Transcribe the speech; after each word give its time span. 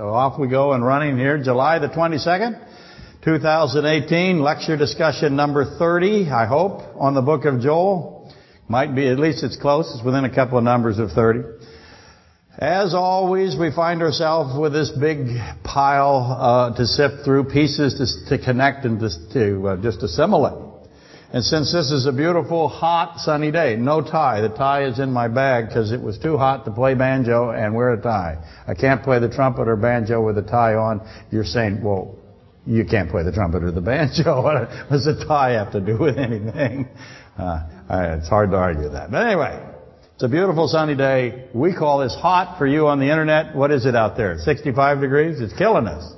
So 0.00 0.08
off 0.08 0.38
we 0.38 0.48
go 0.48 0.72
and 0.72 0.82
running 0.82 1.18
here, 1.18 1.36
July 1.36 1.78
the 1.78 1.88
22nd, 1.88 2.58
2018, 3.22 4.40
lecture 4.40 4.78
discussion 4.78 5.36
number 5.36 5.76
30, 5.78 6.30
I 6.30 6.46
hope, 6.46 6.80
on 6.96 7.12
the 7.12 7.20
book 7.20 7.44
of 7.44 7.60
Joel. 7.60 8.32
Might 8.66 8.94
be, 8.94 9.06
at 9.08 9.18
least 9.18 9.44
it's 9.44 9.58
close, 9.58 9.94
it's 9.94 10.02
within 10.02 10.24
a 10.24 10.34
couple 10.34 10.56
of 10.56 10.64
numbers 10.64 10.98
of 10.98 11.10
30. 11.10 11.40
As 12.56 12.94
always, 12.94 13.58
we 13.58 13.72
find 13.72 14.00
ourselves 14.00 14.58
with 14.58 14.72
this 14.72 14.88
big 14.88 15.36
pile 15.64 16.34
uh, 16.40 16.76
to 16.78 16.86
sift 16.86 17.22
through, 17.26 17.50
pieces 17.50 18.24
to, 18.26 18.38
to 18.38 18.42
connect 18.42 18.86
and 18.86 19.00
to, 19.00 19.10
to 19.34 19.68
uh, 19.68 19.82
just 19.82 20.02
assimilate. 20.02 20.69
And 21.32 21.44
since 21.44 21.72
this 21.72 21.92
is 21.92 22.06
a 22.06 22.12
beautiful, 22.12 22.68
hot, 22.68 23.20
sunny 23.20 23.52
day, 23.52 23.76
no 23.76 24.02
tie. 24.02 24.40
The 24.40 24.48
tie 24.48 24.86
is 24.86 24.98
in 24.98 25.12
my 25.12 25.28
bag 25.28 25.68
because 25.68 25.92
it 25.92 26.00
was 26.00 26.18
too 26.18 26.36
hot 26.36 26.64
to 26.64 26.72
play 26.72 26.94
banjo 26.94 27.50
and 27.50 27.72
wear 27.72 27.92
a 27.92 28.02
tie. 28.02 28.38
I 28.66 28.74
can't 28.74 29.04
play 29.04 29.20
the 29.20 29.28
trumpet 29.28 29.68
or 29.68 29.76
banjo 29.76 30.20
with 30.24 30.38
a 30.38 30.42
tie 30.42 30.74
on. 30.74 31.00
You're 31.30 31.44
saying, 31.44 31.84
well, 31.84 32.16
you 32.66 32.84
can't 32.84 33.10
play 33.10 33.22
the 33.22 33.30
trumpet 33.30 33.62
or 33.62 33.70
the 33.70 33.80
banjo. 33.80 34.42
What 34.42 34.68
does 34.90 35.06
a 35.06 35.24
tie 35.24 35.52
have 35.52 35.70
to 35.72 35.80
do 35.80 35.98
with 35.98 36.18
anything? 36.18 36.88
Uh, 37.38 37.62
it's 38.18 38.28
hard 38.28 38.50
to 38.50 38.56
argue 38.56 38.88
that. 38.90 39.12
But 39.12 39.26
anyway, 39.26 39.64
it's 40.14 40.24
a 40.24 40.28
beautiful 40.28 40.66
sunny 40.66 40.96
day. 40.96 41.48
We 41.54 41.74
call 41.76 42.00
this 42.00 42.14
hot 42.14 42.58
for 42.58 42.66
you 42.66 42.88
on 42.88 42.98
the 42.98 43.08
internet. 43.08 43.54
What 43.54 43.70
is 43.70 43.86
it 43.86 43.94
out 43.94 44.16
there? 44.16 44.36
65 44.38 45.00
degrees? 45.00 45.40
It's 45.40 45.56
killing 45.56 45.86
us. 45.86 46.12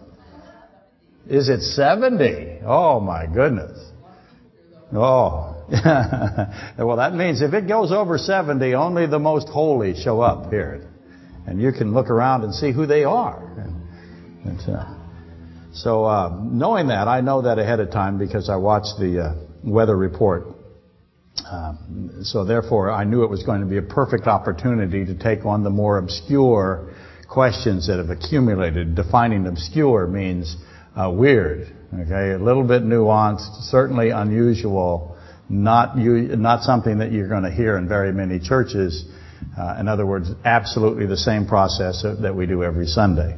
Is 1.28 1.50
it 1.50 1.60
70? 1.60 2.60
Oh 2.64 2.98
my 2.98 3.26
goodness. 3.26 3.91
Oh. 4.94 5.48
well, 6.78 6.96
that 6.96 7.14
means 7.14 7.40
if 7.40 7.54
it 7.54 7.66
goes 7.66 7.92
over 7.92 8.18
70, 8.18 8.74
only 8.74 9.06
the 9.06 9.18
most 9.18 9.48
holy 9.48 9.94
show 9.94 10.20
up 10.20 10.50
here. 10.50 10.88
And 11.46 11.60
you 11.60 11.72
can 11.72 11.94
look 11.94 12.10
around 12.10 12.44
and 12.44 12.54
see 12.54 12.72
who 12.72 12.86
they 12.86 13.04
are. 13.04 13.42
And, 14.44 14.60
uh, 14.68 14.94
so 15.72 16.04
uh, 16.04 16.38
knowing 16.42 16.88
that, 16.88 17.08
I 17.08 17.20
know 17.20 17.42
that 17.42 17.58
ahead 17.58 17.80
of 17.80 17.90
time 17.90 18.18
because 18.18 18.50
I 18.50 18.56
watched 18.56 18.98
the 18.98 19.20
uh, 19.20 19.34
weather 19.64 19.96
report. 19.96 20.44
Um, 21.50 22.20
so 22.22 22.44
therefore, 22.44 22.90
I 22.90 23.04
knew 23.04 23.24
it 23.24 23.30
was 23.30 23.42
going 23.42 23.62
to 23.62 23.66
be 23.66 23.78
a 23.78 23.82
perfect 23.82 24.26
opportunity 24.26 25.06
to 25.06 25.14
take 25.18 25.46
on 25.46 25.64
the 25.64 25.70
more 25.70 25.96
obscure 25.96 26.92
questions 27.28 27.86
that 27.86 27.96
have 27.96 28.10
accumulated. 28.10 28.94
Defining 28.94 29.46
obscure 29.46 30.06
means 30.06 30.56
uh, 30.94 31.10
weird. 31.10 31.74
Okay, 31.94 32.30
a 32.30 32.38
little 32.38 32.64
bit 32.64 32.84
nuanced, 32.84 33.64
certainly 33.64 34.08
unusual, 34.08 35.14
not 35.50 35.94
not 35.98 36.62
something 36.62 36.98
that 36.98 37.12
you're 37.12 37.28
going 37.28 37.42
to 37.42 37.50
hear 37.50 37.76
in 37.76 37.86
very 37.86 38.12
many 38.12 38.40
churches. 38.40 39.04
Uh, 39.58 39.76
in 39.78 39.88
other 39.88 40.06
words, 40.06 40.30
absolutely 40.42 41.04
the 41.04 41.18
same 41.18 41.46
process 41.46 42.02
that 42.02 42.34
we 42.34 42.46
do 42.46 42.64
every 42.64 42.86
Sunday. 42.86 43.36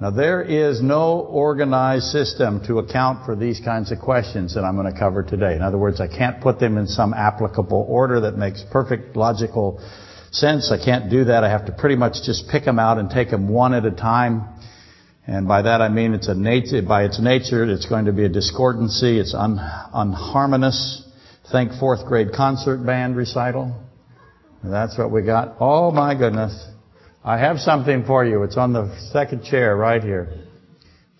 Now 0.00 0.10
there 0.10 0.42
is 0.42 0.80
no 0.80 1.18
organized 1.18 2.04
system 2.04 2.64
to 2.68 2.78
account 2.78 3.26
for 3.26 3.34
these 3.34 3.58
kinds 3.58 3.90
of 3.90 3.98
questions 3.98 4.54
that 4.54 4.62
I'm 4.62 4.76
going 4.76 4.92
to 4.92 4.96
cover 4.96 5.24
today. 5.24 5.56
In 5.56 5.62
other 5.62 5.78
words, 5.78 6.00
I 6.00 6.06
can't 6.06 6.40
put 6.40 6.60
them 6.60 6.78
in 6.78 6.86
some 6.86 7.14
applicable 7.14 7.84
order 7.88 8.20
that 8.20 8.36
makes 8.36 8.62
perfect 8.70 9.16
logical 9.16 9.80
sense. 10.30 10.70
I 10.70 10.78
can't 10.78 11.10
do 11.10 11.24
that. 11.24 11.42
I 11.42 11.50
have 11.50 11.66
to 11.66 11.72
pretty 11.72 11.96
much 11.96 12.22
just 12.24 12.48
pick 12.48 12.64
them 12.64 12.78
out 12.78 12.98
and 12.98 13.10
take 13.10 13.30
them 13.30 13.48
one 13.48 13.74
at 13.74 13.84
a 13.84 13.90
time 13.90 14.55
and 15.26 15.48
by 15.48 15.62
that 15.62 15.80
I 15.80 15.88
mean 15.88 16.14
it's 16.14 16.28
a 16.28 16.34
nature, 16.34 16.82
by 16.82 17.04
its 17.04 17.20
nature, 17.20 17.64
it's 17.64 17.86
going 17.86 18.04
to 18.04 18.12
be 18.12 18.24
a 18.24 18.28
discordancy. 18.28 19.18
It's 19.18 19.34
un, 19.34 19.58
unharmonious. 19.58 21.02
Think 21.50 21.72
fourth 21.78 22.06
grade 22.06 22.32
concert 22.32 22.78
band 22.78 23.16
recital. 23.16 23.74
That's 24.62 24.98
what 24.98 25.10
we 25.10 25.22
got. 25.22 25.56
Oh 25.60 25.90
my 25.90 26.14
goodness. 26.14 26.66
I 27.24 27.38
have 27.38 27.58
something 27.58 28.04
for 28.04 28.24
you. 28.24 28.44
It's 28.44 28.56
on 28.56 28.72
the 28.72 28.96
second 29.12 29.44
chair 29.44 29.76
right 29.76 30.02
here. 30.02 30.46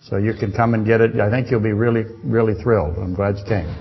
So 0.03 0.17
you 0.17 0.33
can 0.33 0.53
come 0.53 0.73
and 0.73 0.85
get 0.85 1.01
it. 1.01 1.19
I 1.19 1.29
think 1.29 1.51
you'll 1.51 1.59
be 1.59 1.73
really, 1.73 2.05
really 2.23 2.53
thrilled. 2.61 2.97
I'm 2.97 3.13
glad 3.13 3.37
you 3.37 3.43
came. 3.45 3.75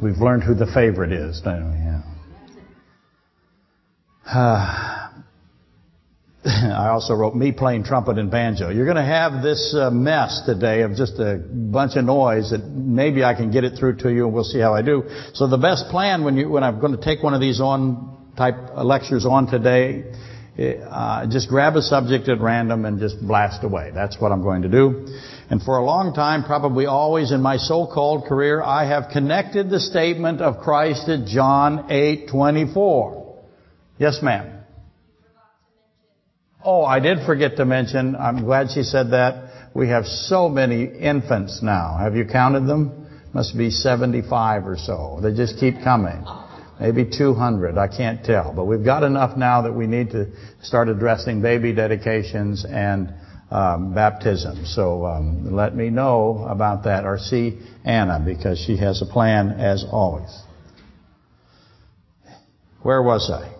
We've 0.00 0.18
learned 0.18 0.44
who 0.44 0.54
the 0.54 0.66
favorite 0.72 1.12
is, 1.12 1.40
don't 1.44 1.72
we? 1.72 1.78
Yeah. 1.78 2.02
Uh, 4.32 4.89
I 6.44 6.88
also 6.88 7.14
wrote 7.14 7.34
me 7.34 7.52
playing 7.52 7.84
trumpet 7.84 8.16
and 8.16 8.30
banjo. 8.30 8.70
You're 8.70 8.86
going 8.86 8.96
to 8.96 9.02
have 9.02 9.42
this 9.42 9.76
uh, 9.78 9.90
mess 9.90 10.40
today 10.46 10.80
of 10.82 10.94
just 10.94 11.18
a 11.18 11.36
bunch 11.36 11.96
of 11.96 12.04
noise 12.06 12.50
that 12.50 12.64
maybe 12.64 13.22
I 13.22 13.34
can 13.34 13.50
get 13.50 13.64
it 13.64 13.78
through 13.78 13.96
to 13.98 14.10
you 14.10 14.24
and 14.24 14.32
we'll 14.32 14.44
see 14.44 14.58
how 14.58 14.74
I 14.74 14.80
do. 14.80 15.04
So 15.34 15.48
the 15.48 15.58
best 15.58 15.88
plan 15.90 16.24
when 16.24 16.38
you 16.38 16.48
when 16.48 16.64
I'm 16.64 16.80
going 16.80 16.96
to 16.96 17.02
take 17.02 17.22
one 17.22 17.34
of 17.34 17.42
these 17.42 17.60
on 17.60 18.32
type 18.38 18.54
lectures 18.74 19.26
on 19.26 19.48
today, 19.48 20.14
uh, 20.58 21.26
just 21.26 21.50
grab 21.50 21.76
a 21.76 21.82
subject 21.82 22.26
at 22.30 22.40
random 22.40 22.86
and 22.86 22.98
just 22.98 23.20
blast 23.20 23.62
away. 23.62 23.90
That's 23.94 24.18
what 24.18 24.32
I'm 24.32 24.42
going 24.42 24.62
to 24.62 24.68
do. 24.68 25.08
And 25.50 25.62
for 25.62 25.76
a 25.76 25.84
long 25.84 26.14
time, 26.14 26.44
probably 26.44 26.86
always 26.86 27.32
in 27.32 27.42
my 27.42 27.58
so-called 27.58 28.24
career, 28.24 28.62
I 28.62 28.86
have 28.86 29.10
connected 29.12 29.68
the 29.68 29.80
statement 29.80 30.40
of 30.40 30.62
Christ 30.62 31.06
at 31.10 31.26
John 31.26 31.90
8:24. 31.90 33.36
Yes, 33.98 34.22
ma'am. 34.22 34.59
Oh, 36.62 36.84
I 36.84 37.00
did 37.00 37.24
forget 37.24 37.56
to 37.56 37.64
mention, 37.64 38.14
I'm 38.16 38.44
glad 38.44 38.70
she 38.70 38.82
said 38.82 39.12
that. 39.12 39.70
We 39.74 39.88
have 39.88 40.04
so 40.06 40.48
many 40.48 40.84
infants 40.84 41.62
now. 41.62 41.96
Have 41.98 42.16
you 42.16 42.26
counted 42.26 42.66
them? 42.66 43.06
Must 43.32 43.56
be 43.56 43.70
75 43.70 44.66
or 44.66 44.76
so. 44.76 45.20
They 45.22 45.32
just 45.32 45.58
keep 45.58 45.82
coming. 45.82 46.24
Maybe 46.78 47.04
200, 47.04 47.78
I 47.78 47.88
can't 47.88 48.24
tell. 48.24 48.52
But 48.54 48.64
we've 48.64 48.84
got 48.84 49.04
enough 49.04 49.36
now 49.36 49.62
that 49.62 49.72
we 49.72 49.86
need 49.86 50.10
to 50.10 50.32
start 50.62 50.88
addressing 50.88 51.40
baby 51.40 51.72
dedications 51.72 52.66
and 52.68 53.14
um, 53.50 53.94
baptism. 53.94 54.64
So 54.66 55.06
um, 55.06 55.54
let 55.54 55.74
me 55.74 55.88
know 55.90 56.46
about 56.48 56.84
that 56.84 57.04
or 57.04 57.18
see 57.18 57.58
Anna 57.84 58.22
because 58.24 58.58
she 58.58 58.76
has 58.78 59.00
a 59.02 59.06
plan 59.06 59.50
as 59.52 59.84
always. 59.90 60.30
Where 62.82 63.02
was 63.02 63.30
I? 63.30 63.59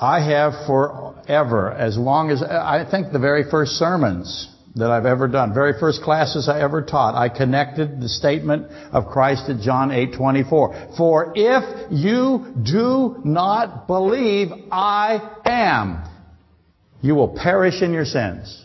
I 0.00 0.20
have 0.20 0.66
forever, 0.66 1.72
as 1.72 1.96
long 1.96 2.30
as, 2.30 2.42
I 2.42 2.86
think 2.90 3.12
the 3.12 3.18
very 3.18 3.50
first 3.50 3.72
sermons 3.72 4.48
that 4.74 4.90
I've 4.90 5.06
ever 5.06 5.26
done, 5.26 5.54
very 5.54 5.72
first 5.80 6.02
classes 6.02 6.50
I 6.50 6.60
ever 6.60 6.82
taught, 6.82 7.14
I 7.14 7.30
connected 7.30 8.00
the 8.00 8.10
statement 8.10 8.70
of 8.92 9.06
Christ 9.06 9.48
at 9.48 9.60
John 9.60 9.90
8:24. 9.90 10.96
For 10.98 11.32
if 11.34 11.90
you 11.90 12.46
do 12.62 13.22
not 13.24 13.86
believe 13.86 14.52
I 14.70 15.22
am, 15.46 16.02
you 17.00 17.14
will 17.14 17.28
perish 17.28 17.80
in 17.80 17.94
your 17.94 18.04
sins. 18.04 18.64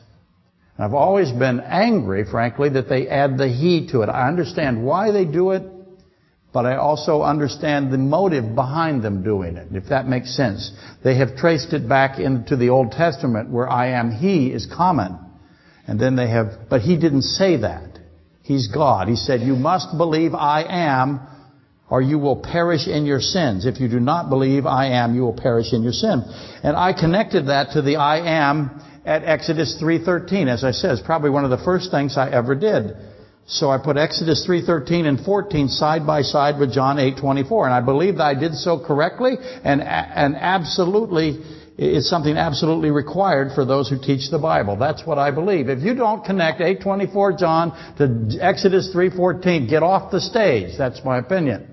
I've 0.78 0.94
always 0.94 1.31
been 1.31 1.62
angry, 1.62 2.25
frankly, 2.25 2.70
that 2.70 2.90
they 2.90 3.08
add 3.08 3.38
the 3.38 3.47
he 3.47 3.88
to 3.91 4.02
it. 4.02 4.09
I 4.09 4.28
understand 4.28 4.84
why 4.84 5.12
they 5.12 5.25
do 5.25 5.52
it. 5.52 5.64
But 6.53 6.66
I 6.66 6.75
also 6.75 7.22
understand 7.22 7.91
the 7.91 7.97
motive 7.97 8.56
behind 8.56 9.03
them 9.03 9.23
doing 9.23 9.56
it, 9.56 9.69
if 9.72 9.85
that 9.89 10.07
makes 10.07 10.35
sense. 10.35 10.72
They 11.03 11.16
have 11.16 11.38
traced 11.38 11.72
it 11.72 11.88
back 11.88 12.19
into 12.19 12.57
the 12.57 12.69
Old 12.69 12.91
Testament 12.91 13.50
where 13.50 13.69
I 13.69 14.00
am 14.00 14.12
He 14.12 14.47
is 14.47 14.66
common. 14.66 15.17
And 15.88 16.00
then 16.00 16.16
they 16.16 16.29
have, 16.29 16.69
but 16.69 16.81
He 16.81 16.97
didn't 16.97 17.23
say 17.23 17.57
that. 17.57 18.00
He's 18.41 18.67
God. 18.67 19.07
He 19.07 19.16
said, 19.16 19.41
you 19.41 19.56
must 19.56 19.97
believe 19.97 20.34
I 20.34 20.63
am 20.67 21.22
or 21.90 22.01
you 22.01 22.17
will 22.17 22.38
perish 22.38 22.88
in 22.88 23.06
your 23.06 23.19
sins. 23.19 23.66
If 23.66 23.81
you 23.81 23.90
do 23.90 24.00
not 24.00 24.29
believe 24.29 24.66
I 24.66 24.88
am, 25.03 25.13
you 25.13 25.22
will 25.22 25.38
perish 25.38 25.73
in 25.73 25.84
your 25.84 25.91
sin. 25.91 26.23
And 26.63 26.75
I 26.75 26.94
connected 26.94 27.47
that 27.47 27.72
to 27.73 27.81
the 27.81 27.97
I 27.97 28.19
am 28.50 28.81
at 29.06 29.23
Exodus 29.23 29.78
3.13. 29.81 30.47
As 30.47 30.63
I 30.63 30.72
said, 30.72 30.91
it's 30.91 31.01
probably 31.01 31.29
one 31.29 31.44
of 31.44 31.50
the 31.50 31.63
first 31.63 31.91
things 31.91 32.17
I 32.17 32.29
ever 32.31 32.56
did. 32.56 32.95
So 33.47 33.69
I 33.69 33.78
put 33.78 33.97
Exodus 33.97 34.46
3:13 34.47 35.06
and 35.06 35.19
14 35.19 35.68
side 35.68 36.06
by 36.07 36.22
side 36.22 36.59
with 36.59 36.72
John 36.72 36.97
8:24 36.97 37.66
and 37.66 37.74
I 37.74 37.81
believe 37.81 38.18
that 38.18 38.25
I 38.25 38.34
did 38.34 38.56
so 38.56 38.79
correctly 38.79 39.38
and 39.63 39.81
and 39.81 40.35
absolutely 40.35 41.41
it's 41.78 42.09
something 42.09 42.38
absolutely 42.38 42.91
required 42.91 43.53
for 43.53 43.66
those 43.66 43.90
who 43.90 43.97
teach 43.97 44.29
the 44.29 44.38
Bible. 44.38 44.76
That's 44.76 45.05
what 45.05 45.17
I 45.17 45.32
believe. 45.32 45.67
If 45.67 45.82
you 45.82 45.96
don't 45.96 46.23
connect 46.23 46.61
8:24 46.61 47.38
John 47.38 47.72
to 47.97 48.38
Exodus 48.40 48.93
3:14, 48.93 49.67
get 49.67 49.82
off 49.82 50.11
the 50.11 50.22
stage. 50.22 50.78
That's 50.78 51.03
my 51.03 51.17
opinion. 51.17 51.67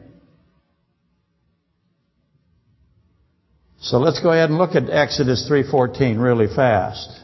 So 3.81 3.99
let's 3.99 4.20
go 4.20 4.32
ahead 4.32 4.50
and 4.50 4.59
look 4.59 4.75
at 4.75 4.91
Exodus 4.91 5.47
3:14 5.49 6.19
really 6.19 6.49
fast. 6.49 7.20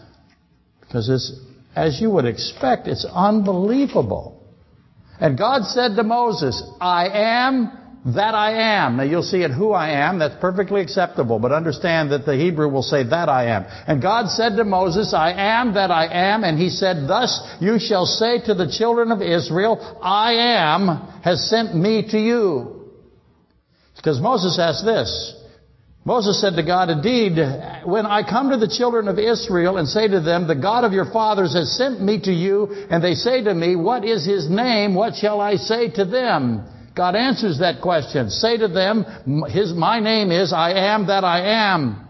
Because 0.81 1.09
it's 1.09 1.33
as 1.77 2.01
you 2.01 2.11
would 2.11 2.25
expect, 2.25 2.87
it's 2.87 3.05
unbelievable. 3.05 4.43
And 5.21 5.39
God 5.39 5.65
said 5.65 5.97
to 5.97 6.03
Moses, 6.03 6.63
I 6.81 7.09
am 7.09 7.79
that 8.07 8.35
I 8.35 8.85
am. 8.85 8.99
Now 8.99 9.05
you'll 9.05 9.23
see 9.23 9.43
it 9.43 9.51
who 9.51 9.73
I 9.73 10.07
am. 10.07 10.19
That's 10.19 10.35
perfectly 10.41 10.83
acceptable. 10.83 11.39
But 11.39 11.53
understand 11.53 12.13
that 12.13 12.27
the 12.27 12.37
Hebrew 12.37 12.69
will 12.69 12.83
say 12.83 13.03
that 13.03 13.29
I 13.29 13.47
am. 13.47 13.65
And 13.87 14.03
God 14.03 14.29
said 14.29 14.57
to 14.57 14.65
Moses, 14.65 15.15
I 15.15 15.33
am 15.33 15.75
that 15.75 15.91
I 15.91 16.07
am. 16.07 16.45
And 16.45 16.59
he 16.59 16.69
said, 16.69 17.09
thus 17.09 17.41
you 17.61 17.79
shall 17.79 18.05
say 18.05 18.41
to 18.45 18.55
the 18.55 18.71
children 18.71 19.11
of 19.11 19.23
Israel, 19.23 19.99
I 20.03 20.35
am 20.35 20.89
has 21.23 21.49
sent 21.49 21.75
me 21.75 22.07
to 22.11 22.19
you. 22.19 22.91
Because 23.97 24.21
Moses 24.21 24.59
asked 24.59 24.85
this, 24.85 25.34
Moses 26.07 26.39
said 26.39 26.55
to 26.57 26.63
God, 26.63 26.91
Indeed, 26.91 27.39
when 27.87 28.05
I 28.05 28.29
come 28.29 28.51
to 28.51 28.59
the 28.59 28.69
children 28.69 29.09
of 29.09 29.19
Israel 29.19 29.79
and 29.79 29.89
say 29.89 30.07
to 30.07 30.21
them, 30.21 30.47
The 30.47 30.55
God 30.55 30.85
of 30.85 30.93
your 30.93 31.11
fathers 31.11 31.55
has 31.55 31.75
sent 31.79 32.03
me 32.03 32.21
to 32.21 32.33
you, 32.33 32.87
and 32.91 33.03
they 33.03 33.15
say 33.15 33.43
to 33.43 33.55
me, 33.55 33.75
What 33.75 34.05
is 34.05 34.27
his 34.27 34.51
name? 34.51 34.95
What 34.95 35.15
shall 35.15 35.41
I 35.41 35.57
say 35.57 35.91
to 35.93 36.05
them? 36.05 36.69
God 36.95 37.17
answers 37.17 37.59
that 37.61 37.81
question. 37.81 38.29
Say 38.29 38.59
to 38.59 38.69
them, 38.69 39.05
his, 39.49 39.73
My 39.73 39.99
name 39.99 40.31
is 40.31 40.53
I 40.53 40.73
am 40.73 41.07
that 41.07 41.25
I 41.25 41.73
am. 41.73 42.07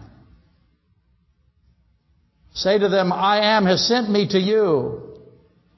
Say 2.53 2.77
to 2.77 2.89
them, 2.89 3.13
I 3.13 3.55
am 3.55 3.65
has 3.65 3.87
sent 3.87 4.09
me 4.09 4.27
to 4.29 4.39
you. 4.39 5.01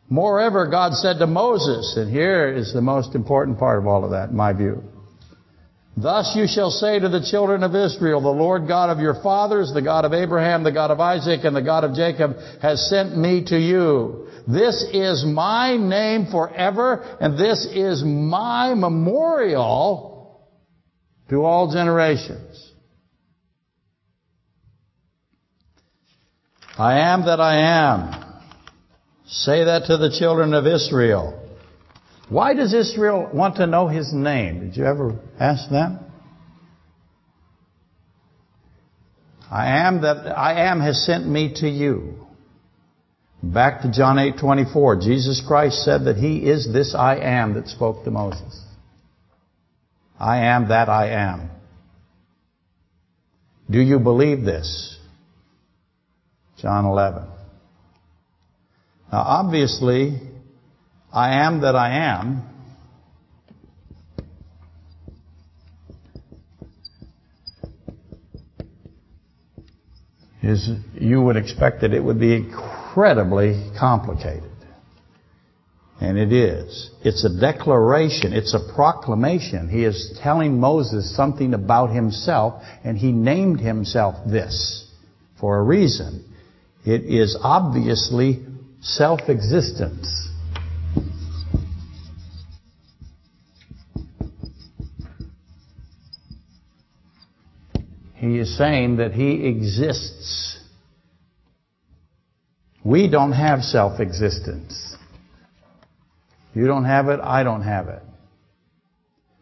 Moreover, 0.09 0.67
God 0.67 0.93
said 0.93 1.19
to 1.19 1.27
Moses, 1.27 1.95
and 1.97 2.11
here 2.11 2.51
is 2.51 2.73
the 2.73 2.81
most 2.81 3.13
important 3.13 3.59
part 3.59 3.77
of 3.77 3.85
all 3.85 4.03
of 4.03 4.11
that, 4.11 4.29
in 4.29 4.35
my 4.35 4.53
view. 4.53 4.83
Thus 5.99 6.35
you 6.35 6.45
shall 6.47 6.69
say 6.69 6.99
to 6.99 7.09
the 7.09 7.25
children 7.27 7.63
of 7.63 7.73
Israel, 7.73 8.21
the 8.21 8.29
Lord 8.29 8.67
God 8.67 8.91
of 8.91 8.99
your 8.99 9.15
fathers, 9.15 9.71
the 9.73 9.81
God 9.81 10.05
of 10.05 10.13
Abraham, 10.13 10.63
the 10.63 10.71
God 10.71 10.91
of 10.91 10.99
Isaac, 10.99 11.39
and 11.43 11.55
the 11.55 11.61
God 11.63 11.83
of 11.83 11.95
Jacob 11.95 12.37
has 12.61 12.87
sent 12.87 13.17
me 13.17 13.43
to 13.45 13.57
you. 13.57 14.27
This 14.47 14.85
is 14.93 15.25
my 15.25 15.75
name 15.75 16.27
forever, 16.27 17.17
and 17.19 17.35
this 17.37 17.65
is 17.65 18.03
my 18.03 18.75
memorial 18.75 20.47
to 21.31 21.43
all 21.43 21.73
generations. 21.73 22.71
I 26.77 26.99
am 26.99 27.25
that 27.25 27.39
I 27.39 27.55
am. 27.57 28.43
Say 29.25 29.63
that 29.63 29.85
to 29.87 29.97
the 29.97 30.15
children 30.17 30.53
of 30.53 30.67
Israel. 30.67 31.46
Why 32.29 32.53
does 32.53 32.73
Israel 32.73 33.29
want 33.33 33.55
to 33.57 33.67
know 33.67 33.87
his 33.87 34.11
name? 34.11 34.59
Did 34.59 34.77
you 34.77 34.85
ever 34.85 35.19
ask 35.39 35.69
that? 35.69 36.01
I 39.49 39.87
am 39.87 40.01
that 40.01 40.37
I 40.37 40.69
am 40.69 40.81
has 40.81 41.05
sent 41.05 41.25
me 41.25 41.53
to 41.61 41.69
you. 41.69 42.27
Back 43.41 43.83
to 43.83 43.91
John 43.91 44.17
8:24, 44.17 45.01
Jesus 45.01 45.41
Christ 45.47 45.83
said 45.85 46.05
that 46.05 46.17
he 46.17 46.37
is 46.37 46.71
this 46.71 46.93
I 46.93 47.15
am 47.17 47.53
that 47.53 47.69
spoke 47.69 48.03
to 48.03 48.11
Moses. 48.11 48.61
I 50.19 50.47
am 50.47 50.67
that 50.69 50.89
I 50.89 51.09
am. 51.11 51.49
Do 53.69 53.79
you 53.79 53.99
believe 53.99 54.43
this? 54.43 54.97
John 56.57 56.85
11. 56.85 57.23
Now 59.13 59.21
obviously, 59.21 60.19
I 61.13 61.45
am 61.45 61.61
that 61.61 61.75
I 61.75 61.97
am 61.97 62.43
is 70.47 70.69
you 70.93 71.21
would 71.21 71.35
expect 71.35 71.81
that 71.81 71.93
it 71.93 72.03
would 72.03 72.19
be 72.19 72.33
incredibly 72.35 73.69
complicated. 73.77 74.51
And 75.99 76.17
it 76.17 76.31
is. 76.31 76.91
It's 77.03 77.25
a 77.25 77.39
declaration. 77.39 78.31
It's 78.31 78.53
a 78.53 78.73
proclamation. 78.73 79.67
He 79.67 79.83
is 79.83 80.17
telling 80.21 80.59
Moses 80.59 81.15
something 81.15 81.53
about 81.53 81.87
himself, 81.87 82.61
and 82.83 82.97
he 82.97 83.11
named 83.11 83.59
himself 83.59 84.15
this 84.25 84.89
for 85.39 85.57
a 85.57 85.63
reason. 85.63 86.23
It 86.85 87.03
is 87.03 87.35
obviously 87.41 88.45
self-existence. 88.81 90.26
He 98.31 98.39
is 98.39 98.57
saying 98.57 98.97
that 98.97 99.13
He 99.13 99.45
exists. 99.47 100.59
We 102.83 103.09
don't 103.09 103.33
have 103.33 103.61
self-existence. 103.61 104.95
You 106.53 106.67
don't 106.67 106.85
have 106.85 107.09
it, 107.09 107.19
I 107.21 107.43
don't 107.43 107.63
have 107.63 107.87
it. 107.87 108.01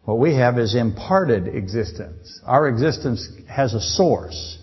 What 0.03 0.19
we 0.19 0.35
have 0.35 0.59
is 0.59 0.75
imparted 0.75 1.47
existence. 1.47 2.39
Our 2.45 2.67
existence 2.67 3.27
has 3.49 3.73
a 3.73 3.81
source. 3.81 4.59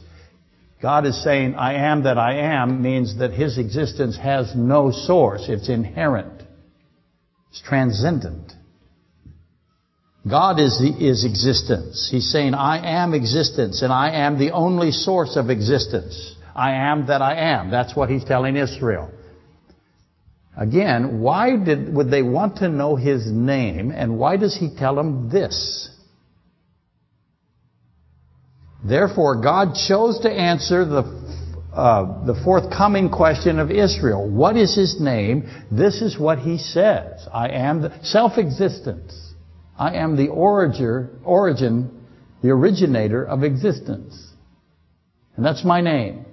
God 0.80 1.06
is 1.06 1.22
saying, 1.22 1.54
I 1.54 1.90
am 1.90 2.04
that 2.04 2.18
I 2.18 2.38
am, 2.38 2.82
means 2.82 3.18
that 3.18 3.32
His 3.32 3.58
existence 3.58 4.16
has 4.18 4.54
no 4.54 4.90
source. 4.90 5.46
It's 5.48 5.68
inherent. 5.68 6.42
It's 7.50 7.62
transcendent. 7.62 8.52
God 10.28 10.60
is, 10.60 10.78
the, 10.78 11.04
is 11.04 11.24
existence. 11.24 12.08
He's 12.10 12.30
saying, 12.30 12.54
I 12.54 13.02
am 13.02 13.12
existence, 13.12 13.82
and 13.82 13.92
I 13.92 14.10
am 14.10 14.38
the 14.38 14.52
only 14.52 14.92
source 14.92 15.36
of 15.36 15.50
existence. 15.50 16.36
I 16.54 16.74
am 16.74 17.06
that 17.06 17.22
I 17.22 17.34
am. 17.54 17.70
That's 17.70 17.96
what 17.96 18.08
he's 18.08 18.24
telling 18.24 18.56
Israel. 18.56 19.10
Again, 20.56 21.20
why 21.20 21.56
did, 21.56 21.92
would 21.92 22.10
they 22.10 22.22
want 22.22 22.58
to 22.58 22.68
know 22.68 22.94
his 22.94 23.26
name, 23.26 23.90
and 23.90 24.18
why 24.18 24.36
does 24.36 24.56
he 24.56 24.70
tell 24.76 24.94
them 24.94 25.28
this? 25.28 25.88
Therefore, 28.84 29.40
God 29.40 29.74
chose 29.88 30.20
to 30.20 30.30
answer 30.30 30.84
the, 30.84 31.02
uh, 31.72 32.26
the 32.26 32.40
forthcoming 32.44 33.10
question 33.10 33.58
of 33.58 33.70
Israel. 33.70 34.28
What 34.28 34.56
is 34.56 34.76
his 34.76 35.00
name? 35.00 35.48
This 35.70 36.02
is 36.02 36.18
what 36.18 36.38
he 36.38 36.58
says. 36.58 37.26
I 37.32 37.48
am 37.48 37.90
self-existence. 38.02 39.31
I 39.78 39.94
am 39.94 40.16
the 40.16 40.28
origin, 40.28 42.06
the 42.42 42.50
originator 42.50 43.24
of 43.24 43.42
existence. 43.42 44.28
And 45.36 45.44
that's 45.44 45.64
my 45.64 45.80
name. 45.80 46.26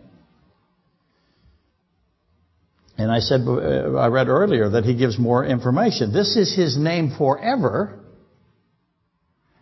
And 2.98 3.10
I 3.10 3.20
said, 3.20 3.42
uh, 3.48 3.96
I 3.96 4.08
read 4.08 4.28
earlier 4.28 4.70
that 4.72 4.84
he 4.84 4.94
gives 4.94 5.18
more 5.18 5.46
information. 5.46 6.12
This 6.12 6.36
is 6.36 6.54
his 6.54 6.78
name 6.78 7.16
forever. 7.18 7.98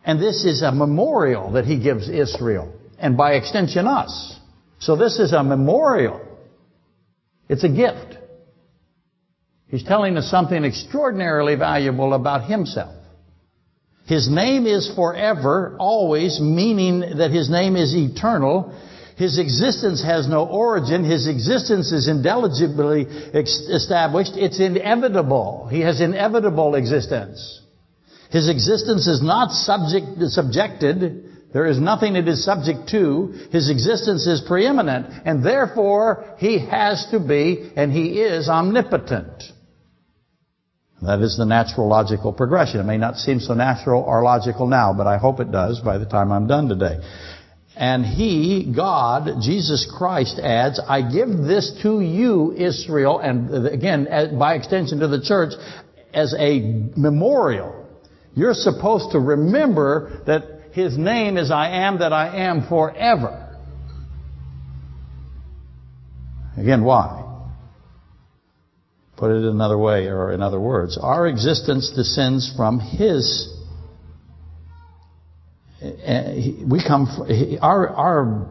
And 0.03 0.19
this 0.19 0.43
is 0.43 0.63
a 0.63 0.71
memorial 0.71 1.51
that 1.51 1.65
he 1.65 1.79
gives 1.79 2.09
Israel. 2.09 2.73
And 2.97 3.15
by 3.15 3.33
extension 3.33 3.85
us. 3.85 4.39
So 4.79 4.95
this 4.95 5.19
is 5.19 5.33
a 5.33 5.43
memorial. 5.43 6.19
It's 7.47 7.63
a 7.63 7.69
gift. 7.69 8.17
He's 9.67 9.83
telling 9.83 10.17
us 10.17 10.31
something 10.31 10.63
extraordinarily 10.63 11.55
valuable 11.55 12.13
about 12.13 12.49
himself. 12.49 12.96
His 14.07 14.29
name 14.29 14.65
is 14.65 14.89
forever, 14.95 15.75
always, 15.79 16.39
meaning 16.39 17.17
that 17.17 17.31
His 17.31 17.49
name 17.49 17.75
is 17.75 17.93
eternal. 17.93 18.73
His 19.17 19.37
existence 19.37 20.01
has 20.01 20.29
no 20.29 20.45
origin. 20.45 21.03
His 21.03 21.27
existence 21.27 21.91
is 21.91 22.07
indelibly 22.07 23.01
established. 23.03 24.33
It's 24.35 24.59
inevitable. 24.59 25.67
He 25.69 25.81
has 25.81 25.99
inevitable 25.99 26.75
existence. 26.75 27.61
His 28.31 28.47
existence 28.47 29.07
is 29.07 29.21
not 29.21 29.51
subject, 29.51 30.21
subjected. 30.27 31.25
There 31.51 31.65
is 31.65 31.79
nothing 31.79 32.15
it 32.15 32.27
is 32.29 32.45
subject 32.45 32.89
to. 32.91 33.33
His 33.51 33.69
existence 33.69 34.25
is 34.25 34.39
preeminent. 34.41 35.07
And 35.25 35.43
therefore, 35.43 36.35
He 36.37 36.59
has 36.59 37.07
to 37.11 37.19
be, 37.19 37.71
and 37.75 37.91
He 37.91 38.21
is 38.21 38.47
omnipotent. 38.47 39.43
That 41.01 41.19
is 41.21 41.37
the 41.37 41.45
natural 41.45 41.87
logical 41.87 42.33
progression. 42.33 42.79
It 42.79 42.85
may 42.85 42.97
not 42.97 43.17
seem 43.17 43.39
so 43.39 43.53
natural 43.53 44.01
or 44.01 44.23
logical 44.23 44.65
now, 44.65 44.93
but 44.93 45.05
I 45.05 45.17
hope 45.17 45.39
it 45.39 45.51
does 45.51 45.79
by 45.79 45.99
the 45.99 46.05
time 46.05 46.31
I'm 46.31 46.47
done 46.47 46.67
today. 46.67 46.97
And 47.75 48.03
He, 48.03 48.73
God, 48.75 49.41
Jesus 49.41 49.87
Christ 49.97 50.39
adds, 50.39 50.79
I 50.79 51.03
give 51.03 51.29
this 51.29 51.79
to 51.83 52.01
you, 52.01 52.51
Israel, 52.53 53.19
and 53.19 53.67
again, 53.67 54.07
by 54.39 54.55
extension 54.55 54.99
to 55.01 55.07
the 55.07 55.21
church, 55.21 55.53
as 56.13 56.33
a 56.33 56.59
memorial. 56.95 57.85
You're 58.33 58.55
supposed 58.55 59.11
to 59.11 59.19
remember 59.19 60.23
that 60.25 60.71
His 60.71 60.97
name 60.97 61.37
is 61.37 61.51
I 61.51 61.85
am 61.85 61.99
that 61.99 62.11
I 62.11 62.47
am 62.47 62.67
forever. 62.67 63.55
Again, 66.57 66.83
why? 66.83 67.26
Put 69.17 69.31
it 69.31 69.43
another 69.43 69.79
way, 69.79 70.05
or 70.07 70.31
in 70.31 70.43
other 70.43 70.59
words, 70.59 70.95
our 71.01 71.25
existence 71.27 71.89
descends 71.89 72.53
from 72.55 72.79
His. 72.79 73.51
Eh, 75.81 76.51
we 76.69 76.83
come, 76.87 77.07
our, 77.59 77.89
our 77.89 78.47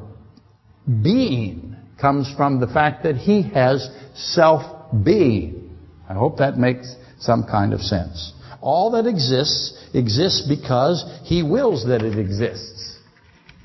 being 1.02 1.76
comes 2.00 2.32
from 2.36 2.58
the 2.58 2.66
fact 2.66 3.04
that 3.04 3.14
He 3.14 3.42
has 3.42 3.88
self-being. 4.16 5.70
I 6.08 6.14
hope 6.14 6.38
that 6.38 6.58
makes 6.58 6.92
some 7.20 7.44
kind 7.44 7.72
of 7.72 7.80
sense. 7.80 8.32
All 8.60 8.90
that 8.92 9.06
exists, 9.06 9.88
exists 9.94 10.48
because 10.48 11.04
He 11.22 11.44
wills 11.44 11.86
that 11.86 12.02
it 12.02 12.18
exists. 12.18 12.98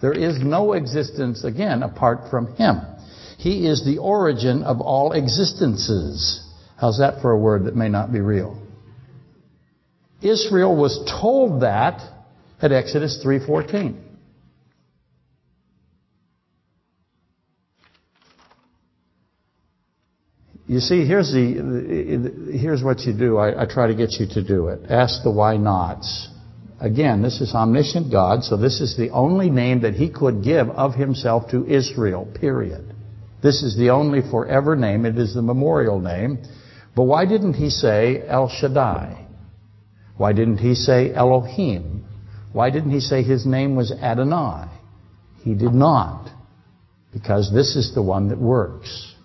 There 0.03 0.13
is 0.13 0.38
no 0.39 0.74
existence, 0.74 1.43
again, 1.43 1.81
apart 1.81 2.29
from 2.29 2.55
Him. 2.58 2.81
He 3.39 3.65
is 3.65 3.84
the 3.84 3.98
origin 3.98 4.62
of 4.62 4.81
all 4.81 5.13
existences. 5.13 6.48
How's 6.81 6.97
that 6.97 7.21
for 7.21 7.29
a 7.29 7.38
word 7.38 7.65
that 7.65 7.75
may 7.75 7.89
not 7.89 8.11
be 8.11 8.21
real? 8.21 8.59
Israel 10.23 10.75
was 10.75 11.00
told 11.21 11.61
that 11.61 12.01
at 12.59 12.71
Exodus 12.71 13.23
3:14. 13.23 13.93
You 20.65 20.79
see, 20.79 21.05
here's 21.05 21.31
the, 21.31 22.57
here's 22.57 22.81
what 22.81 23.01
you 23.01 23.13
do. 23.13 23.38
I, 23.38 23.63
I 23.63 23.65
try 23.65 23.88
to 23.88 23.93
get 23.93 24.13
you 24.13 24.25
to 24.27 24.41
do 24.41 24.69
it. 24.69 24.89
Ask 24.89 25.21
the 25.21 25.29
why 25.29 25.57
nots. 25.57 26.29
Again, 26.79 27.21
this 27.21 27.41
is 27.41 27.53
omniscient 27.53 28.09
God, 28.09 28.43
so 28.43 28.57
this 28.57 28.79
is 28.79 28.97
the 28.97 29.09
only 29.09 29.50
name 29.51 29.81
that 29.81 29.93
He 29.95 30.09
could 30.09 30.43
give 30.43 30.69
of 30.69 30.95
Himself 30.95 31.51
to 31.51 31.63
Israel. 31.67 32.25
Period. 32.39 32.95
This 33.43 33.61
is 33.61 33.77
the 33.77 33.89
only 33.89 34.21
forever 34.21 34.75
name. 34.75 35.05
It 35.05 35.17
is 35.19 35.35
the 35.35 35.41
memorial 35.41 36.00
name. 36.00 36.39
But 36.95 37.03
why 37.03 37.25
didn't 37.25 37.53
He 37.53 37.69
say 37.69 38.24
El 38.27 38.50
Shaddai? 38.50 39.25
Why 40.17 40.33
didn't 40.33 40.57
He 40.57 40.75
say 40.75 41.13
Elohim? 41.13 42.05
Why 42.53 42.69
didn't 42.69 42.91
He 42.91 43.00
say 43.00 43.24
His 43.24 43.45
name 43.45 43.75
was 43.75 43.91
Adonai? 43.91 44.67
He 45.43 45.53
did 45.53 45.74
not. 45.74 46.29
Because 47.13 47.51
this 47.53 47.75
is 47.75 47.93
the 47.93 48.01
one 48.01 48.29
that 48.29 48.38
works. 48.38 49.15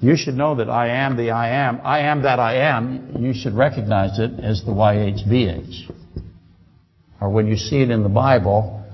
You 0.00 0.16
should 0.16 0.34
know 0.34 0.56
that 0.56 0.68
I 0.68 0.88
am 0.88 1.16
the 1.16 1.30
I 1.30 1.48
am. 1.66 1.80
I 1.82 2.00
am 2.00 2.22
that 2.22 2.38
I 2.38 2.56
am. 2.56 3.16
You 3.18 3.32
should 3.32 3.54
recognize 3.54 4.18
it 4.18 4.38
as 4.40 4.62
the 4.64 4.72
YHVH. 4.72 5.90
Or 7.20 7.30
when 7.30 7.46
you 7.46 7.56
see 7.56 7.80
it 7.80 7.90
in 7.90 8.02
the 8.02 8.10
Bible, 8.10 8.84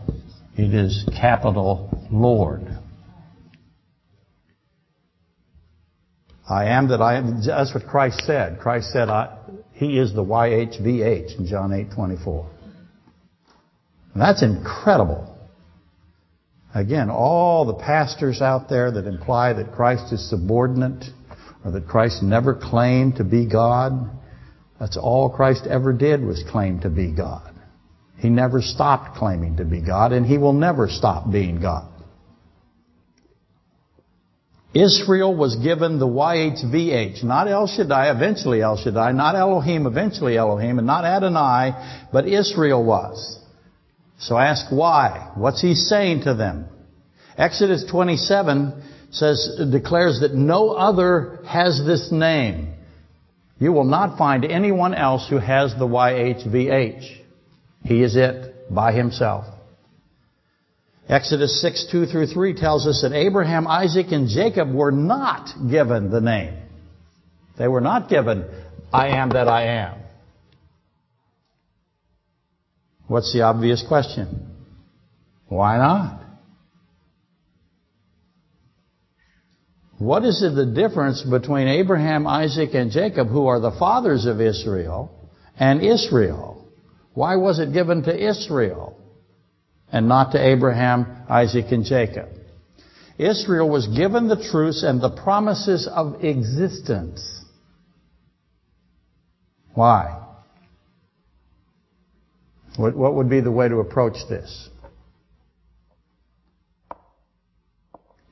it 0.57 0.73
is 0.73 1.05
capital 1.21 2.07
Lord. 2.11 2.72
I 6.53 6.77
am 6.77 6.89
that 6.89 7.01
I 7.01 7.17
am. 7.17 7.43
That's 7.45 7.73
what 7.73 7.87
Christ 7.87 8.23
said. 8.27 8.61
Christ 8.61 8.91
said, 8.91 9.09
He 9.73 9.99
is 9.99 10.13
the 10.13 10.23
YHVH 10.23 11.39
in 11.39 11.47
John 11.47 11.73
8, 11.73 11.93
24. 11.95 12.51
And 14.13 14.23
that's 14.23 14.43
incredible. 14.43 15.35
Again, 16.75 17.09
all 17.09 17.65
the 17.65 17.75
pastors 17.75 18.43
out 18.43 18.69
there 18.69 18.91
that 18.93 19.07
imply 19.07 19.55
that 19.55 19.73
Christ 19.73 20.13
is 20.13 20.29
subordinate 20.29 21.05
or 21.65 21.71
that 21.73 21.87
Christ 21.87 22.23
never 22.23 22.55
claimed 22.55 23.17
to 23.17 23.25
be 23.25 23.47
God, 23.47 24.11
that's 24.79 24.99
all 24.99 25.31
Christ 25.31 25.67
ever 25.67 25.93
did 25.93 26.23
was 26.23 26.45
claim 26.51 26.81
to 26.81 26.91
be 26.91 27.13
God. 27.13 27.55
He 28.19 28.29
never 28.29 28.61
stopped 28.61 29.17
claiming 29.17 29.57
to 29.57 29.65
be 29.65 29.81
God, 29.81 30.13
and 30.13 30.27
He 30.27 30.39
will 30.39 30.53
never 30.53 30.89
stop 30.89 31.31
being 31.31 31.61
God. 31.61 31.92
Israel 34.75 35.35
was 35.35 35.57
given 35.57 35.99
the 35.99 36.07
YHVH, 36.07 37.23
not 37.25 37.47
El 37.47 37.67
Shaddai, 37.67 38.11
eventually 38.11 38.63
El 38.63 38.79
Shaddai, 38.79 39.13
not 39.13 39.35
Elohim, 39.35 39.87
eventually 39.87 40.39
Elohim, 40.39 40.79
and 40.79 40.87
not 40.87 41.05
Adonai, 41.05 42.07
but 42.11 42.27
Israel 42.27 42.83
was. 42.83 43.39
So 44.19 44.39
ask 44.39 44.73
why. 44.73 45.33
What's 45.35 45.61
he 45.61 45.75
saying 45.75 46.23
to 46.23 46.35
them? 46.35 46.67
Exodus 47.37 47.85
27 47.91 48.83
says, 49.11 49.61
declares 49.71 50.21
that 50.21 50.35
no 50.35 50.71
other 50.71 51.41
has 51.47 51.83
this 51.85 52.11
name. 52.11 52.75
You 53.59 53.73
will 53.73 53.85
not 53.85 54.17
find 54.17 54.45
anyone 54.45 54.95
else 54.95 55.29
who 55.29 55.37
has 55.37 55.73
the 55.75 55.87
YHVH. 55.87 57.19
He 57.85 58.03
is 58.03 58.17
it 58.17 58.73
by 58.73 58.93
himself. 58.93 59.45
Exodus 61.09 61.61
6, 61.61 61.89
2 61.91 62.07
through 62.07 62.27
3 62.29 62.55
tells 62.55 62.87
us 62.87 63.03
that 63.03 63.13
Abraham, 63.13 63.67
Isaac, 63.67 64.07
and 64.13 64.29
Jacob 64.29 64.73
were 64.73 64.93
not 64.93 65.49
given 65.71 66.11
the 66.11 66.21
name. 66.21 66.55
They 67.59 67.69
were 67.69 67.81
not 67.81 68.09
given, 68.09 68.45
I 68.93 69.09
am 69.09 69.31
that 69.31 69.49
I 69.49 69.65
am. 69.65 69.99
What's 73.09 73.33
the 73.33 73.43
obvious 73.43 73.85
question? 73.87 74.49
Why 75.49 75.77
not? 75.77 76.21
What 79.99 80.25
is 80.25 80.41
the 80.41 80.67
difference 80.67 81.23
between 81.23 81.69
Abraham, 81.69 82.27
Isaac, 82.27 82.71
and 82.75 82.91
Jacob, 82.91 83.29
who 83.29 83.47
are 83.47 83.61
the 83.61 83.73
fathers 83.73 84.25
of 84.25 84.41
Israel, 84.41 85.31
and 85.59 85.83
Israel? 85.83 86.67
Why 87.13 87.37
was 87.37 87.59
it 87.59 87.73
given 87.73 88.03
to 88.05 88.29
Israel 88.31 88.99
and 89.93 90.09
not 90.09 90.33
to 90.33 90.45
Abraham, 90.45 91.07
Isaac, 91.29 91.67
and 91.71 91.85
Jacob? 91.85 92.29
Israel 93.19 93.69
was 93.69 93.87
given 93.89 94.29
the 94.29 94.43
truths 94.51 94.83
and 94.83 95.01
the 95.01 95.11
promises 95.11 95.87
of 95.87 96.25
existence. 96.25 97.45
Why? 99.75 100.19
What, 102.77 102.97
what 102.97 103.15
would 103.15 103.29
be 103.29 103.41
the 103.41 103.53
way 103.53 103.69
to 103.69 103.77
approach 103.77 104.17
this? 104.29 104.69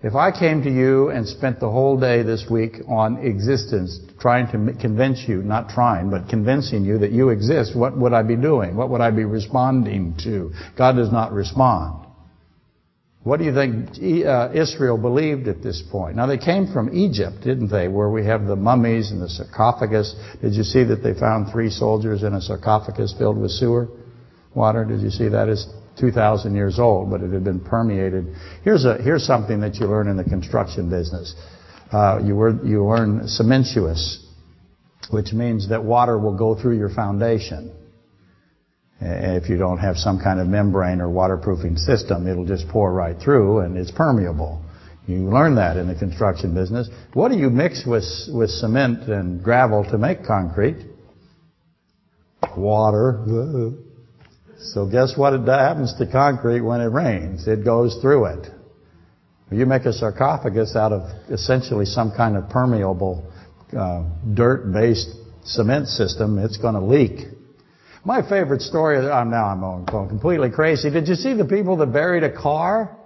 If 0.02 0.14
I 0.14 0.30
came 0.30 0.62
to 0.62 0.70
you 0.70 1.10
and 1.10 1.28
spent 1.28 1.60
the 1.60 1.68
whole 1.68 2.00
day 2.00 2.22
this 2.22 2.46
week 2.50 2.76
on 2.88 3.18
existence, 3.18 4.00
trying 4.18 4.46
to 4.46 4.80
convince 4.80 5.24
you, 5.28 5.42
not 5.42 5.68
trying, 5.68 6.10
but 6.10 6.28
convincing 6.28 6.84
you 6.84 6.98
that 6.98 7.12
you 7.12 7.28
exist, 7.28 7.76
what 7.76 7.96
would 7.98 8.14
I 8.14 8.22
be 8.22 8.36
doing? 8.36 8.76
What 8.76 8.88
would 8.90 9.02
I 9.02 9.10
be 9.10 9.24
responding 9.24 10.16
to? 10.24 10.52
God 10.78 10.96
does 10.96 11.12
not 11.12 11.32
respond. 11.32 12.06
What 13.24 13.36
do 13.36 13.44
you 13.44 13.52
think 13.52 13.90
uh, 14.24 14.50
Israel 14.54 14.96
believed 14.96 15.46
at 15.48 15.62
this 15.62 15.82
point? 15.92 16.16
Now 16.16 16.26
they 16.26 16.38
came 16.38 16.72
from 16.72 16.96
Egypt, 16.96 17.42
didn't 17.44 17.68
they, 17.68 17.86
where 17.86 18.08
we 18.08 18.24
have 18.24 18.46
the 18.46 18.56
mummies 18.56 19.10
and 19.10 19.20
the 19.20 19.28
sarcophagus. 19.28 20.14
Did 20.40 20.54
you 20.54 20.62
see 20.62 20.84
that 20.84 21.02
they 21.02 21.12
found 21.12 21.52
three 21.52 21.68
soldiers 21.68 22.22
in 22.22 22.32
a 22.32 22.40
sarcophagus 22.40 23.14
filled 23.18 23.36
with 23.36 23.50
sewer? 23.50 23.88
water. 24.54 24.84
Did 24.84 25.00
you 25.00 25.10
see 25.10 25.28
that? 25.28 25.48
It's 25.48 25.66
2,000 26.00 26.54
years 26.54 26.78
old, 26.78 27.10
but 27.10 27.20
it 27.20 27.32
had 27.32 27.44
been 27.44 27.60
permeated. 27.60 28.34
Here's 28.64 28.84
a 28.84 28.96
here's 28.98 29.24
something 29.24 29.60
that 29.60 29.76
you 29.76 29.86
learn 29.86 30.08
in 30.08 30.16
the 30.16 30.24
construction 30.24 30.88
business. 30.88 31.34
Uh, 31.92 32.20
you, 32.24 32.36
were, 32.36 32.64
you 32.64 32.84
learn 32.84 33.26
cementuous, 33.26 34.24
which 35.10 35.32
means 35.32 35.70
that 35.70 35.82
water 35.82 36.18
will 36.18 36.36
go 36.36 36.54
through 36.54 36.78
your 36.78 36.88
foundation. 36.88 37.74
If 39.00 39.48
you 39.48 39.56
don't 39.56 39.78
have 39.78 39.96
some 39.96 40.20
kind 40.20 40.38
of 40.40 40.46
membrane 40.46 41.00
or 41.00 41.08
waterproofing 41.08 41.76
system, 41.76 42.28
it'll 42.28 42.44
just 42.44 42.68
pour 42.68 42.92
right 42.92 43.16
through 43.18 43.60
and 43.60 43.76
it's 43.76 43.90
permeable. 43.90 44.62
You 45.06 45.30
learn 45.30 45.56
that 45.56 45.78
in 45.78 45.88
the 45.88 45.94
construction 45.94 46.54
business. 46.54 46.88
What 47.14 47.30
do 47.32 47.38
you 47.38 47.50
mix 47.50 47.84
with, 47.86 48.04
with 48.32 48.50
cement 48.50 49.08
and 49.08 49.42
gravel 49.42 49.84
to 49.90 49.98
make 49.98 50.24
concrete? 50.24 50.76
Water. 52.56 53.72
So 54.62 54.86
guess 54.86 55.16
what 55.16 55.32
happens 55.32 55.94
to 55.94 56.06
concrete 56.06 56.60
when 56.60 56.80
it 56.80 56.86
rains? 56.92 57.48
It 57.48 57.64
goes 57.64 57.98
through 58.00 58.26
it. 58.26 58.46
You 59.50 59.66
make 59.66 59.84
a 59.84 59.92
sarcophagus 59.92 60.76
out 60.76 60.92
of 60.92 61.10
essentially 61.30 61.84
some 61.84 62.12
kind 62.16 62.36
of 62.36 62.48
permeable 62.50 63.32
uh, 63.76 64.04
dirt-based 64.32 65.08
cement 65.44 65.88
system, 65.88 66.38
it's 66.38 66.56
going 66.56 66.74
to 66.74 66.80
leak. 66.80 67.26
My 68.04 68.22
favorite 68.22 68.62
story, 68.62 68.98
I'm 68.98 69.30
now 69.30 69.46
I'm 69.46 69.84
going 69.84 70.08
completely 70.08 70.50
crazy. 70.50 70.90
Did 70.90 71.08
you 71.08 71.14
see 71.14 71.34
the 71.34 71.44
people 71.44 71.76
that 71.78 71.92
buried 71.92 72.22
a 72.22 72.32
car? 72.32 72.96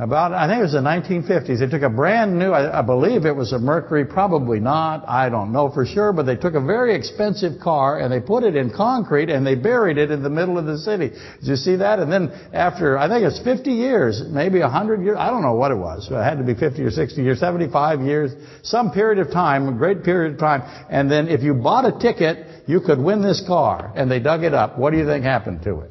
About, 0.00 0.32
I 0.32 0.48
think 0.48 0.60
it 0.60 0.62
was 0.62 0.72
the 0.72 0.78
1950s. 0.78 1.58
They 1.58 1.66
took 1.66 1.82
a 1.82 1.90
brand 1.90 2.38
new, 2.38 2.52
I, 2.52 2.78
I, 2.78 2.80
believe 2.80 3.26
it 3.26 3.36
was 3.36 3.52
a 3.52 3.58
Mercury, 3.58 4.06
probably 4.06 4.58
not, 4.58 5.06
I 5.06 5.28
don't 5.28 5.52
know 5.52 5.70
for 5.70 5.84
sure, 5.84 6.14
but 6.14 6.24
they 6.24 6.36
took 6.36 6.54
a 6.54 6.60
very 6.60 6.94
expensive 6.94 7.60
car 7.60 7.98
and 7.98 8.10
they 8.10 8.18
put 8.18 8.42
it 8.42 8.56
in 8.56 8.70
concrete 8.74 9.28
and 9.28 9.46
they 9.46 9.56
buried 9.56 9.98
it 9.98 10.10
in 10.10 10.22
the 10.22 10.30
middle 10.30 10.56
of 10.56 10.64
the 10.64 10.78
city. 10.78 11.10
Did 11.10 11.48
you 11.48 11.56
see 11.56 11.76
that? 11.76 11.98
And 11.98 12.10
then 12.10 12.30
after, 12.54 12.96
I 12.96 13.08
think 13.08 13.24
it's 13.24 13.40
50 13.44 13.72
years, 13.72 14.22
maybe 14.26 14.60
100 14.60 15.04
years, 15.04 15.18
I 15.20 15.28
don't 15.28 15.42
know 15.42 15.52
what 15.52 15.70
it 15.70 15.76
was. 15.76 16.08
It 16.10 16.14
had 16.14 16.38
to 16.38 16.44
be 16.44 16.54
50 16.54 16.80
or 16.80 16.90
60 16.90 17.20
years, 17.20 17.38
75 17.38 18.00
years, 18.00 18.32
some 18.62 18.92
period 18.92 19.18
of 19.18 19.30
time, 19.30 19.68
a 19.68 19.72
great 19.76 20.02
period 20.02 20.32
of 20.32 20.38
time. 20.38 20.62
And 20.88 21.10
then 21.10 21.28
if 21.28 21.42
you 21.42 21.52
bought 21.52 21.84
a 21.84 21.92
ticket, 21.92 22.64
you 22.66 22.80
could 22.80 22.98
win 22.98 23.20
this 23.20 23.44
car. 23.46 23.92
And 23.94 24.10
they 24.10 24.18
dug 24.18 24.44
it 24.44 24.54
up. 24.54 24.78
What 24.78 24.92
do 24.92 24.96
you 24.96 25.04
think 25.04 25.24
happened 25.24 25.62
to 25.64 25.80
it? 25.80 25.90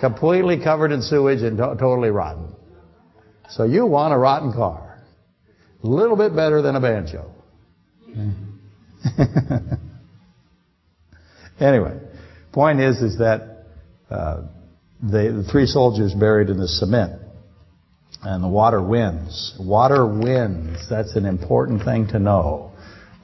Completely 0.00 0.58
covered 0.64 0.90
in 0.90 1.02
sewage 1.02 1.42
and 1.42 1.58
to 1.58 1.76
totally 1.78 2.08
rotten. 2.08 2.51
So 3.50 3.64
you 3.64 3.86
want 3.86 4.14
a 4.14 4.18
rotten 4.18 4.52
car. 4.52 4.98
A 5.82 5.86
little 5.86 6.16
bit 6.16 6.34
better 6.34 6.62
than 6.62 6.76
a 6.76 6.80
banjo. 6.80 7.32
anyway, 11.60 11.98
point 12.52 12.80
is, 12.80 13.02
is 13.02 13.18
that 13.18 13.66
uh, 14.10 14.42
they, 15.02 15.28
the 15.28 15.42
three 15.50 15.66
soldiers 15.66 16.14
buried 16.14 16.48
in 16.50 16.58
the 16.58 16.68
cement, 16.68 17.20
and 18.22 18.44
the 18.44 18.48
water 18.48 18.80
wins. 18.80 19.54
Water 19.58 20.06
wins. 20.06 20.88
That's 20.88 21.16
an 21.16 21.26
important 21.26 21.82
thing 21.84 22.06
to 22.08 22.20
know. 22.20 22.72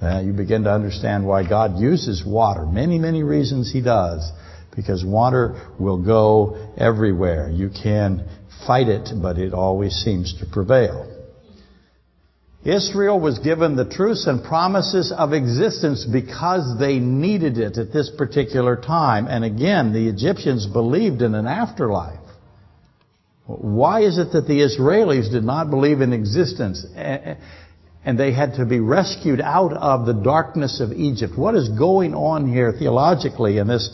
Uh, 0.02 0.20
you 0.20 0.32
begin 0.32 0.64
to 0.64 0.72
understand 0.72 1.26
why 1.26 1.48
God 1.48 1.78
uses 1.78 2.24
water. 2.26 2.66
Many, 2.66 2.98
many 2.98 3.22
reasons 3.22 3.70
He 3.72 3.80
does. 3.82 4.28
Because 4.74 5.04
water 5.04 5.70
will 5.78 6.04
go 6.04 6.72
everywhere. 6.76 7.50
You 7.50 7.70
can 7.70 8.28
fight 8.66 8.88
it, 8.88 9.10
but 9.20 9.38
it 9.38 9.52
always 9.52 9.92
seems 9.94 10.34
to 10.40 10.46
prevail. 10.46 11.14
Israel 12.64 13.20
was 13.20 13.38
given 13.38 13.76
the 13.76 13.88
truths 13.88 14.26
and 14.26 14.42
promises 14.42 15.12
of 15.16 15.32
existence 15.32 16.04
because 16.04 16.78
they 16.78 16.98
needed 16.98 17.56
it 17.56 17.78
at 17.78 17.92
this 17.92 18.10
particular 18.16 18.76
time. 18.76 19.26
And 19.26 19.44
again, 19.44 19.92
the 19.92 20.08
Egyptians 20.08 20.66
believed 20.66 21.22
in 21.22 21.34
an 21.34 21.46
afterlife. 21.46 22.18
Why 23.46 24.02
is 24.02 24.18
it 24.18 24.32
that 24.32 24.46
the 24.46 24.60
Israelis 24.60 25.30
did 25.30 25.44
not 25.44 25.70
believe 25.70 26.00
in 26.00 26.12
existence? 26.12 26.84
And 26.94 28.18
they 28.18 28.32
had 28.32 28.54
to 28.54 28.66
be 28.66 28.80
rescued 28.80 29.40
out 29.40 29.72
of 29.72 30.04
the 30.04 30.12
darkness 30.12 30.80
of 30.80 30.92
Egypt. 30.92 31.38
What 31.38 31.54
is 31.54 31.68
going 31.70 32.14
on 32.14 32.52
here 32.52 32.72
theologically 32.72 33.58
in 33.58 33.68
this 33.68 33.88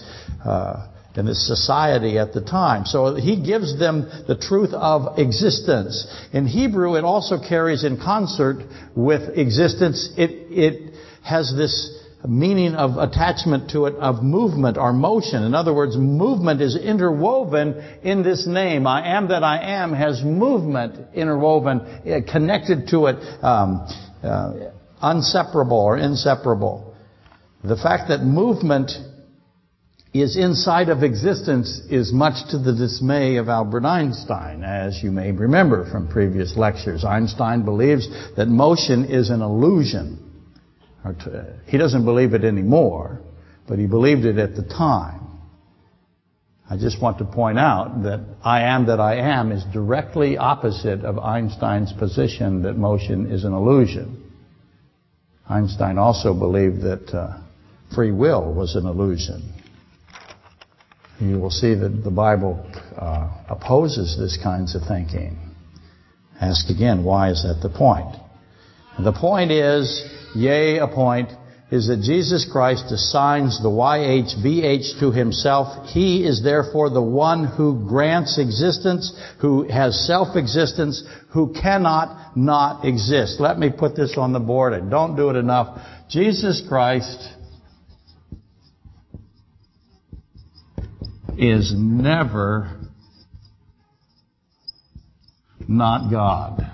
uh, 0.45 0.89
in 1.17 1.27
this 1.27 1.47
society 1.47 2.19
at 2.19 2.33
the 2.33 2.41
time? 2.41 2.87
So 2.87 3.15
he 3.15 3.43
gives 3.43 3.79
them 3.79 4.09
the 4.27 4.37
truth 4.37 4.73
of 4.73 5.19
existence. 5.19 6.07
In 6.33 6.47
Hebrew, 6.47 6.97
it 6.97 7.05
also 7.05 7.39
carries 7.39 7.85
in 7.85 7.97
concert 7.99 8.65
with 8.95 9.37
existence. 9.37 10.13
It 10.17 10.31
it 10.51 10.95
has 11.23 11.55
this 11.57 12.01
meaning 12.27 12.75
of 12.75 12.97
attachment 12.97 13.71
to 13.71 13.87
it 13.87 13.95
of 13.97 14.23
movement 14.23 14.79
or 14.79 14.93
motion. 14.93 15.43
In 15.43 15.55
other 15.55 15.75
words, 15.75 15.97
movement 15.97 16.61
is 16.61 16.77
interwoven 16.77 17.75
in 18.03 18.23
this 18.23 18.47
name. 18.47 18.87
I 18.87 19.17
am 19.17 19.29
that 19.29 19.43
I 19.45 19.59
am 19.59 19.93
has 19.93 20.23
movement 20.23 21.15
interwoven, 21.15 21.81
eh, 22.07 22.21
connected 22.21 22.89
to 22.89 23.07
it, 23.07 23.17
um, 23.43 23.87
uh, 24.23 24.71
unseparable 25.03 25.79
or 25.79 25.99
inseparable. 25.99 26.95
The 27.63 27.77
fact 27.77 28.09
that 28.09 28.23
movement 28.23 28.91
is 30.23 30.37
inside 30.37 30.91
of 30.91 31.03
existence 31.03 31.81
is 31.91 32.13
much 32.13 32.49
to 32.51 32.59
the 32.59 32.73
dismay 32.73 33.35
of 33.35 33.49
Albert 33.49 33.85
Einstein, 33.85 34.63
as 34.63 35.03
you 35.03 35.11
may 35.11 35.33
remember 35.33 35.91
from 35.91 36.07
previous 36.07 36.57
lectures. 36.57 37.05
Einstein 37.05 37.65
believes 37.65 38.09
that 38.37 38.47
motion 38.47 39.07
is 39.07 39.31
an 39.31 39.43
illusion. 39.43 40.21
He 41.67 41.79
doesn't 41.79 42.05
believe 42.05 42.33
it 42.33 42.45
anymore, 42.45 43.23
but 43.67 43.81
he 43.81 43.87
believed 43.87 44.25
it 44.25 44.39
at 44.39 44.55
the 44.55 44.63
time. 44.63 45.21
I 46.71 46.77
just 46.77 47.03
want 47.03 47.19
to 47.19 47.25
point 47.25 47.59
out 47.59 48.05
that 48.05 48.25
I 48.43 48.63
am 48.63 48.87
that 48.87 49.01
I 49.01 49.17
am 49.17 49.51
is 49.51 49.65
directly 49.73 50.39
opposite 50.39 51.01
of 51.05 51.19
Einstein's 51.19 51.93
position 51.93 52.63
that 52.63 52.77
motion 52.77 53.33
is 53.33 53.43
an 53.43 53.53
illusion. 53.53 54.31
Einstein 55.49 55.99
also 55.99 56.33
believed 56.33 56.83
that 56.83 57.13
uh, 57.13 57.41
free 57.95 58.13
will 58.13 58.55
was 58.55 58.77
an 58.77 58.87
illusion. 58.87 59.53
You 61.21 61.39
will 61.39 61.51
see 61.51 61.75
that 61.75 62.03
the 62.03 62.11
Bible 62.11 62.65
uh, 62.97 63.31
opposes 63.49 64.17
this 64.19 64.39
kinds 64.43 64.75
of 64.75 64.83
thinking. 64.83 65.39
Ask 66.41 66.69
again, 66.71 67.05
why 67.05 67.31
is 67.31 67.43
that 67.43 67.67
the 67.67 67.73
point? 67.73 68.17
The 68.99 69.13
point 69.13 69.51
is 69.51 70.05
yea, 70.35 70.79
a 70.79 70.89
point, 70.89 71.31
is 71.71 71.89
that 71.89 72.03
Jesus 72.03 72.47
Christ 72.51 72.93
assigns 72.93 73.61
the 73.63 73.69
YHVH 73.69 75.01
to 75.01 75.11
himself. 75.11 75.89
He 75.89 76.25
is 76.25 76.43
therefore 76.43 76.91
the 76.91 77.03
one 77.03 77.47
who 77.47 77.87
grants 77.89 78.39
existence, 78.39 79.13
who 79.41 79.69
has 79.69 80.07
self-existence, 80.07 81.03
who 81.33 81.53
cannot 81.53 82.37
not 82.37 82.85
exist. 82.85 83.41
Let 83.41 83.59
me 83.59 83.71
put 83.71 83.97
this 83.97 84.15
on 84.17 84.33
the 84.33 84.41
board. 84.41 84.73
I 84.75 84.89
don't 84.89 85.17
do 85.17 85.31
it 85.31 85.37
enough. 85.37 85.81
Jesus 86.09 86.63
Christ 86.69 87.29
is 91.39 91.73
never 91.77 92.71
not 95.69 96.11
God. 96.11 96.71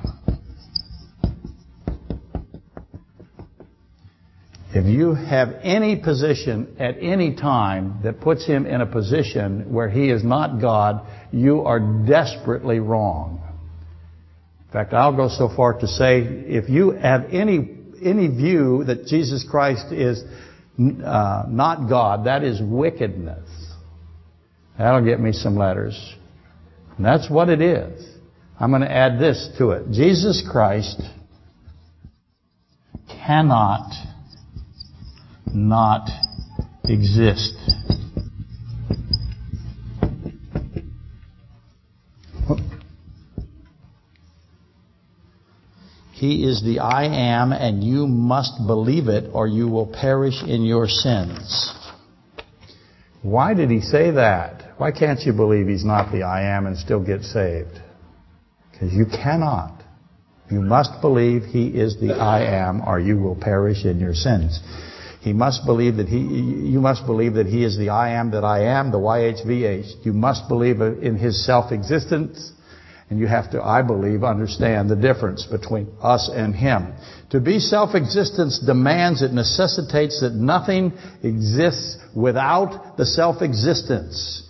If 4.73 4.87
you 4.87 5.15
have 5.15 5.49
any 5.63 5.97
position 5.97 6.77
at 6.79 6.97
any 7.01 7.35
time 7.35 8.01
that 8.05 8.21
puts 8.21 8.47
him 8.47 8.67
in 8.67 8.81
a 8.81 8.87
position 8.87 9.73
where 9.73 9.89
he 9.89 10.11
is 10.11 10.23
not 10.23 10.61
God, 10.61 11.07
you 11.33 11.63
are 11.63 11.81
desperately 12.07 12.79
wrong. 12.79 13.43
In 14.67 14.73
fact, 14.73 14.93
I'll 14.93 15.17
go 15.17 15.29
so 15.29 15.49
far 15.49 15.81
to 15.81 15.89
say, 15.89 16.21
if 16.21 16.69
you 16.69 16.93
have 16.93 17.27
any 17.33 17.79
any 18.03 18.29
view 18.29 18.85
that 18.85 19.07
Jesus 19.07 19.45
Christ 19.49 19.93
is 19.93 20.23
uh, 21.05 21.45
not 21.49 21.89
God, 21.89 22.27
that 22.27 22.43
is 22.43 22.61
wickedness. 22.63 23.60
That'll 24.81 25.05
get 25.05 25.21
me 25.21 25.33
some 25.33 25.57
letters. 25.57 26.15
And 26.97 27.05
that's 27.05 27.29
what 27.29 27.51
it 27.51 27.61
is. 27.61 28.03
I'm 28.59 28.71
going 28.71 28.81
to 28.81 28.91
add 28.91 29.19
this 29.19 29.51
to 29.59 29.73
it. 29.73 29.91
Jesus 29.91 30.43
Christ 30.51 31.03
cannot 33.07 33.93
not 35.53 36.09
exist. 36.85 37.55
He 46.13 46.45
is 46.45 46.63
the 46.65 46.79
I 46.81 47.05
am, 47.05 47.53
and 47.53 47.85
you 47.85 48.07
must 48.07 48.67
believe 48.67 49.09
it, 49.09 49.31
or 49.35 49.47
you 49.47 49.69
will 49.69 49.87
perish 49.87 50.43
in 50.43 50.65
your 50.65 50.89
sins. 50.89 51.71
Why 53.21 53.53
did 53.53 53.71
he 53.71 53.83
say 53.83 54.13
that? 54.13 54.70
Why 54.81 54.93
can't 54.93 55.21
you 55.27 55.35
believe 55.35 55.67
he's 55.67 55.85
not 55.85 56.11
the 56.11 56.23
I 56.23 56.57
am 56.57 56.65
and 56.65 56.75
still 56.79 57.05
get 57.05 57.23
saved? 57.23 57.79
Because 58.73 58.95
you 58.95 59.05
cannot. 59.05 59.85
You 60.51 60.63
must 60.63 61.03
believe 61.03 61.43
he 61.43 61.67
is 61.67 62.01
the 62.01 62.15
I 62.15 62.45
am, 62.45 62.81
or 62.89 62.99
you 62.99 63.19
will 63.19 63.37
perish 63.37 63.85
in 63.85 64.01
your 64.01 64.15
sins. 64.15 64.59
He 65.21 65.35
must 65.35 65.67
believe 65.67 65.97
that 65.97 66.09
he, 66.09 66.17
you 66.17 66.81
must 66.81 67.05
believe 67.05 67.35
that 67.35 67.47
he 67.47 67.63
is 67.63 67.77
the 67.77 67.91
I 67.91 68.13
am 68.13 68.31
that 68.31 68.43
I 68.43 68.79
am, 68.79 68.91
the 68.91 68.97
YHVH. 68.97 70.07
You 70.07 70.15
must 70.15 70.49
believe 70.49 70.81
in 70.81 71.19
his 71.19 71.45
self-existence. 71.45 72.51
And 73.11 73.19
you 73.19 73.27
have 73.27 73.51
to, 73.51 73.63
I 73.63 73.83
believe, 73.83 74.25
understand 74.25 74.89
the 74.89 74.97
difference 74.97 75.45
between 75.45 75.89
us 76.01 76.31
and 76.33 76.55
him. 76.55 76.95
To 77.33 77.41
be 77.41 77.59
self-existence 77.59 78.61
demands, 78.61 79.21
it 79.21 79.35
necessitates 79.35 80.23
that 80.23 80.33
nothing 80.33 80.95
exists 81.23 81.99
without 82.15 82.97
the 82.97 83.05
self-existence. 83.05 84.47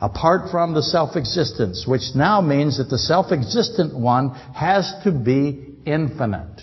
Apart 0.00 0.50
from 0.50 0.74
the 0.74 0.82
self-existence, 0.82 1.86
which 1.86 2.14
now 2.14 2.42
means 2.42 2.76
that 2.76 2.90
the 2.90 2.98
self-existent 2.98 3.94
one 3.98 4.30
has 4.54 4.92
to 5.04 5.10
be 5.10 5.74
infinite. 5.86 6.60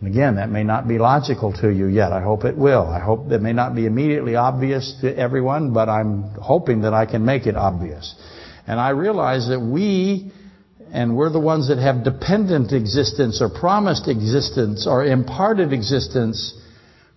And 0.00 0.08
again, 0.08 0.34
that 0.34 0.50
may 0.50 0.64
not 0.64 0.88
be 0.88 0.98
logical 0.98 1.52
to 1.60 1.70
you 1.70 1.86
yet. 1.86 2.12
I 2.12 2.20
hope 2.20 2.44
it 2.44 2.56
will. 2.56 2.88
I 2.88 2.98
hope 2.98 3.28
that 3.28 3.40
may 3.40 3.52
not 3.52 3.76
be 3.76 3.86
immediately 3.86 4.34
obvious 4.34 4.96
to 5.02 5.16
everyone, 5.16 5.72
but 5.72 5.88
I'm 5.88 6.34
hoping 6.34 6.82
that 6.82 6.94
I 6.94 7.06
can 7.06 7.24
make 7.24 7.46
it 7.46 7.54
obvious. 7.54 8.12
And 8.66 8.80
I 8.80 8.90
realize 8.90 9.46
that 9.46 9.60
we, 9.60 10.32
and 10.92 11.16
we're 11.16 11.30
the 11.30 11.38
ones 11.38 11.68
that 11.68 11.78
have 11.78 12.02
dependent 12.02 12.72
existence 12.72 13.40
or 13.40 13.48
promised 13.48 14.08
existence 14.08 14.88
or 14.88 15.04
imparted 15.04 15.72
existence, 15.72 16.60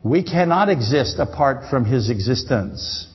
we 0.04 0.22
cannot 0.22 0.70
exist 0.70 1.18
apart 1.18 1.72
from 1.72 1.86
His 1.86 2.12
existence. 2.12 3.08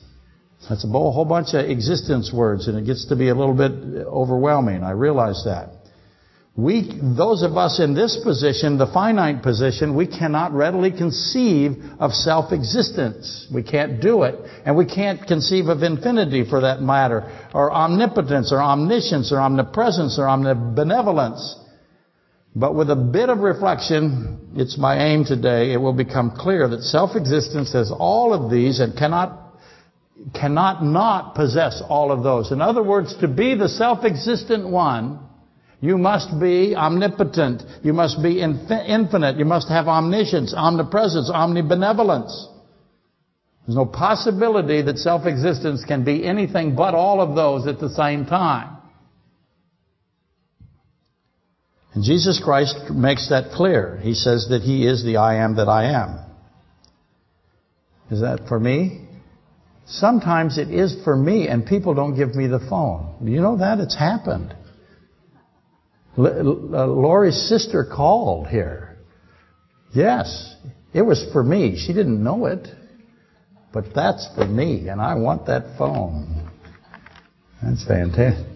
That's 0.71 0.85
a 0.85 0.87
whole 0.87 1.25
bunch 1.25 1.53
of 1.53 1.69
existence 1.69 2.31
words, 2.31 2.69
and 2.69 2.77
it 2.77 2.85
gets 2.85 3.03
to 3.07 3.17
be 3.17 3.27
a 3.27 3.35
little 3.35 3.53
bit 3.53 3.73
overwhelming. 4.07 4.83
I 4.83 4.91
realize 4.91 5.43
that. 5.43 5.73
We, 6.55 6.89
those 7.17 7.43
of 7.43 7.57
us 7.57 7.81
in 7.81 7.93
this 7.93 8.17
position, 8.23 8.77
the 8.77 8.87
finite 8.87 9.43
position, 9.43 9.97
we 9.97 10.07
cannot 10.07 10.53
readily 10.53 10.91
conceive 10.91 11.73
of 11.99 12.13
self-existence. 12.13 13.49
We 13.53 13.63
can't 13.63 14.01
do 14.01 14.23
it. 14.23 14.35
And 14.65 14.77
we 14.77 14.85
can't 14.85 15.27
conceive 15.27 15.67
of 15.67 15.83
infinity 15.83 16.45
for 16.49 16.61
that 16.61 16.81
matter, 16.81 17.49
or 17.53 17.69
omnipotence, 17.69 18.53
or 18.53 18.61
omniscience, 18.61 19.33
or 19.33 19.41
omnipresence, 19.41 20.17
or 20.17 20.23
omnibenevolence. 20.23 21.53
But 22.55 22.75
with 22.75 22.89
a 22.89 22.95
bit 22.95 23.27
of 23.27 23.39
reflection, 23.39 24.51
it's 24.55 24.77
my 24.77 25.03
aim 25.03 25.25
today, 25.25 25.73
it 25.73 25.81
will 25.81 25.91
become 25.91 26.31
clear 26.31 26.69
that 26.69 26.83
self-existence 26.83 27.73
has 27.73 27.91
all 27.91 28.33
of 28.33 28.49
these 28.49 28.79
and 28.79 28.97
cannot 28.97 29.50
cannot 30.33 30.83
not 30.83 31.35
possess 31.35 31.81
all 31.87 32.11
of 32.11 32.23
those. 32.23 32.51
In 32.51 32.61
other 32.61 32.83
words, 32.83 33.15
to 33.17 33.27
be 33.27 33.55
the 33.55 33.67
self-existent 33.67 34.67
one 34.67 35.19
you 35.81 35.97
must 35.97 36.39
be 36.39 36.75
omnipotent. 36.75 37.63
You 37.81 37.93
must 37.93 38.21
be 38.21 38.39
infinite. 38.39 39.37
You 39.37 39.45
must 39.45 39.67
have 39.69 39.87
omniscience, 39.87 40.53
omnipresence, 40.55 41.29
omnibenevolence. 41.31 42.31
There's 43.65 43.75
no 43.75 43.87
possibility 43.87 44.83
that 44.83 44.99
self-existence 44.99 45.83
can 45.85 46.03
be 46.03 46.23
anything 46.23 46.75
but 46.75 46.93
all 46.93 47.19
of 47.19 47.35
those 47.35 47.65
at 47.65 47.79
the 47.79 47.89
same 47.89 48.27
time. 48.27 48.77
And 51.93 52.03
Jesus 52.03 52.39
Christ 52.41 52.91
makes 52.91 53.29
that 53.29 53.51
clear. 53.51 53.99
He 54.01 54.13
says 54.13 54.47
that 54.49 54.61
He 54.61 54.85
is 54.85 55.03
the 55.03 55.17
I 55.17 55.43
am 55.43 55.55
that 55.55 55.67
I 55.67 55.91
am. 55.91 56.19
Is 58.11 58.21
that 58.21 58.47
for 58.47 58.59
me? 58.59 59.07
Sometimes 59.91 60.57
it 60.57 60.69
is 60.69 60.95
for 61.03 61.15
me 61.15 61.47
and 61.49 61.65
people 61.65 61.93
don't 61.93 62.15
give 62.15 62.33
me 62.33 62.47
the 62.47 62.59
phone. 62.59 63.27
You 63.27 63.41
know 63.41 63.57
that? 63.57 63.79
It's 63.79 63.95
happened. 63.95 64.55
Uh, 66.17 66.87
Lori's 66.87 67.47
sister 67.49 67.85
called 67.85 68.47
here. 68.47 68.97
Yes, 69.93 70.55
it 70.93 71.01
was 71.01 71.25
for 71.33 71.43
me. 71.43 71.77
She 71.77 71.93
didn't 71.93 72.23
know 72.23 72.45
it. 72.45 72.67
But 73.73 73.93
that's 73.95 74.27
for 74.35 74.45
me, 74.45 74.89
and 74.89 75.01
I 75.01 75.15
want 75.15 75.45
that 75.47 75.77
phone. 75.77 76.49
That's 77.63 77.85
fantastic. 77.85 78.47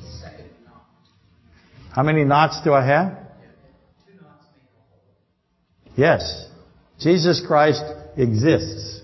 How 1.91 2.03
many 2.03 2.25
knots 2.25 2.61
do 2.63 2.73
I 2.73 2.85
have? 2.85 3.17
Yes. 5.95 6.49
Jesus 6.99 7.41
Christ 7.45 7.83
exists. 8.17 8.94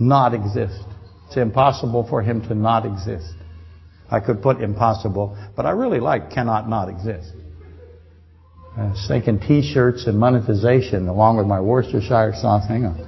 Not 0.00 0.34
exist. 0.34 0.82
It's 1.28 1.36
impossible 1.36 2.06
for 2.08 2.22
him 2.22 2.40
to 2.48 2.54
not 2.54 2.86
exist. 2.86 3.34
I 4.10 4.18
could 4.18 4.42
put 4.42 4.60
impossible, 4.60 5.38
but 5.54 5.66
I 5.66 5.70
really 5.70 6.00
like 6.00 6.32
cannot 6.32 6.68
not 6.68 6.88
exist. 6.88 7.32
I 8.76 8.84
was 8.84 9.04
thinking 9.06 9.38
t-shirts 9.38 10.06
and 10.06 10.18
monetization 10.18 11.06
along 11.06 11.36
with 11.36 11.46
my 11.46 11.60
Worcestershire 11.60 12.32
sauce. 12.34 12.66
Hang 12.66 12.86
on. 12.86 12.98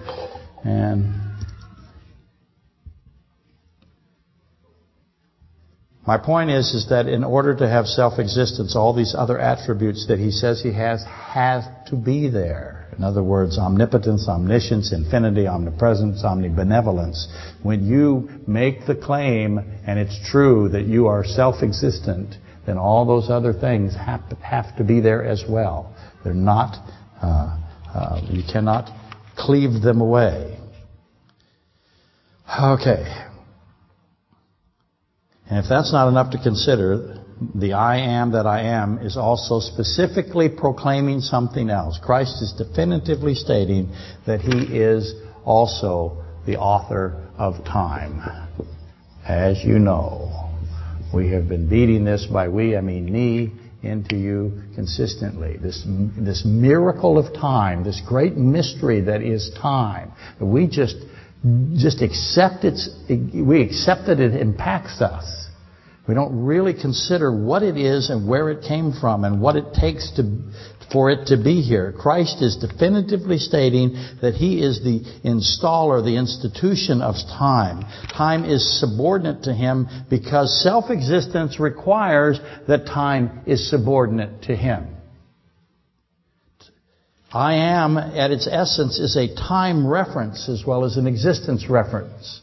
And 0.64 1.14
my 6.06 6.18
point 6.18 6.50
is, 6.50 6.74
is 6.74 6.88
that 6.90 7.06
in 7.06 7.24
order 7.24 7.56
to 7.56 7.68
have 7.68 7.86
self-existence, 7.86 8.76
all 8.76 8.92
these 8.92 9.14
other 9.16 9.38
attributes 9.38 10.06
that 10.08 10.18
he 10.18 10.30
says 10.30 10.60
he 10.62 10.72
has 10.72 11.04
have 11.04 11.86
to 11.86 11.96
be 11.96 12.28
there. 12.28 12.81
In 12.96 13.04
other 13.04 13.22
words, 13.22 13.58
omnipotence, 13.58 14.28
omniscience, 14.28 14.92
infinity, 14.92 15.46
omnipresence, 15.46 16.22
omnibenevolence. 16.24 17.26
When 17.62 17.86
you 17.86 18.28
make 18.46 18.86
the 18.86 18.94
claim, 18.94 19.58
and 19.86 19.98
it's 19.98 20.18
true 20.30 20.68
that 20.68 20.84
you 20.84 21.06
are 21.06 21.24
self-existent, 21.24 22.34
then 22.66 22.76
all 22.78 23.06
those 23.06 23.30
other 23.30 23.52
things 23.52 23.94
have 23.94 24.28
to, 24.28 24.36
have 24.36 24.76
to 24.76 24.84
be 24.84 25.00
there 25.00 25.24
as 25.24 25.42
well. 25.48 25.96
They're 26.22 26.34
not, 26.34 26.76
uh, 27.22 27.58
uh, 27.94 28.20
you 28.30 28.42
cannot 28.50 28.90
cleave 29.36 29.82
them 29.82 30.00
away. 30.00 30.58
Okay. 32.46 33.04
And 35.48 35.64
if 35.64 35.68
that's 35.68 35.92
not 35.92 36.08
enough 36.08 36.32
to 36.32 36.38
consider, 36.42 37.21
the 37.54 37.72
I 37.72 37.98
am 37.98 38.32
that 38.32 38.46
I 38.46 38.62
am 38.62 38.98
is 38.98 39.16
also 39.16 39.60
specifically 39.60 40.48
proclaiming 40.48 41.20
something 41.20 41.70
else. 41.70 41.98
Christ 42.02 42.42
is 42.42 42.52
definitively 42.52 43.34
stating 43.34 43.92
that 44.26 44.40
He 44.40 44.78
is 44.78 45.14
also 45.44 46.22
the 46.46 46.56
author 46.56 47.28
of 47.38 47.64
time. 47.64 48.20
As 49.26 49.62
you 49.64 49.78
know, 49.78 50.50
we 51.14 51.30
have 51.30 51.48
been 51.48 51.68
beating 51.68 52.04
this 52.04 52.26
by 52.26 52.48
we, 52.48 52.76
I 52.76 52.80
mean 52.80 53.12
me, 53.12 53.52
into 53.82 54.16
you 54.16 54.62
consistently. 54.74 55.56
This, 55.56 55.84
this 55.86 56.44
miracle 56.44 57.18
of 57.18 57.34
time, 57.34 57.84
this 57.84 58.00
great 58.06 58.36
mystery 58.36 59.00
that 59.02 59.22
is 59.22 59.50
time, 59.60 60.12
we 60.40 60.66
just, 60.66 60.96
just 61.76 62.00
accept 62.02 62.64
it, 62.64 62.78
we 63.34 63.62
accept 63.62 64.06
that 64.06 64.20
it 64.20 64.34
impacts 64.34 65.00
us. 65.00 65.41
We 66.08 66.14
don't 66.14 66.44
really 66.44 66.74
consider 66.74 67.30
what 67.30 67.62
it 67.62 67.76
is 67.76 68.10
and 68.10 68.28
where 68.28 68.50
it 68.50 68.66
came 68.66 68.92
from 68.92 69.22
and 69.22 69.40
what 69.40 69.54
it 69.54 69.72
takes 69.72 70.10
to, 70.16 70.36
for 70.92 71.10
it 71.10 71.26
to 71.28 71.36
be 71.36 71.60
here. 71.60 71.92
Christ 71.96 72.42
is 72.42 72.56
definitively 72.56 73.38
stating 73.38 73.94
that 74.20 74.34
He 74.34 74.60
is 74.60 74.82
the 74.82 75.00
installer, 75.24 76.04
the 76.04 76.16
institution 76.16 77.02
of 77.02 77.14
time. 77.38 77.84
Time 78.16 78.44
is 78.44 78.80
subordinate 78.80 79.44
to 79.44 79.54
Him 79.54 79.86
because 80.10 80.62
self-existence 80.64 81.60
requires 81.60 82.40
that 82.66 82.86
time 82.86 83.42
is 83.46 83.70
subordinate 83.70 84.42
to 84.42 84.56
Him. 84.56 84.96
I 87.32 87.54
am, 87.54 87.96
at 87.96 88.30
its 88.32 88.48
essence, 88.50 88.98
is 88.98 89.16
a 89.16 89.34
time 89.34 89.86
reference 89.86 90.48
as 90.48 90.64
well 90.66 90.84
as 90.84 90.96
an 90.96 91.06
existence 91.06 91.66
reference. 91.68 92.42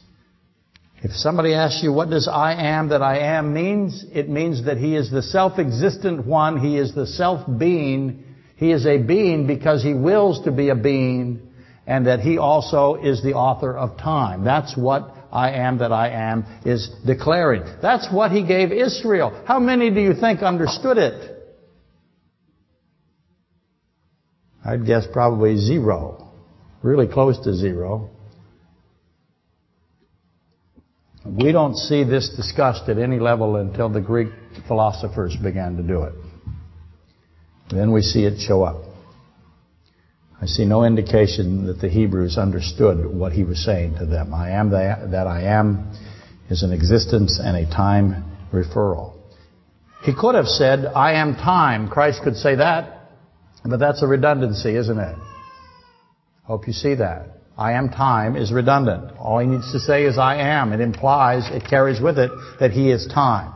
If 1.02 1.12
somebody 1.12 1.54
asks 1.54 1.82
you 1.82 1.94
what 1.94 2.10
does 2.10 2.28
I 2.28 2.54
am 2.54 2.90
that 2.90 3.02
I 3.02 3.20
am 3.38 3.54
means, 3.54 4.06
it 4.12 4.28
means 4.28 4.66
that 4.66 4.78
he 4.78 4.96
is 4.96 5.10
the 5.10 5.22
self-existent 5.22 6.26
one, 6.26 6.60
he 6.60 6.78
is 6.78 6.94
the 6.94 7.08
self-being, 7.08 8.26
he 8.58 8.72
is 8.72 8.86
a 8.86 8.98
being 8.98 9.48
because 9.48 9.82
he 9.82 9.94
wills 9.94 10.44
to 10.44 10.52
be 10.52 10.70
a 10.70 10.76
being, 10.76 11.42
and 11.88 12.08
that 12.08 12.20
he 12.20 12.38
also 12.38 12.96
is 12.96 13.24
the 13.24 13.34
author 13.34 13.78
of 13.78 13.98
time. 13.98 14.44
That's 14.44 14.76
what 14.76 15.16
I 15.32 15.52
am 15.52 15.78
that 15.78 15.94
I 15.94 16.10
am 16.10 16.46
is 16.66 16.90
declaring. 17.06 17.64
That's 17.82 18.12
what 18.12 18.32
he 18.32 18.46
gave 18.46 18.74
Israel. 18.74 19.44
How 19.48 19.60
many 19.60 19.90
do 19.92 20.02
you 20.02 20.14
think 20.14 20.42
understood 20.42 20.98
it? 20.98 21.38
I'd 24.66 24.86
guess 24.86 25.08
probably 25.12 25.56
zero. 25.58 26.32
Really 26.84 27.08
close 27.08 27.40
to 27.46 27.54
zero. 27.54 28.10
We 31.38 31.52
don't 31.52 31.76
see 31.76 32.04
this 32.04 32.30
discussed 32.36 32.90
at 32.90 32.98
any 32.98 33.20
level 33.20 33.58
until 33.58 33.90
the 33.90 34.02
Greek 34.02 34.30
philosophers 34.68 35.36
began 35.36 35.78
to 35.78 35.84
do 35.84 36.04
it. 36.04 36.14
Then 37.70 37.92
we 37.92 38.02
see 38.02 38.26
it 38.26 38.40
show 38.40 38.64
up. 38.64 38.84
I 40.42 40.48
see 40.48 40.66
no 40.66 40.84
indication 40.86 41.68
that 41.68 41.80
the 41.82 41.90
Hebrews 41.90 42.38
understood 42.38 43.06
what 43.06 43.34
he 43.34 43.44
was 43.44 43.64
saying 43.64 43.98
to 44.00 44.06
them. 44.06 44.34
I 44.34 44.52
am 44.52 44.72
that 44.72 45.28
I 45.28 45.44
am 45.44 45.92
is 46.50 46.64
an 46.64 46.72
existence 46.72 47.40
and 47.42 47.58
a 47.58 47.70
time 47.70 48.26
referral. 48.52 49.14
He 50.04 50.14
could 50.16 50.36
have 50.36 50.48
said, 50.48 50.86
I 50.86 51.14
am 51.14 51.36
time. 51.36 51.90
Christ 51.90 52.22
could 52.24 52.38
say 52.38 52.56
that, 52.56 53.12
but 53.64 53.78
that's 53.78 54.02
a 54.02 54.08
redundancy, 54.08 54.76
isn't 54.76 54.98
it? 54.98 55.18
Hope 56.44 56.66
you 56.66 56.74
see 56.74 56.96
that. 56.96 57.39
I 57.60 57.74
am 57.74 57.90
time 57.90 58.38
is 58.38 58.54
redundant. 58.54 59.18
All 59.20 59.40
he 59.40 59.46
needs 59.46 59.70
to 59.74 59.82
say 59.82 60.06
is 60.06 60.18
I 60.18 60.38
am. 60.38 60.72
It 60.72 60.80
implies, 60.80 61.50
it 61.50 61.66
carries 61.70 62.00
with 62.00 62.18
it 62.18 62.32
that 62.62 62.72
he 62.72 62.90
is 62.90 63.06
time. 63.08 63.54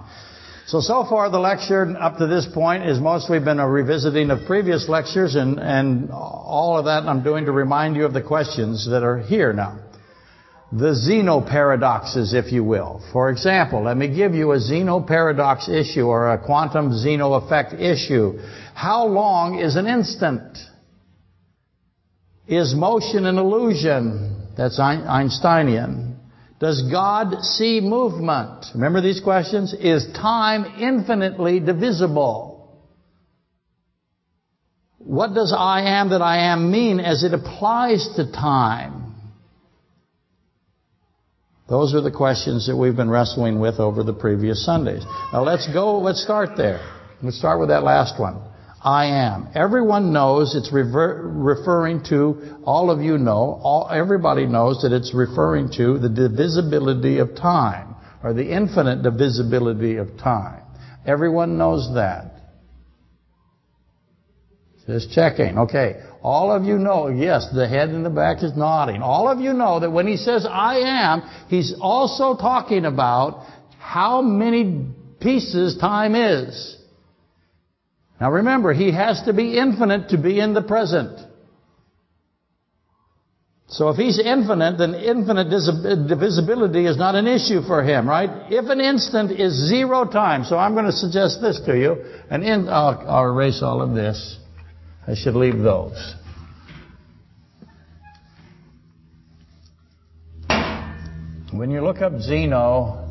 So, 0.67 0.81
so 0.81 1.05
far 1.05 1.29
the 1.29 1.39
lecture 1.39 1.95
up 1.97 2.17
to 2.17 2.27
this 2.27 2.45
point 2.45 2.83
has 2.83 2.99
mostly 2.99 3.39
been 3.39 3.59
a 3.59 3.67
revisiting 3.67 4.29
of 4.29 4.45
previous 4.45 4.89
lectures 4.89 5.35
and, 5.35 5.57
and 5.57 6.11
all 6.11 6.77
of 6.77 6.85
that 6.85 7.03
I'm 7.03 7.23
doing 7.23 7.45
to 7.45 7.53
remind 7.53 7.95
you 7.95 8.03
of 8.03 8.11
the 8.11 8.21
questions 8.21 8.89
that 8.89 9.03
are 9.03 9.19
here 9.19 9.53
now. 9.53 9.79
The 10.73 10.95
Zeno 10.95 11.39
paradoxes, 11.39 12.33
if 12.33 12.51
you 12.51 12.65
will. 12.65 13.01
For 13.13 13.29
example, 13.29 13.83
let 13.83 13.95
me 13.95 14.13
give 14.13 14.33
you 14.33 14.51
a 14.51 14.59
Zeno 14.59 14.99
paradox 14.99 15.69
issue 15.69 16.07
or 16.07 16.33
a 16.33 16.43
quantum 16.43 16.97
Zeno 16.97 17.35
effect 17.35 17.73
issue. 17.73 18.39
How 18.73 19.05
long 19.05 19.59
is 19.59 19.77
an 19.77 19.87
instant? 19.87 20.57
Is 22.47 22.75
motion 22.75 23.25
an 23.25 23.37
illusion? 23.37 24.49
That's 24.57 24.79
Einsteinian. 24.79 26.17
Does 26.59 26.81
God 26.91 27.41
see 27.41 27.81
movement? 27.81 28.65
Remember 28.73 29.01
these 29.01 29.19
questions? 29.19 29.73
Is 29.73 30.05
time 30.13 30.79
infinitely 30.79 31.59
divisible? 31.59 32.53
What 34.97 35.33
does 35.33 35.53
I 35.57 35.99
am 35.99 36.11
that 36.11 36.21
I 36.21 36.53
am 36.53 36.71
mean 36.71 36.99
as 36.99 37.23
it 37.23 37.33
applies 37.33 38.07
to 38.15 38.31
time? 38.31 39.15
Those 41.67 41.93
are 41.95 42.01
the 42.01 42.11
questions 42.11 42.67
that 42.67 42.77
we've 42.77 42.95
been 42.95 43.09
wrestling 43.09 43.59
with 43.59 43.79
over 43.79 44.03
the 44.03 44.13
previous 44.13 44.65
Sundays. 44.65 45.03
Now 45.31 45.43
let's 45.43 45.67
go, 45.73 45.99
let's 45.99 46.21
start 46.21 46.51
there. 46.55 46.79
Let's 47.21 47.37
start 47.37 47.59
with 47.59 47.69
that 47.69 47.83
last 47.83 48.19
one. 48.19 48.41
I 48.83 49.05
am. 49.05 49.47
Everyone 49.55 50.11
knows 50.11 50.55
it's 50.55 50.73
rever- 50.73 51.21
referring 51.23 52.03
to, 52.09 52.59
all 52.65 52.91
of 52.91 52.99
you 52.99 53.17
know, 53.17 53.59
all, 53.63 53.89
everybody 53.89 54.45
knows 54.45 54.81
that 54.81 54.91
it's 54.91 55.13
referring 55.13 55.69
to 55.77 55.97
the 55.99 56.09
divisibility 56.09 57.19
of 57.19 57.35
time, 57.35 57.95
or 58.21 58.33
the 58.33 58.51
infinite 58.51 59.01
divisibility 59.01 59.95
of 59.95 60.17
time. 60.17 60.63
Everyone 61.05 61.57
knows 61.57 61.93
that. 61.95 62.31
Just 64.85 65.11
checking. 65.11 65.59
Okay. 65.59 66.01
All 66.21 66.51
of 66.51 66.65
you 66.65 66.77
know, 66.77 67.07
yes, 67.07 67.47
the 67.53 67.67
head 67.67 67.89
in 67.89 68.03
the 68.03 68.09
back 68.09 68.43
is 68.43 68.55
nodding. 68.55 69.01
All 69.01 69.29
of 69.29 69.39
you 69.39 69.53
know 69.53 69.79
that 69.79 69.91
when 69.91 70.07
he 70.07 70.17
says 70.17 70.45
I 70.49 70.79
am, 70.79 71.21
he's 71.47 71.73
also 71.79 72.35
talking 72.35 72.83
about 72.83 73.45
how 73.77 74.21
many 74.21 74.87
pieces 75.21 75.77
time 75.77 76.15
is. 76.15 76.77
Now 78.23 78.31
remember, 78.31 78.71
he 78.71 78.89
has 78.93 79.21
to 79.23 79.33
be 79.33 79.57
infinite 79.57 80.11
to 80.11 80.17
be 80.17 80.39
in 80.39 80.53
the 80.53 80.61
present. 80.61 81.19
So 83.67 83.89
if 83.89 83.97
he's 83.97 84.17
infinite, 84.17 84.77
then 84.77 84.95
infinite 84.95 85.49
divisibility 86.07 86.85
is 86.85 86.95
not 86.95 87.15
an 87.15 87.27
issue 87.27 87.61
for 87.63 87.83
him, 87.83 88.07
right? 88.07 88.29
If 88.49 88.69
an 88.69 88.79
instant 88.79 89.37
is 89.37 89.67
zero 89.67 90.05
time, 90.05 90.45
so 90.45 90.57
I'm 90.57 90.73
going 90.73 90.85
to 90.85 90.93
suggest 90.93 91.41
this 91.41 91.59
to 91.65 91.77
you, 91.77 91.97
and 92.29 92.45
in, 92.45 92.69
I'll, 92.69 93.03
I'll 93.05 93.25
erase 93.25 93.61
all 93.61 93.81
of 93.81 93.93
this. 93.93 94.37
I 95.05 95.15
should 95.15 95.35
leave 95.35 95.57
those. 95.57 96.15
When 101.51 101.69
you 101.71 101.81
look 101.81 101.99
up 101.99 102.21
Zeno, 102.21 103.02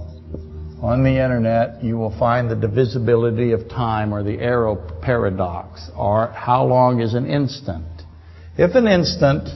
on 0.82 1.04
the 1.04 1.10
internet, 1.10 1.82
you 1.82 1.96
will 1.96 2.16
find 2.18 2.50
the 2.50 2.56
divisibility 2.56 3.52
of 3.52 3.68
time 3.68 4.12
or 4.12 4.24
the 4.24 4.40
arrow 4.40 4.74
paradox 5.00 5.88
or 5.96 6.26
how 6.32 6.64
long 6.64 7.00
is 7.00 7.14
an 7.14 7.24
instant. 7.24 7.86
If 8.58 8.74
an 8.74 8.88
instant 8.88 9.48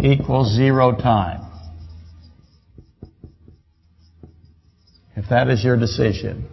equals 0.00 0.54
zero 0.54 0.96
time, 0.96 1.48
if 5.14 5.28
that 5.30 5.48
is 5.48 5.62
your 5.62 5.76
decision, 5.76 6.48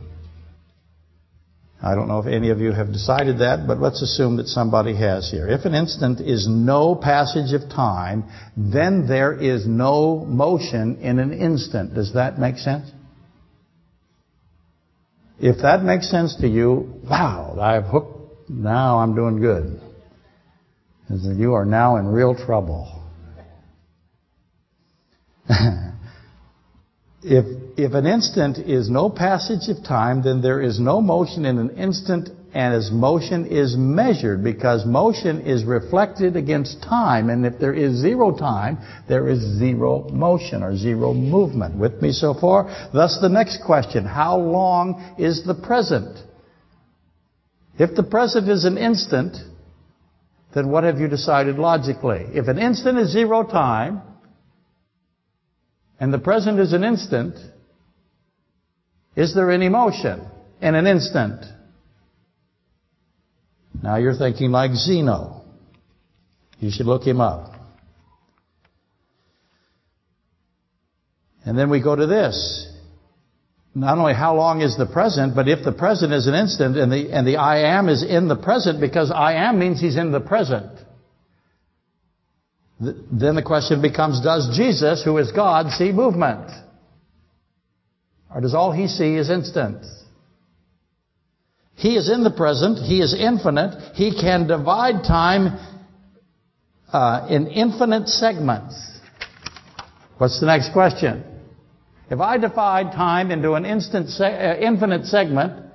I 1.86 1.94
don't 1.94 2.08
know 2.08 2.18
if 2.18 2.26
any 2.26 2.50
of 2.50 2.60
you 2.60 2.72
have 2.72 2.92
decided 2.92 3.40
that, 3.40 3.68
but 3.68 3.80
let's 3.80 4.02
assume 4.02 4.38
that 4.38 4.48
somebody 4.48 4.96
has 4.96 5.30
here. 5.30 5.48
If 5.48 5.66
an 5.66 5.76
instant 5.76 6.20
is 6.20 6.48
no 6.50 6.96
passage 6.96 7.54
of 7.54 7.70
time, 7.70 8.24
then 8.58 9.06
there 9.08 9.32
is 9.32 9.68
no 9.68 10.26
motion 10.26 10.98
in 11.02 11.20
an 11.20 11.32
instant. 11.32 11.94
Does 11.94 12.14
that 12.14 12.40
make 12.40 12.58
sense? 12.58 12.90
If 15.40 15.62
that 15.62 15.84
makes 15.84 16.10
sense 16.10 16.36
to 16.38 16.48
you, 16.48 17.02
wow, 17.08 17.56
I've 17.62 17.86
hooked, 17.86 18.50
now 18.50 18.98
I'm 18.98 19.14
doing 19.14 19.40
good. 19.40 19.80
You 21.10 21.54
are 21.54 21.66
now 21.66 21.98
in 21.98 22.08
real 22.08 22.34
trouble. 22.34 23.04
if, 27.26 27.46
if 27.76 27.94
an 27.94 28.06
instant 28.06 28.60
is 28.60 28.88
no 28.88 29.10
passage 29.10 29.68
of 29.76 29.84
time, 29.84 30.22
then 30.22 30.42
there 30.42 30.62
is 30.62 30.80
no 30.80 31.02
motion 31.02 31.44
in 31.46 31.58
an 31.58 31.72
instant, 31.72 32.30
and 32.54 32.74
as 32.74 32.92
motion 32.92 33.48
is 33.48 33.76
measured, 33.76 34.44
because 34.44 34.86
motion 34.86 35.42
is 35.42 35.64
reflected 35.64 36.36
against 36.36 36.84
time, 36.84 37.32
and 37.32 37.44
if 37.44 37.60
there 37.60 37.74
is 37.74 38.00
zero 38.00 38.32
time, 38.32 38.78
there 39.10 39.28
is 39.28 39.40
zero 39.58 40.08
motion 40.10 40.62
or 40.62 40.78
zero 40.78 41.16
movement. 41.16 41.76
With 41.80 42.00
me 42.00 42.12
so 42.12 42.36
far? 42.36 42.66
Thus 42.94 43.18
the 43.20 43.30
next 43.30 43.64
question, 43.66 44.06
how 44.06 44.38
long 44.38 45.16
is 45.18 45.44
the 45.46 45.56
present? 45.56 46.20
If 47.80 47.96
the 47.96 48.04
present 48.04 48.48
is 48.50 48.66
an 48.66 48.78
instant, 48.78 49.36
then 50.54 50.70
what 50.70 50.84
have 50.84 51.00
you 51.00 51.08
decided 51.08 51.58
logically? 51.58 52.28
If 52.34 52.48
an 52.50 52.60
instant 52.60 53.00
is 53.00 53.12
zero 53.12 53.44
time, 53.44 54.04
and 56.00 56.14
the 56.14 56.20
present 56.20 56.60
is 56.60 56.74
an 56.74 56.84
instant, 56.84 57.36
is 59.16 59.34
there 59.34 59.50
an 59.52 59.62
emotion 59.62 60.28
in 60.62 60.76
an 60.76 60.88
instant? 60.88 61.46
Now 63.82 63.98
you're 63.98 64.16
thinking 64.16 64.52
like 64.52 64.72
Zeno. 64.74 65.44
You 66.60 66.72
should 66.72 66.86
look 66.86 67.04
him 67.04 67.22
up. 67.22 67.54
And 71.46 71.58
then 71.58 71.70
we 71.70 71.82
go 71.82 71.96
to 71.96 72.08
this. 72.08 72.72
Not 73.76 73.98
only 73.98 74.14
how 74.14 74.36
long 74.36 74.62
is 74.62 74.78
the 74.78 74.86
present, 74.86 75.36
but 75.36 75.48
if 75.48 75.64
the 75.64 75.74
present 75.74 76.14
is 76.14 76.28
an 76.28 76.34
instant 76.34 76.78
and 76.78 76.92
the, 76.92 77.12
and 77.12 77.28
the 77.28 77.38
I 77.38 77.78
am 77.78 77.90
is 77.90 78.04
in 78.04 78.28
the 78.28 78.36
present 78.36 78.80
because 78.80 79.12
I 79.12 79.34
am 79.34 79.60
means 79.60 79.80
he's 79.80 79.98
in 79.98 80.12
the 80.12 80.22
present. 80.22 80.75
Then 82.80 83.36
the 83.36 83.44
question 83.44 83.82
becomes, 83.82 84.22
does 84.22 84.56
Jesus, 84.56 85.04
who 85.04 85.18
is 85.18 85.32
God, 85.32 85.72
see 85.72 85.92
movement? 85.92 86.52
Or 88.34 88.42
does 88.42 88.54
all 88.54 88.72
he 88.74 88.88
see 88.88 89.16
is 89.16 89.30
instant? 89.30 89.86
He 91.76 91.96
is 91.96 92.10
in 92.10 92.24
the 92.24 92.32
present. 92.32 92.80
He 92.80 93.02
is 93.02 93.14
infinite. 93.14 93.96
He 93.96 94.20
can 94.20 94.48
divide 94.48 95.04
time 95.06 95.58
uh, 96.92 97.28
in 97.30 97.48
infinite 97.48 98.08
segments. 98.10 98.76
What's 100.18 100.40
the 100.40 100.46
next 100.46 100.72
question? 100.74 101.24
If 102.10 102.20
I 102.20 102.38
divide 102.38 102.92
time 102.92 103.32
into 103.32 103.54
an 103.54 103.66
instant 103.66 104.10
se 104.10 104.26
uh, 104.26 104.56
infinite 104.58 105.06
segment, 105.06 105.66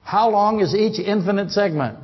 how 0.00 0.30
long 0.30 0.60
is 0.60 0.74
each 0.74 0.98
infinite 0.98 1.50
segment? 1.50 1.98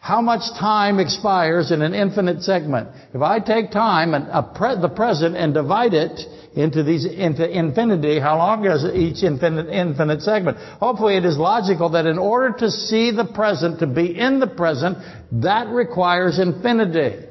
How 0.00 0.22
much 0.22 0.40
time 0.58 0.98
expires 0.98 1.70
in 1.70 1.82
an 1.82 1.92
infinite 1.92 2.42
segment? 2.42 2.88
If 3.12 3.20
I 3.20 3.38
take 3.38 3.70
time 3.70 4.14
and 4.14 4.26
pre 4.54 4.80
the 4.80 4.88
present 4.88 5.36
and 5.36 5.52
divide 5.52 5.92
it 5.92 6.18
into 6.54 6.82
these 6.82 7.04
into 7.04 7.46
infinity, 7.46 8.18
how 8.18 8.38
long 8.38 8.64
is 8.64 8.82
each 8.94 9.22
infinite 9.22 9.68
infinite 9.68 10.22
segment? 10.22 10.56
Hopefully, 10.56 11.18
it 11.18 11.26
is 11.26 11.36
logical 11.36 11.90
that 11.90 12.06
in 12.06 12.18
order 12.18 12.56
to 12.60 12.70
see 12.70 13.10
the 13.10 13.26
present, 13.26 13.80
to 13.80 13.86
be 13.86 14.18
in 14.18 14.40
the 14.40 14.46
present, 14.46 14.96
that 15.32 15.68
requires 15.68 16.38
infinity. 16.38 17.26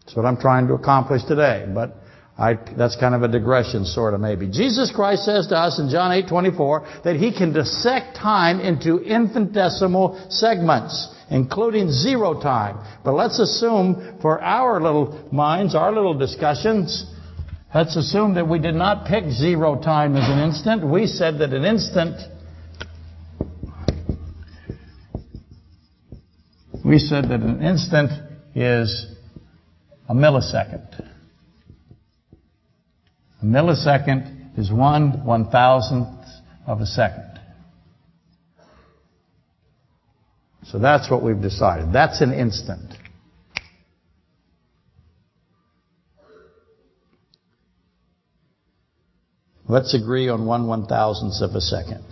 That's 0.00 0.16
what 0.16 0.24
I'm 0.24 0.38
trying 0.38 0.68
to 0.68 0.74
accomplish 0.74 1.22
today, 1.24 1.66
but 1.68 1.96
I, 2.38 2.54
that's 2.78 2.96
kind 2.96 3.14
of 3.14 3.22
a 3.22 3.28
digression, 3.28 3.84
sort 3.84 4.14
of, 4.14 4.20
maybe. 4.20 4.46
Jesus 4.46 4.90
Christ 4.90 5.26
says 5.26 5.48
to 5.48 5.56
us 5.56 5.78
in 5.78 5.90
John 5.90 6.12
8:24 6.12 7.04
that 7.04 7.16
He 7.16 7.30
can 7.30 7.52
dissect 7.52 8.16
time 8.16 8.58
into 8.60 9.00
infinitesimal 9.00 10.30
segments 10.30 11.12
including 11.30 11.90
zero 11.90 12.40
time. 12.40 12.78
But 13.04 13.12
let's 13.12 13.38
assume 13.38 14.18
for 14.20 14.40
our 14.40 14.80
little 14.80 15.28
minds, 15.32 15.74
our 15.74 15.92
little 15.92 16.14
discussions, 16.14 17.04
let's 17.74 17.96
assume 17.96 18.34
that 18.34 18.48
we 18.48 18.58
did 18.58 18.74
not 18.74 19.06
pick 19.06 19.24
zero 19.30 19.80
time 19.80 20.16
as 20.16 20.28
an 20.28 20.38
instant. 20.38 20.86
We 20.86 21.06
said 21.06 21.38
that 21.38 21.52
an 21.52 21.64
instant, 21.64 22.20
we 26.84 26.98
said 26.98 27.24
that 27.24 27.40
an 27.40 27.62
instant 27.62 28.10
is 28.54 29.12
a 30.08 30.14
millisecond. 30.14 31.04
A 33.42 33.44
millisecond 33.44 34.58
is 34.58 34.72
one 34.72 35.24
one 35.24 35.50
thousandth 35.50 36.24
of 36.66 36.80
a 36.80 36.86
second. 36.86 37.35
So 40.70 40.78
that's 40.78 41.10
what 41.10 41.22
we've 41.22 41.40
decided. 41.40 41.92
That's 41.92 42.20
an 42.20 42.32
instant. 42.32 42.92
Let's 49.68 49.94
agree 49.94 50.28
on 50.28 50.46
one 50.46 50.66
one 50.66 50.86
thousandth 50.86 51.40
of 51.40 51.54
a 51.54 51.60
second. 51.60 52.04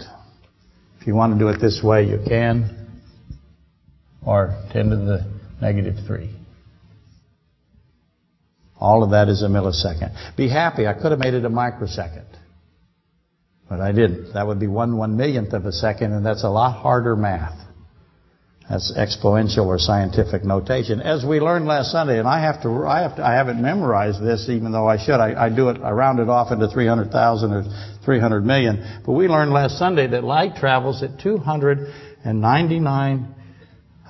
If 1.00 1.06
you 1.06 1.14
want 1.14 1.34
to 1.34 1.38
do 1.38 1.48
it 1.48 1.60
this 1.60 1.80
way, 1.82 2.04
you 2.04 2.18
can. 2.26 3.02
Or 4.26 4.58
10 4.72 4.90
to 4.90 4.96
the 4.96 5.30
negative 5.60 5.96
3. 6.06 6.34
All 8.80 9.02
of 9.02 9.10
that 9.10 9.28
is 9.28 9.42
a 9.42 9.46
millisecond. 9.46 10.36
Be 10.36 10.48
happy, 10.48 10.86
I 10.86 10.94
could 10.94 11.10
have 11.10 11.20
made 11.20 11.34
it 11.34 11.44
a 11.44 11.50
microsecond. 11.50 12.26
But 13.68 13.80
I 13.80 13.92
didn't. 13.92 14.32
That 14.34 14.46
would 14.46 14.58
be 14.58 14.66
one 14.66 14.96
one 14.96 15.16
millionth 15.16 15.52
of 15.52 15.64
a 15.64 15.72
second, 15.72 16.12
and 16.12 16.24
that's 16.24 16.44
a 16.44 16.48
lot 16.48 16.80
harder 16.80 17.16
math. 17.16 17.63
That's 18.68 18.92
exponential 18.96 19.66
or 19.66 19.78
scientific 19.78 20.42
notation. 20.42 21.00
As 21.02 21.24
we 21.24 21.38
learned 21.38 21.66
last 21.66 21.92
Sunday, 21.92 22.18
and 22.18 22.26
I 22.26 22.40
have 22.40 22.62
to, 22.62 22.86
I 22.86 23.02
have 23.02 23.16
to, 23.16 23.24
I 23.24 23.34
haven't 23.34 23.60
memorized 23.60 24.22
this, 24.22 24.48
even 24.48 24.72
though 24.72 24.88
I 24.88 24.96
should. 24.96 25.20
I, 25.20 25.46
I 25.46 25.50
do 25.50 25.68
it, 25.68 25.82
I 25.82 25.90
round 25.90 26.18
it 26.18 26.30
off 26.30 26.50
into 26.50 26.68
300,000 26.68 27.52
or 27.52 27.64
300 28.04 28.44
million. 28.44 29.02
But 29.04 29.12
we 29.12 29.28
learned 29.28 29.52
last 29.52 29.78
Sunday 29.78 30.06
that 30.06 30.24
light 30.24 30.56
travels 30.56 31.02
at 31.02 31.20
299, 31.20 33.34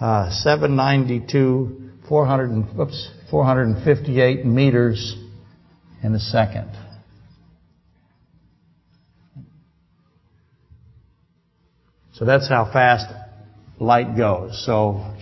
uh, 0.01 0.31
792, 0.31 1.91
400, 2.09 2.79
oops, 2.79 3.11
458 3.33 4.47
meters 4.47 5.17
in 6.05 6.15
a 6.15 6.21
second. 6.21 6.71
So 12.13 12.25
that's 12.25 12.49
how 12.49 12.71
fast 12.73 13.13
light 13.79 14.17
goes. 14.17 14.65
So 14.65 15.15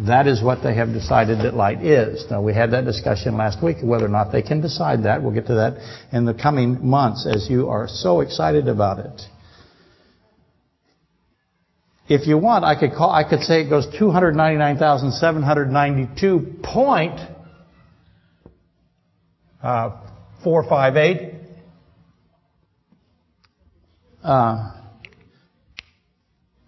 That 0.08 0.28
is 0.28 0.42
what 0.42 0.64
they 0.64 0.76
have 0.76 0.94
decided 0.94 1.40
that 1.40 1.56
light 1.56 1.84
is. 1.84 2.24
Now, 2.32 2.42
we 2.42 2.54
had 2.54 2.72
that 2.72 2.86
discussion 2.86 3.36
last 3.36 3.62
week, 3.62 3.80
whether 3.84 4.06
or 4.06 4.10
not 4.10 4.32
they 4.32 4.42
can 4.42 4.62
decide 4.62 5.04
that. 5.04 5.22
We'll 5.22 5.34
get 5.34 5.48
to 5.48 5.56
that 5.56 5.74
in 6.14 6.24
the 6.24 6.34
coming 6.34 6.88
months 6.88 7.28
as 7.28 7.50
you 7.50 7.68
are 7.68 7.90
so 7.90 8.22
excited 8.22 8.70
about 8.70 9.00
it. 9.00 9.22
If 12.08 12.28
you 12.28 12.38
want, 12.38 12.64
I 12.64 12.80
could 12.80 12.94
call, 12.94 13.12
I 13.12 13.26
could 13.28 13.42
say 13.42 13.60
it 13.62 13.70
goes 13.70 13.86
299,792 13.98 16.60
point, 16.64 17.20
uh, 19.62 19.90
458. 20.44 21.34
Uh, 24.24 24.72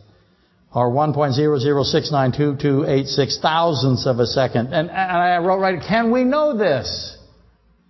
Or 0.73 0.89
1.00692286 0.89 3.41
thousandths 3.41 4.05
of 4.05 4.19
a 4.19 4.25
second. 4.25 4.73
And, 4.73 4.89
and 4.89 5.11
I 5.11 5.39
wrote 5.39 5.59
right, 5.59 5.81
can 5.85 6.11
we 6.11 6.23
know 6.23 6.57
this? 6.57 7.17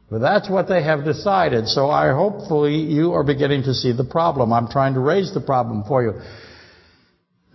But 0.09 0.17
that's 0.17 0.49
what 0.49 0.67
they 0.67 0.81
have 0.81 1.05
decided. 1.05 1.67
So 1.67 1.91
I 1.91 2.11
hopefully 2.11 2.77
you 2.77 3.13
are 3.13 3.23
beginning 3.23 3.65
to 3.65 3.75
see 3.75 3.91
the 3.91 4.03
problem. 4.03 4.51
I'm 4.51 4.67
trying 4.67 4.95
to 4.95 4.99
raise 4.99 5.31
the 5.31 5.41
problem 5.41 5.83
for 5.87 6.01
you. 6.01 6.13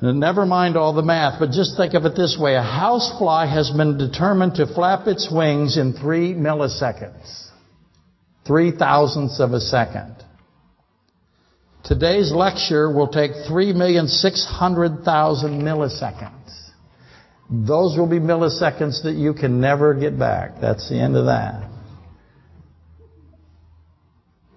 Never 0.00 0.46
mind 0.46 0.76
all 0.76 0.92
the 0.92 1.03
math, 1.03 1.40
but 1.40 1.50
just 1.50 1.76
think 1.76 1.94
of 1.94 2.05
it 2.05 2.14
this 2.14 2.38
way. 2.40 2.55
A 2.55 2.62
housefly 2.62 3.46
has 3.53 3.68
been 3.70 3.98
determined 3.98 4.55
to 4.55 4.72
flap 4.72 5.09
its 5.09 5.29
wings 5.29 5.76
in 5.76 5.92
three 5.92 6.35
milliseconds. 6.35 7.49
Three 8.46 8.70
thousandths 8.70 9.40
of 9.40 9.53
a 9.53 9.61
second. 9.61 10.16
Today's 11.85 12.33
lecture 12.33 12.90
will 12.90 13.09
take 13.09 13.33
3,600,000 13.33 15.62
milliseconds. 15.62 16.70
Those 17.50 17.98
will 17.98 18.07
be 18.07 18.20
milliseconds 18.20 19.03
that 19.03 19.14
you 19.14 19.35
can 19.35 19.61
never 19.61 19.92
get 19.94 20.18
back. 20.18 20.61
That's 20.61 20.88
the 20.88 20.96
end 20.96 21.16
of 21.16 21.26
that. 21.26 21.68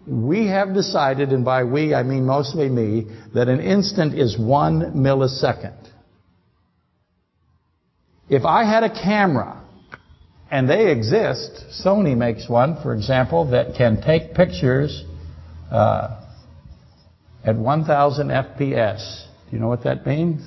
We 0.05 0.47
have 0.47 0.73
decided, 0.73 1.31
and 1.31 1.45
by 1.45 1.63
we 1.63 1.95
I 1.95 2.03
mean 2.03 2.25
mostly 2.25 2.67
me, 2.67 3.07
that 3.33 3.47
an 3.47 3.61
instant 3.61 4.13
is 4.13 4.37
one 4.37 4.91
millisecond. 4.93 5.77
If 8.29 8.43
I 8.43 8.65
had 8.65 8.83
a 8.83 8.89
camera, 8.89 9.62
and 10.53 10.69
they 10.69 10.91
exist, 10.91 11.65
Sony 11.83 12.15
makes 12.15 12.47
one, 12.47 12.79
for 12.83 12.93
example, 12.93 13.49
that 13.49 13.73
can 13.75 13.99
take 14.03 14.35
pictures 14.35 15.03
uh, 15.71 16.23
at 17.43 17.55
1000 17.55 18.27
FPS. 18.27 19.25
Do 19.49 19.55
you 19.55 19.59
know 19.59 19.67
what 19.67 19.83
that 19.85 20.05
means? 20.05 20.43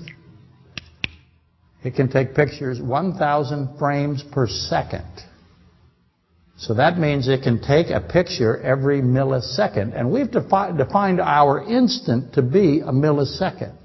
It 1.82 1.96
can 1.96 2.08
take 2.08 2.36
pictures 2.36 2.80
1000 2.80 3.80
frames 3.80 4.22
per 4.30 4.46
second. 4.46 5.10
So 6.56 6.74
that 6.74 6.98
means 6.98 7.26
it 7.26 7.42
can 7.42 7.60
take 7.60 7.88
a 7.88 8.00
picture 8.00 8.62
every 8.62 9.02
millisecond. 9.02 9.98
And 9.98 10.12
we've 10.12 10.30
defi 10.30 10.78
defined 10.78 11.20
our 11.20 11.64
instant 11.68 12.34
to 12.34 12.42
be 12.42 12.78
a 12.78 12.92
millisecond. 12.92 13.76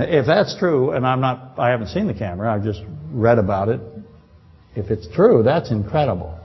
If 0.00 0.26
that's 0.26 0.56
true, 0.58 0.92
and 0.92 1.06
I'm 1.06 1.20
not, 1.20 1.58
I 1.58 1.70
haven't 1.70 1.88
seen 1.88 2.06
the 2.06 2.14
camera, 2.14 2.52
I've 2.52 2.64
just 2.64 2.80
read 3.10 3.38
about 3.38 3.68
it. 3.68 3.80
If 4.76 4.90
it's 4.90 5.08
true, 5.14 5.42
that's 5.42 5.70
incredible. 5.70 6.38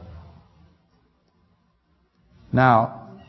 Now, 2.51 3.19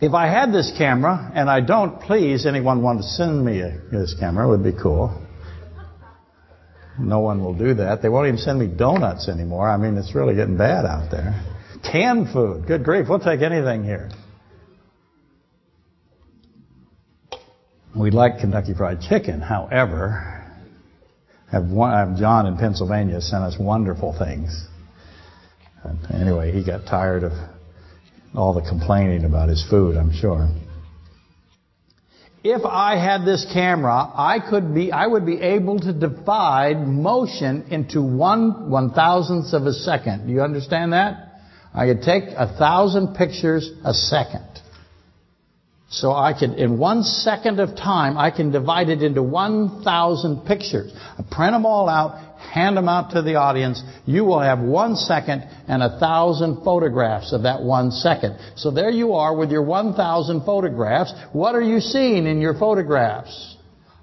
if 0.00 0.12
I 0.12 0.28
had 0.28 0.52
this 0.52 0.72
camera, 0.76 1.30
and 1.34 1.50
I 1.50 1.60
don't, 1.60 2.00
please, 2.00 2.46
anyone 2.46 2.82
want 2.82 3.00
to 3.00 3.04
send 3.04 3.44
me 3.44 3.60
a, 3.60 3.80
this 3.90 4.14
camera, 4.18 4.46
it 4.46 4.50
would 4.50 4.64
be 4.64 4.78
cool. 4.80 5.20
No 6.98 7.20
one 7.20 7.42
will 7.42 7.54
do 7.54 7.74
that. 7.74 8.02
They 8.02 8.08
won't 8.08 8.28
even 8.28 8.38
send 8.38 8.58
me 8.58 8.66
donuts 8.66 9.28
anymore. 9.28 9.68
I 9.68 9.76
mean, 9.76 9.96
it's 9.96 10.14
really 10.14 10.34
getting 10.34 10.56
bad 10.56 10.84
out 10.84 11.10
there. 11.10 11.42
Canned 11.82 12.32
food. 12.32 12.66
Good 12.66 12.84
grief. 12.84 13.06
We'll 13.08 13.18
take 13.18 13.42
anything 13.42 13.84
here. 13.84 14.10
We 17.96 18.10
like 18.10 18.40
Kentucky 18.40 18.74
Fried 18.74 19.00
Chicken. 19.00 19.40
However, 19.40 20.44
have, 21.50 21.64
one, 21.64 21.92
have 21.92 22.16
John 22.18 22.46
in 22.46 22.56
Pennsylvania 22.56 23.20
sent 23.20 23.44
us 23.44 23.56
wonderful 23.58 24.16
things. 24.18 24.66
anyway, 26.12 26.52
he 26.52 26.64
got 26.64 26.86
tired 26.86 27.22
of 27.22 27.32
all 28.34 28.52
the 28.54 28.62
complaining 28.62 29.24
about 29.24 29.48
his 29.48 29.64
food, 29.70 29.96
I'm 29.96 30.12
sure 30.12 30.48
if 32.44 32.62
I 32.66 32.96
had 32.96 33.24
this 33.24 33.46
camera, 33.50 34.10
I 34.14 34.38
could 34.38 34.74
be, 34.74 34.92
I 34.92 35.06
would 35.06 35.24
be 35.24 35.40
able 35.40 35.80
to 35.80 35.94
divide 35.94 36.86
motion 36.86 37.64
into 37.70 38.02
one 38.02 38.68
one 38.68 38.92
thousandth 38.92 39.54
of 39.54 39.64
a 39.64 39.72
second. 39.72 40.26
Do 40.26 40.32
you 40.32 40.42
understand 40.42 40.92
that? 40.92 41.40
I 41.72 41.86
could 41.86 42.02
take 42.02 42.24
a 42.36 42.54
thousand 42.58 43.14
pictures 43.14 43.70
a 43.82 43.94
second. 43.94 44.46
So 45.88 46.12
I 46.12 46.32
can, 46.32 46.54
in 46.54 46.78
one 46.78 47.02
second 47.02 47.60
of 47.60 47.76
time, 47.76 48.18
I 48.18 48.30
can 48.30 48.50
divide 48.50 48.88
it 48.88 49.02
into 49.02 49.22
1,000 49.22 50.46
pictures. 50.46 50.92
I 50.94 51.22
print 51.30 51.52
them 51.52 51.66
all 51.66 51.88
out, 51.88 52.18
hand 52.38 52.76
them 52.76 52.88
out 52.88 53.10
to 53.10 53.22
the 53.22 53.36
audience, 53.36 53.82
you 54.06 54.24
will 54.24 54.40
have 54.40 54.60
one 54.60 54.96
second 54.96 55.48
and 55.68 55.82
a 55.82 55.98
thousand 55.98 56.64
photographs 56.64 57.32
of 57.32 57.42
that 57.42 57.62
one 57.62 57.90
second. 57.90 58.38
So 58.56 58.70
there 58.70 58.90
you 58.90 59.14
are 59.14 59.36
with 59.36 59.50
your 59.50 59.62
1,000 59.62 60.44
photographs. 60.44 61.12
What 61.32 61.54
are 61.54 61.62
you 61.62 61.80
seeing 61.80 62.26
in 62.26 62.40
your 62.40 62.54
photographs? 62.54 63.56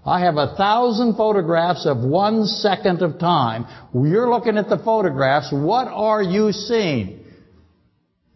I 0.06 0.22
have 0.22 0.38
a 0.38 0.56
thousand 0.56 1.16
photographs 1.16 1.86
of 1.86 1.98
one 1.98 2.46
second 2.46 3.04
of 3.04 3.20
time. 3.20 3.68
You're 3.94 4.30
looking 4.30 4.58
at 4.58 4.68
the 4.68 4.80
photographs. 4.80 5.52
What 5.52 5.88
are 5.88 6.24
you 6.24 6.52
seeing? 6.52 7.21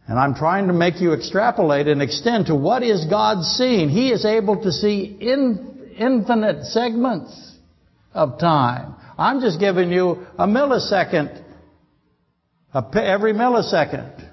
And 0.08 0.20
I'm 0.20 0.36
trying 0.36 0.68
to 0.68 0.74
make 0.74 1.02
you 1.02 1.14
extrapolate 1.14 1.88
and 1.88 2.02
extend 2.02 2.48
to 2.48 2.56
what 2.56 2.84
is 2.84 3.06
God 3.06 3.44
seeing. 3.44 3.90
He 3.90 4.12
is 4.12 4.24
able 4.24 4.62
to 4.62 4.72
see 4.72 5.18
in, 5.20 5.94
infinite 5.98 6.66
segments 6.66 7.54
of 8.14 8.40
time. 8.40 8.96
I'm 9.18 9.42
just 9.42 9.60
giving 9.60 9.90
you 9.90 10.26
a 10.38 10.46
millisecond, 10.46 11.42
a, 12.74 12.86
every 12.96 13.34
millisecond. 13.34 14.24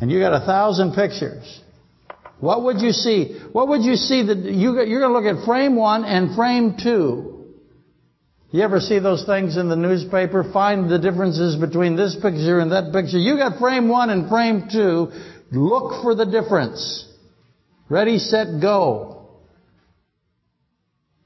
And 0.00 0.10
you 0.10 0.20
got 0.20 0.42
a 0.42 0.46
thousand 0.46 0.94
pictures. 0.94 1.60
What 2.40 2.64
would 2.64 2.80
you 2.80 2.92
see? 2.92 3.40
What 3.52 3.68
would 3.68 3.82
you 3.82 3.96
see 3.96 4.26
that 4.26 4.38
you, 4.38 4.80
you're 4.82 5.00
going 5.00 5.12
to 5.12 5.18
look 5.18 5.38
at 5.38 5.44
frame 5.44 5.76
one 5.76 6.04
and 6.04 6.34
frame 6.34 6.76
two. 6.82 7.33
You 8.54 8.62
ever 8.62 8.78
see 8.78 9.00
those 9.00 9.24
things 9.24 9.56
in 9.56 9.68
the 9.68 9.74
newspaper? 9.74 10.44
Find 10.44 10.88
the 10.88 11.00
differences 11.00 11.56
between 11.56 11.96
this 11.96 12.14
picture 12.14 12.60
and 12.60 12.70
that 12.70 12.92
picture. 12.92 13.18
You 13.18 13.36
got 13.36 13.58
frame 13.58 13.88
one 13.88 14.10
and 14.10 14.28
frame 14.28 14.68
two. 14.70 15.10
Look 15.50 16.04
for 16.04 16.14
the 16.14 16.24
difference. 16.24 17.04
Ready, 17.88 18.18
set, 18.20 18.60
go. 18.60 19.26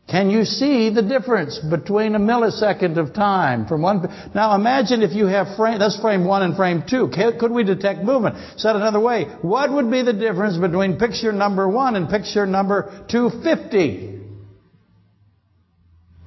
Can 0.08 0.30
you 0.30 0.46
see 0.46 0.88
the 0.88 1.02
difference 1.02 1.58
between 1.58 2.14
a 2.14 2.18
millisecond 2.18 2.96
of 2.96 3.12
time 3.12 3.66
from 3.66 3.82
one? 3.82 4.08
Now 4.34 4.54
imagine 4.54 5.02
if 5.02 5.12
you 5.12 5.26
have 5.26 5.54
frame, 5.54 5.78
that's 5.78 6.00
frame 6.00 6.24
one 6.24 6.42
and 6.42 6.56
frame 6.56 6.84
two. 6.88 7.12
Could 7.38 7.52
we 7.52 7.62
detect 7.62 8.04
movement? 8.04 8.36
Said 8.56 8.74
another 8.74 9.00
way, 9.00 9.24
what 9.42 9.70
would 9.70 9.90
be 9.90 10.00
the 10.00 10.14
difference 10.14 10.56
between 10.56 10.98
picture 10.98 11.32
number 11.32 11.68
one 11.68 11.94
and 11.94 12.08
picture 12.08 12.46
number 12.46 13.04
250? 13.10 14.14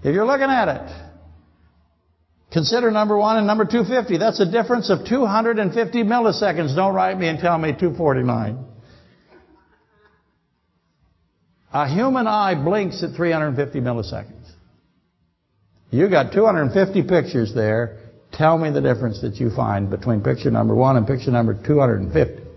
If 0.04 0.16
you're 0.16 0.26
looking 0.26 0.50
at 0.50 0.68
it. 0.68 1.12
Consider 2.52 2.92
number 2.92 3.18
one 3.18 3.38
and 3.38 3.48
number 3.48 3.66
250. 3.66 4.18
That's 4.18 4.40
a 4.42 4.52
difference 4.52 4.90
of 4.90 5.06
250 5.08 6.04
milliseconds. 6.04 6.76
Don't 6.76 6.94
write 6.94 7.18
me 7.18 7.28
and 7.28 7.40
tell 7.40 7.58
me 7.58 7.70
249. 7.72 8.66
A 11.74 11.88
human 11.88 12.28
eye 12.28 12.62
blinks 12.62 13.02
at 13.04 13.16
350 13.16 13.80
milliseconds. 13.80 14.52
You 15.92 16.10
got 16.10 16.34
250 16.34 17.04
pictures 17.04 17.54
there. 17.56 18.00
Tell 18.34 18.58
me 18.58 18.70
the 18.70 18.82
difference 18.82 19.22
that 19.22 19.36
you 19.36 19.50
find 19.50 19.90
between 19.90 20.22
picture 20.22 20.52
number 20.52 20.76
one 20.76 20.98
and 20.98 21.08
picture 21.08 21.32
number 21.32 21.54
250. 21.54 22.51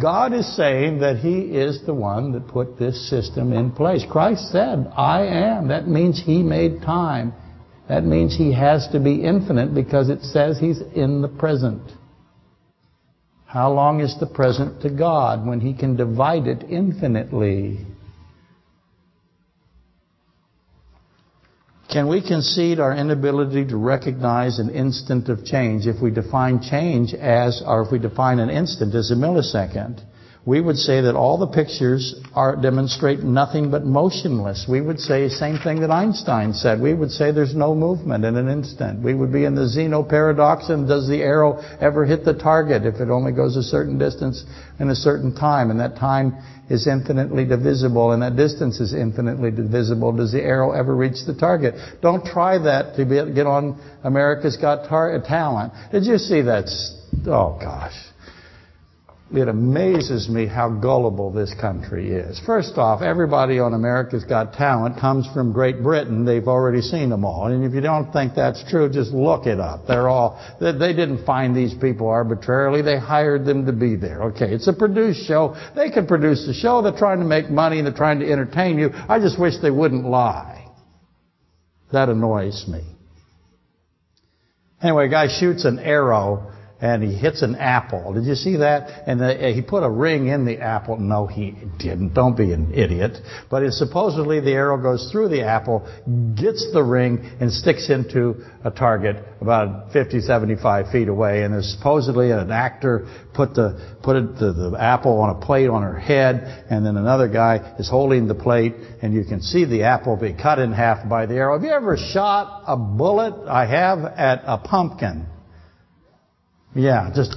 God 0.00 0.32
is 0.32 0.56
saying 0.56 1.00
that 1.00 1.16
He 1.16 1.40
is 1.40 1.84
the 1.84 1.94
one 1.94 2.32
that 2.32 2.46
put 2.48 2.78
this 2.78 3.10
system 3.10 3.52
in 3.52 3.72
place. 3.72 4.04
Christ 4.08 4.52
said, 4.52 4.86
I 4.96 5.22
am. 5.26 5.68
That 5.68 5.88
means 5.88 6.22
He 6.24 6.42
made 6.42 6.82
time. 6.82 7.32
That 7.88 8.04
means 8.04 8.36
He 8.36 8.52
has 8.52 8.86
to 8.92 9.00
be 9.00 9.24
infinite 9.24 9.74
because 9.74 10.10
it 10.10 10.22
says 10.22 10.58
He's 10.58 10.80
in 10.94 11.22
the 11.22 11.28
present. 11.28 11.82
How 13.46 13.72
long 13.72 14.00
is 14.00 14.14
the 14.20 14.26
present 14.26 14.82
to 14.82 14.90
God 14.90 15.46
when 15.46 15.60
He 15.60 15.74
can 15.74 15.96
divide 15.96 16.46
it 16.46 16.64
infinitely? 16.70 17.78
Can 21.90 22.08
we 22.08 22.20
concede 22.20 22.80
our 22.80 22.94
inability 22.94 23.64
to 23.66 23.76
recognize 23.78 24.58
an 24.58 24.68
instant 24.68 25.30
of 25.30 25.44
change 25.44 25.86
if 25.86 26.02
we 26.02 26.10
define 26.10 26.60
change 26.60 27.14
as, 27.14 27.62
or 27.64 27.82
if 27.82 27.90
we 27.90 27.98
define 27.98 28.40
an 28.40 28.50
instant 28.50 28.94
as 28.94 29.10
a 29.10 29.14
millisecond? 29.14 30.00
We 30.46 30.60
would 30.60 30.76
say 30.76 31.00
that 31.02 31.14
all 31.14 31.36
the 31.36 31.46
pictures 31.46 32.14
are 32.34 32.56
demonstrate 32.56 33.20
nothing 33.20 33.70
but 33.70 33.84
motionless. 33.84 34.66
We 34.68 34.80
would 34.80 34.98
say 34.98 35.24
the 35.24 35.30
same 35.30 35.58
thing 35.58 35.80
that 35.80 35.90
Einstein 35.90 36.52
said. 36.54 36.80
We 36.80 36.94
would 36.94 37.10
say 37.10 37.32
there's 37.32 37.54
no 37.54 37.74
movement 37.74 38.24
in 38.24 38.36
an 38.36 38.48
instant. 38.48 39.02
We 39.02 39.14
would 39.14 39.32
be 39.32 39.44
in 39.44 39.54
the 39.54 39.68
Zeno 39.68 40.02
paradox 40.02 40.68
and 40.68 40.88
does 40.88 41.08
the 41.08 41.22
arrow 41.22 41.60
ever 41.80 42.04
hit 42.04 42.24
the 42.24 42.34
target 42.34 42.86
if 42.86 42.96
it 42.96 43.10
only 43.10 43.32
goes 43.32 43.56
a 43.56 43.62
certain 43.62 43.98
distance 43.98 44.44
in 44.78 44.90
a 44.90 44.94
certain 44.94 45.34
time 45.34 45.70
and 45.70 45.80
that 45.80 45.96
time 45.96 46.36
is 46.70 46.86
infinitely 46.86 47.44
divisible 47.44 48.12
and 48.12 48.22
that 48.22 48.36
distance 48.36 48.80
is 48.80 48.94
infinitely 48.94 49.50
divisible. 49.50 50.12
Does 50.12 50.32
the 50.32 50.42
arrow 50.42 50.72
ever 50.72 50.94
reach 50.94 51.26
the 51.26 51.34
target? 51.34 51.74
Don't 52.00 52.24
try 52.24 52.58
that 52.58 52.96
to 52.96 53.04
be, 53.04 53.16
get 53.34 53.46
on 53.46 53.80
America's 54.04 54.56
Got 54.56 54.88
Talent. 54.88 55.72
Did 55.92 56.04
you 56.04 56.18
see 56.18 56.42
that? 56.42 56.68
Oh 57.26 57.58
gosh 57.60 58.08
it 59.30 59.46
amazes 59.46 60.26
me 60.26 60.46
how 60.46 60.70
gullible 60.70 61.30
this 61.30 61.52
country 61.60 62.10
is. 62.12 62.40
First 62.46 62.78
off, 62.78 63.02
everybody 63.02 63.58
on 63.58 63.74
America's 63.74 64.24
Got 64.24 64.54
Talent 64.54 64.98
comes 64.98 65.28
from 65.34 65.52
Great 65.52 65.82
Britain. 65.82 66.24
They've 66.24 66.48
already 66.48 66.80
seen 66.80 67.10
them 67.10 67.26
all. 67.26 67.46
And 67.48 67.62
if 67.62 67.74
you 67.74 67.82
don't 67.82 68.10
think 68.10 68.34
that's 68.34 68.64
true, 68.70 68.88
just 68.88 69.12
look 69.12 69.46
it 69.46 69.60
up. 69.60 69.86
They're 69.86 70.08
all, 70.08 70.42
they, 70.60 70.72
they 70.72 70.94
didn't 70.94 71.26
find 71.26 71.54
these 71.54 71.74
people 71.74 72.08
arbitrarily. 72.08 72.80
They 72.80 72.98
hired 72.98 73.44
them 73.44 73.66
to 73.66 73.72
be 73.72 73.96
there. 73.96 74.22
Okay, 74.30 74.50
it's 74.50 74.66
a 74.66 74.72
produced 74.72 75.26
show. 75.26 75.54
They 75.76 75.90
can 75.90 76.06
produce 76.06 76.46
the 76.46 76.54
show. 76.54 76.80
They're 76.80 76.98
trying 76.98 77.18
to 77.18 77.26
make 77.26 77.50
money 77.50 77.82
they're 77.82 77.92
trying 77.92 78.20
to 78.20 78.32
entertain 78.32 78.78
you. 78.78 78.90
I 78.92 79.18
just 79.18 79.38
wish 79.38 79.54
they 79.60 79.70
wouldn't 79.70 80.06
lie. 80.06 80.70
That 81.92 82.08
annoys 82.08 82.64
me. 82.66 82.82
Anyway, 84.82 85.06
a 85.06 85.10
guy 85.10 85.28
shoots 85.28 85.64
an 85.66 85.78
arrow 85.78 86.52
and 86.80 87.02
he 87.02 87.12
hits 87.12 87.42
an 87.42 87.56
apple. 87.56 88.12
Did 88.12 88.24
you 88.24 88.36
see 88.36 88.56
that? 88.58 89.02
And 89.08 89.20
the, 89.20 89.52
he 89.52 89.62
put 89.62 89.82
a 89.82 89.90
ring 89.90 90.28
in 90.28 90.44
the 90.44 90.58
apple. 90.58 90.96
No, 90.96 91.26
he 91.26 91.56
didn't. 91.78 92.14
Don't 92.14 92.36
be 92.36 92.52
an 92.52 92.72
idiot. 92.72 93.18
But 93.50 93.64
it, 93.64 93.72
supposedly 93.72 94.38
the 94.38 94.52
arrow 94.52 94.80
goes 94.80 95.10
through 95.10 95.30
the 95.30 95.42
apple, 95.42 95.80
gets 96.36 96.72
the 96.72 96.82
ring, 96.82 97.18
and 97.40 97.52
sticks 97.52 97.90
into 97.90 98.44
a 98.64 98.70
target 98.70 99.16
about 99.40 99.92
50, 99.92 100.20
75 100.20 100.92
feet 100.92 101.08
away. 101.08 101.42
And 101.42 101.52
there's 101.52 101.74
supposedly 101.76 102.30
an 102.30 102.52
actor 102.52 103.08
put 103.34 103.54
the 103.54 103.96
put 104.04 104.14
it, 104.14 104.38
the, 104.38 104.52
the 104.52 104.76
apple 104.78 105.20
on 105.20 105.30
a 105.30 105.40
plate 105.44 105.68
on 105.68 105.82
her 105.82 105.98
head, 105.98 106.64
and 106.70 106.86
then 106.86 106.96
another 106.96 107.28
guy 107.28 107.74
is 107.80 107.90
holding 107.90 108.28
the 108.28 108.34
plate, 108.34 108.74
and 109.02 109.12
you 109.12 109.24
can 109.24 109.42
see 109.42 109.64
the 109.64 109.82
apple 109.82 110.16
be 110.16 110.32
cut 110.32 110.60
in 110.60 110.72
half 110.72 111.08
by 111.08 111.26
the 111.26 111.34
arrow. 111.34 111.54
Have 111.54 111.64
you 111.64 111.72
ever 111.72 111.96
shot 111.96 112.62
a 112.68 112.76
bullet? 112.76 113.48
I 113.48 113.66
have 113.66 113.98
at 114.04 114.42
a 114.44 114.58
pumpkin. 114.58 115.26
Yeah, 116.74 117.10
just, 117.14 117.36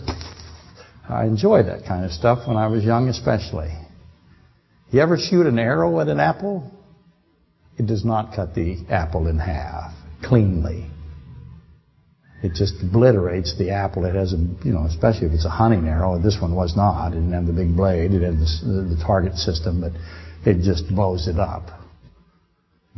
I 1.07 1.25
enjoyed 1.25 1.67
that 1.67 1.85
kind 1.87 2.05
of 2.05 2.11
stuff 2.11 2.47
when 2.47 2.57
I 2.57 2.67
was 2.67 2.83
young 2.83 3.09
especially. 3.09 3.71
You 4.91 5.01
ever 5.01 5.17
shoot 5.17 5.45
an 5.45 5.57
arrow 5.57 5.99
at 5.99 6.07
an 6.07 6.19
apple? 6.19 6.69
It 7.77 7.87
does 7.87 8.03
not 8.03 8.35
cut 8.35 8.53
the 8.53 8.77
apple 8.89 9.27
in 9.27 9.39
half 9.39 9.93
cleanly. 10.23 10.87
It 12.43 12.53
just 12.55 12.73
obliterates 12.81 13.57
the 13.57 13.69
apple. 13.71 14.05
It 14.05 14.15
has 14.15 14.33
a, 14.33 14.37
you 14.65 14.73
know, 14.73 14.85
especially 14.85 15.27
if 15.27 15.33
it's 15.33 15.45
a 15.45 15.49
hunting 15.49 15.87
arrow. 15.87 16.19
This 16.19 16.37
one 16.41 16.55
was 16.55 16.75
not. 16.75 17.09
It 17.09 17.15
didn't 17.15 17.33
have 17.33 17.45
the 17.45 17.53
big 17.53 17.75
blade. 17.75 18.11
It 18.11 18.23
had 18.23 18.33
the, 18.33 18.95
the 18.95 19.03
target 19.05 19.35
system, 19.35 19.81
but 19.81 19.91
it 20.49 20.61
just 20.61 20.87
blows 20.89 21.27
it 21.27 21.39
up 21.39 21.80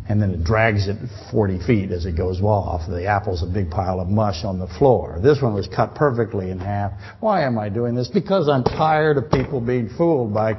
and 0.08 0.22
then 0.22 0.32
it 0.32 0.44
drags 0.44 0.88
it 0.88 0.98
40 1.32 1.66
feet 1.66 1.92
as 1.92 2.06
it 2.06 2.18
goes 2.18 2.42
off. 2.42 2.90
The 2.90 3.06
apple's 3.06 3.42
a 3.42 3.46
big 3.46 3.70
pile 3.70 4.00
of 4.00 4.10
mush 4.10 4.44
on 4.44 4.60
the 4.60 4.68
floor. 4.68 5.20
This 5.22 5.42
one 5.42 5.54
was 5.54 5.68
cut 5.68 5.96
perfectly 5.96 6.50
in 6.50 6.60
half. 6.60 6.92
Why 7.20 7.46
am 7.46 7.58
I 7.58 7.70
doing 7.70 7.96
this? 7.96 8.10
Because 8.10 8.50
I'm 8.50 8.64
tired 8.64 9.18
of 9.18 9.32
people 9.32 9.62
being 9.62 9.90
fooled 9.90 10.34
by 10.34 10.56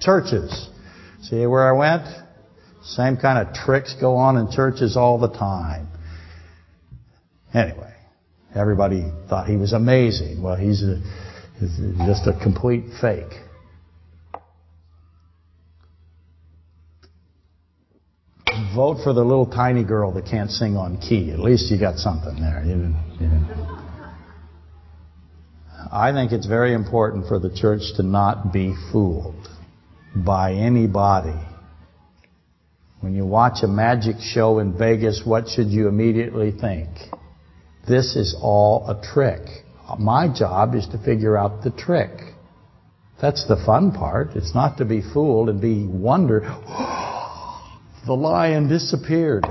churches. 0.00 0.68
See 1.22 1.46
where 1.46 1.68
I 1.68 1.78
went? 1.78 2.08
Same 2.84 3.16
kind 3.16 3.46
of 3.46 3.54
tricks 3.54 3.94
go 4.00 4.16
on 4.16 4.36
in 4.36 4.50
churches 4.50 4.96
all 4.96 5.18
the 5.18 5.28
time. 5.28 5.86
Anyway, 7.54 7.94
everybody 8.54 9.12
thought 9.28 9.46
he 9.46 9.56
was 9.56 9.72
amazing. 9.72 10.42
Well, 10.42 10.56
he's, 10.56 10.82
a, 10.82 11.00
he's 11.60 11.78
just 12.06 12.26
a 12.26 12.36
complete 12.42 12.86
fake. 13.00 13.32
Vote 18.74 18.98
for 19.02 19.12
the 19.12 19.22
little 19.22 19.46
tiny 19.46 19.84
girl 19.84 20.12
that 20.12 20.26
can't 20.26 20.50
sing 20.50 20.76
on 20.76 20.98
key. 20.98 21.30
At 21.30 21.38
least 21.38 21.70
you 21.70 21.78
got 21.78 21.96
something 21.96 22.40
there. 22.40 22.62
You, 22.64 22.94
you 23.20 23.30
I 25.90 26.12
think 26.12 26.32
it's 26.32 26.46
very 26.46 26.72
important 26.72 27.28
for 27.28 27.38
the 27.38 27.54
church 27.54 27.82
to 27.96 28.02
not 28.02 28.52
be 28.52 28.74
fooled 28.90 29.48
by 30.14 30.54
anybody. 30.54 31.38
When 33.00 33.14
you 33.14 33.26
watch 33.26 33.62
a 33.62 33.68
magic 33.68 34.16
show 34.20 34.58
in 34.58 34.78
Vegas, 34.78 35.22
what 35.24 35.48
should 35.48 35.68
you 35.68 35.88
immediately 35.88 36.52
think? 36.52 36.88
This 37.88 38.16
is 38.16 38.36
all 38.40 38.88
a 38.88 39.02
trick. 39.02 39.42
My 39.98 40.32
job 40.32 40.74
is 40.74 40.86
to 40.88 40.98
figure 40.98 41.36
out 41.36 41.62
the 41.62 41.70
trick. 41.70 42.10
That's 43.20 43.46
the 43.46 43.56
fun 43.56 43.92
part. 43.92 44.30
It's 44.34 44.54
not 44.54 44.78
to 44.78 44.84
be 44.84 45.02
fooled 45.02 45.48
and 45.48 45.60
be 45.60 45.86
wonder, 45.86 46.42
oh, 46.68 47.01
the 48.06 48.14
lion 48.14 48.68
disappeared. 48.68 49.44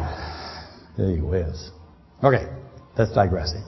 There 0.97 1.15
he 1.15 1.21
is. 1.21 1.71
Okay, 2.23 2.47
that's 2.97 3.13
digressing. 3.13 3.63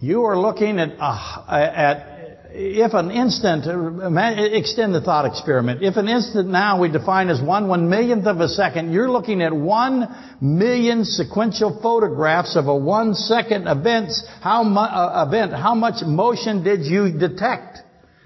You 0.00 0.24
are 0.24 0.38
looking 0.38 0.78
at, 0.78 0.96
uh, 0.98 1.46
at 1.48 2.12
if 2.54 2.92
an 2.92 3.10
instant, 3.10 3.64
extend 3.66 4.94
the 4.94 5.00
thought 5.00 5.24
experiment. 5.24 5.82
If 5.82 5.96
an 5.96 6.08
instant 6.08 6.48
now 6.48 6.80
we 6.80 6.90
define 6.90 7.30
as 7.30 7.40
one 7.40 7.66
one 7.68 7.88
millionth 7.88 8.26
of 8.26 8.40
a 8.40 8.48
second, 8.48 8.92
you're 8.92 9.10
looking 9.10 9.42
at 9.42 9.54
one 9.54 10.08
million 10.40 11.04
sequential 11.04 11.80
photographs 11.82 12.56
of 12.56 12.66
a 12.66 12.76
one 12.76 13.14
second 13.14 13.66
events. 13.68 14.22
How 14.40 14.64
mu- 14.64 14.80
uh, 14.80 15.24
event? 15.26 15.52
How 15.52 15.74
much 15.74 16.02
motion 16.04 16.62
did 16.62 16.84
you 16.84 17.10
detect? 17.18 17.78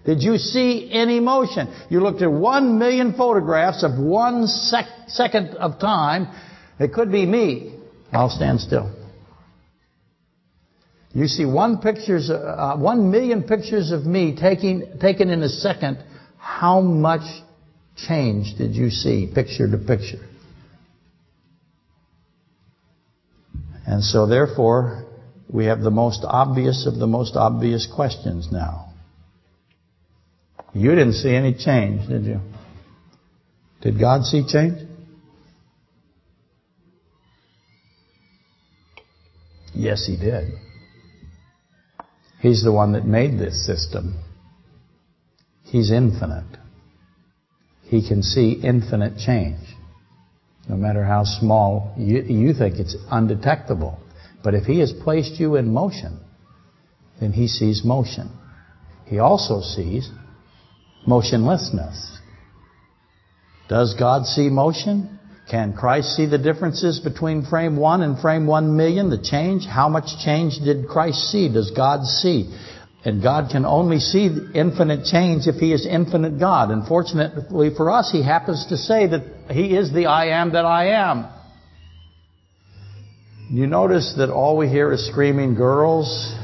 Did 0.07 0.23
you 0.23 0.39
see 0.39 0.89
any 0.93 1.19
motion? 1.19 1.67
You 1.91 2.01
looked 2.01 2.23
at 2.23 2.31
one 2.31 2.79
million 2.79 3.15
photographs 3.15 3.83
of 3.83 3.99
one 3.99 4.47
sec 4.47 4.87
second 5.09 5.49
of 5.57 5.81
time. 5.81 6.29
It 6.79 6.93
could 6.93 7.11
be 7.11 7.27
me. 7.27 7.75
I'll 8.13 8.31
stand 8.31 8.61
still. 8.61 8.95
You 11.13 11.27
see 11.27 11.45
one 11.45 11.79
pictures, 11.79 12.31
uh, 12.31 12.77
one 12.77 13.11
million 13.11 13.43
pictures 13.43 13.91
of 13.91 14.07
me 14.07 14.37
taking, 14.37 14.99
taken 15.01 15.31
in 15.31 15.43
a 15.43 15.49
second. 15.49 15.99
How 16.39 16.81
much 16.81 17.43
change 17.97 18.57
did 18.59 18.75
you 18.75 18.91
see, 18.91 19.31
picture 19.35 19.69
to 19.69 19.79
picture? 19.79 20.25
And 23.87 24.05
so 24.05 24.27
therefore, 24.27 25.05
we 25.49 25.65
have 25.65 25.81
the 25.81 25.91
most 25.91 26.21
obvious 26.25 26.87
of 26.87 26.97
the 26.97 27.07
most 27.07 27.35
obvious 27.35 27.89
questions 27.93 28.49
now. 28.53 28.86
You 30.77 30.91
didn't 30.91 31.15
see 31.15 31.35
any 31.35 31.55
change, 31.55 32.07
did 32.07 32.27
you? 32.27 32.39
Did 33.81 33.99
God 33.99 34.25
see 34.25 34.47
change? 34.47 34.87
Yes, 39.73 40.05
He 40.07 40.19
did. 40.19 40.53
He's 42.41 42.63
the 42.63 42.73
one 42.73 42.93
that 42.93 43.07
made 43.07 43.39
this 43.39 43.65
system. 43.65 44.23
He's 45.65 45.91
infinite. 45.91 46.59
He 47.85 48.07
can 48.07 48.23
see 48.23 48.61
infinite 48.63 49.17
change. 49.17 49.61
No 50.69 50.77
matter 50.77 51.05
how 51.05 51.25
small, 51.25 51.95
you, 51.97 52.21
you 52.21 52.53
think 52.53 52.75
it's 52.79 52.97
undetectable. 53.11 53.99
But 54.45 54.53
if 54.53 54.65
He 54.65 54.81
has 54.81 54.93
placed 54.93 55.41
you 55.41 55.57
in 55.57 55.73
motion, 55.73 56.21
then 57.19 57.33
He 57.33 57.49
sees 57.49 57.83
motion. 57.83 58.31
He 59.07 59.19
also 59.21 59.63
sees 59.63 60.11
motionlessness. 61.07 62.19
Does 63.69 63.95
God 63.99 64.27
see 64.27 64.49
motion? 64.49 65.19
Can 65.51 65.75
Christ 65.75 66.17
see 66.17 66.27
the 66.27 66.39
differences 66.39 66.99
between 66.99 67.45
frame 67.45 67.77
1 67.77 68.03
and 68.03 68.19
frame 68.19 68.47
1 68.47 68.77
million? 68.77 69.11
The 69.11 69.23
change? 69.23 69.65
How 69.65 69.89
much 69.89 70.07
change 70.25 70.59
did 70.59 70.89
Christ 70.89 71.31
see? 71.31 71.53
Does 71.53 71.71
God 71.71 72.05
see? 72.05 72.53
And 73.05 73.23
God 73.23 73.51
can 73.53 73.65
only 73.65 74.01
see 74.01 74.29
infinite 74.55 75.05
change 75.05 75.47
if 75.47 75.57
He 75.57 75.73
is 75.73 75.87
infinite 75.87 76.41
God. 76.41 76.71
And 76.71 76.87
fortunately 76.87 77.71
for 77.77 77.91
us, 77.91 78.11
He 78.11 78.25
happens 78.25 78.67
to 78.67 78.77
say 78.77 79.07
that 79.07 79.23
He 79.53 79.77
is 79.77 79.93
the 79.93 80.07
I 80.07 80.41
am 80.41 80.53
that 80.55 80.65
I 80.65 80.89
am. 80.89 81.29
You 83.49 83.69
notice 83.69 84.15
that 84.19 84.29
all 84.29 84.57
we 84.57 84.69
hear 84.69 84.93
is 84.93 85.07
screaming 85.07 85.55
girls? 85.55 86.35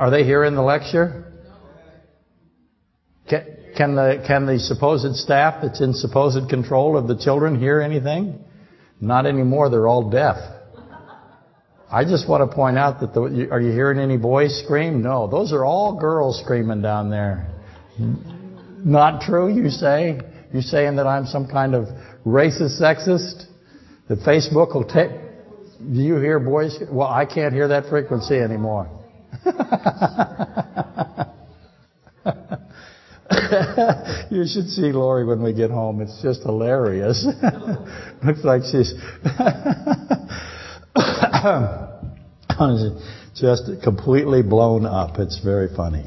Are 0.00 0.10
they 0.10 0.24
here 0.24 0.44
in 0.44 0.54
the 0.54 0.62
lecture? 0.62 1.17
Can, 3.78 3.94
the, 3.94 4.24
can 4.26 4.44
the 4.44 4.58
supposed 4.58 5.14
staff 5.14 5.62
that's 5.62 5.80
in 5.80 5.94
supposed 5.94 6.50
control 6.50 6.98
of 6.98 7.06
the 7.06 7.16
children 7.16 7.60
hear 7.60 7.80
anything? 7.80 8.44
Not 9.00 9.24
anymore. 9.24 9.70
They're 9.70 9.86
all 9.86 10.10
deaf. 10.10 10.36
I 11.88 12.02
just 12.02 12.28
want 12.28 12.50
to 12.50 12.52
point 12.52 12.76
out 12.76 12.98
that 13.00 13.14
the, 13.14 13.48
are 13.52 13.60
you 13.60 13.70
hearing 13.70 14.00
any 14.00 14.16
boys 14.16 14.60
scream? 14.64 15.00
No, 15.00 15.28
those 15.28 15.52
are 15.52 15.64
all 15.64 15.96
girls 15.96 16.40
screaming 16.42 16.82
down 16.82 17.08
there. 17.08 17.54
Not 18.84 19.22
true, 19.22 19.48
you 19.48 19.70
say? 19.70 20.18
You 20.52 20.60
saying 20.60 20.96
that 20.96 21.06
I'm 21.06 21.26
some 21.26 21.46
kind 21.46 21.76
of 21.76 21.84
racist, 22.26 22.82
sexist? 22.82 23.44
That 24.08 24.18
Facebook 24.26 24.74
will 24.74 24.84
take... 24.84 25.12
Do 25.78 26.00
you 26.00 26.16
hear 26.16 26.40
boys? 26.40 26.76
Well, 26.90 27.06
I 27.06 27.26
can't 27.26 27.54
hear 27.54 27.68
that 27.68 27.86
frequency 27.88 28.38
anymore. 28.38 28.90
you 34.30 34.44
should 34.46 34.68
see 34.68 34.92
Lori 34.92 35.24
when 35.24 35.42
we 35.42 35.52
get 35.52 35.70
home. 35.70 36.00
It's 36.00 36.20
just 36.22 36.42
hilarious. 36.42 37.24
Looks 38.24 38.44
like 38.44 38.62
she's 38.64 38.94
just 43.34 43.64
completely 43.82 44.42
blown 44.42 44.86
up. 44.86 45.18
It's 45.18 45.40
very 45.42 45.68
funny. 45.74 46.06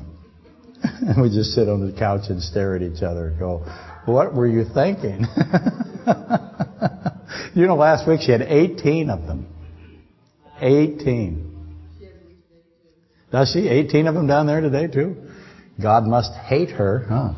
And 0.83 1.21
we 1.29 1.29
just 1.29 1.51
sit 1.51 1.69
on 1.69 1.85
the 1.85 1.97
couch 1.97 2.29
and 2.29 2.41
stare 2.41 2.75
at 2.75 2.81
each 2.81 3.03
other 3.03 3.27
and 3.27 3.39
go, 3.39 3.65
what 4.05 4.33
were 4.33 4.47
you 4.47 4.65
thinking? 4.73 5.25
you 7.53 7.67
know, 7.67 7.75
last 7.75 8.07
week 8.07 8.21
she 8.21 8.31
had 8.31 8.41
18 8.41 9.09
of 9.09 9.27
them. 9.27 9.47
18. 10.59 11.49
Does 13.31 13.51
she? 13.51 13.67
18 13.67 14.07
of 14.07 14.15
them 14.15 14.27
down 14.27 14.47
there 14.47 14.61
today 14.61 14.87
too? 14.87 15.30
God 15.81 16.05
must 16.05 16.33
hate 16.33 16.69
her, 16.71 17.05
huh? 17.09 17.33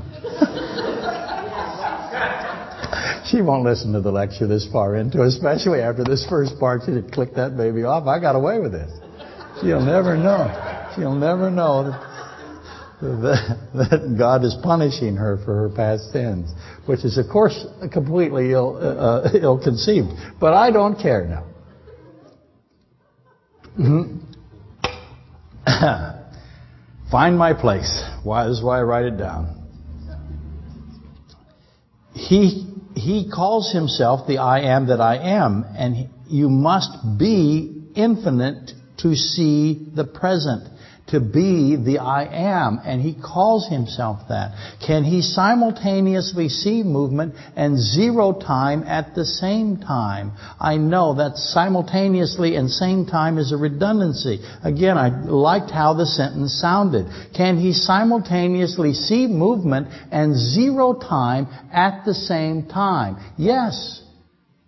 she 3.32 3.41
won't 3.41 3.64
listen 3.64 3.94
to 3.94 4.02
the 4.02 4.12
lecture 4.12 4.48
this 4.48 4.68
far 4.72 4.96
into, 4.96 5.24
especially 5.24 5.82
after 5.82 6.04
this 6.04 6.26
first 6.30 6.60
part. 6.60 6.82
She 6.86 6.91
would 6.91 7.12
click 7.12 7.34
that 7.36 7.58
baby 7.58 7.84
off. 7.84 8.08
I 8.08 8.20
got 8.20 8.36
away 8.36 8.60
with 8.60 8.72
this. 8.72 8.91
She'll 9.62 9.86
never 9.86 10.18
know. 10.18 10.91
She'll 10.96 11.16
never 11.16 11.50
know 11.50 11.91
that, 13.02 13.58
that 13.74 14.16
God 14.18 14.44
is 14.44 14.56
punishing 14.64 15.16
her 15.16 15.38
for 15.44 15.56
her 15.56 15.70
past 15.70 16.12
sins, 16.12 16.54
which 16.86 17.04
is, 17.04 17.18
of 17.18 17.26
course, 17.32 17.66
completely 17.91 18.52
ill, 18.52 18.78
uh, 18.78 19.30
ill-conceived. 19.34 20.10
But 20.39 20.54
I 20.54 20.72
don't 20.72 21.00
care 21.00 21.26
now. 21.26 21.46
Find 27.14 27.38
my 27.38 27.53
place. 27.53 28.03
Why? 28.24 28.47
This 28.47 28.57
is 28.57 28.64
why 28.64 28.80
I 28.80 28.82
write 28.82 29.05
it 29.05 29.18
down. 29.18 29.70
He 32.16 32.66
he 32.95 33.30
calls 33.30 33.72
himself 33.72 34.26
the 34.26 34.39
I 34.39 34.61
am 34.61 34.88
that 34.88 34.99
I 34.99 35.18
am, 35.18 35.64
and 35.78 36.09
you 36.28 36.49
must 36.49 37.20
be 37.20 37.84
infinite 37.93 38.72
to 39.00 39.16
see 39.16 39.88
the 39.96 40.06
present 40.06 40.68
to 41.08 41.20
be 41.20 41.76
the 41.76 42.00
I 42.00 42.24
am, 42.24 42.80
and 42.84 43.02
he 43.02 43.14
calls 43.14 43.68
himself 43.68 44.20
that. 44.30 44.78
Can 44.86 45.04
he 45.04 45.22
simultaneously 45.22 46.50
see 46.50 46.82
movement 46.82 47.36
and 47.56 47.78
zero 47.78 48.32
time 48.32 48.84
at 48.84 49.14
the 49.14 49.26
same 49.26 49.78
time? 49.78 50.32
I 50.60 50.78
know 50.78 51.16
that 51.16 51.36
simultaneously 51.36 52.56
and 52.56 52.70
same 52.70 53.06
time 53.06 53.38
is 53.38 53.52
a 53.52 53.58
redundancy. 53.58 54.39
Again, 54.64 54.98
I 54.98 55.10
liked 55.26 55.72
how 55.72 55.94
the 55.94 56.06
sentence 56.06 56.60
sounded. 56.60 57.08
Can 57.36 57.58
he 57.58 57.74
simultaneously 57.74 58.94
see 58.94 59.28
movement 59.28 59.89
and 60.12 60.36
zero 60.36 60.94
time 60.94 61.48
at 61.72 62.06
the 62.06 62.14
same 62.14 62.68
time? 62.68 63.18
Yes. 63.38 64.02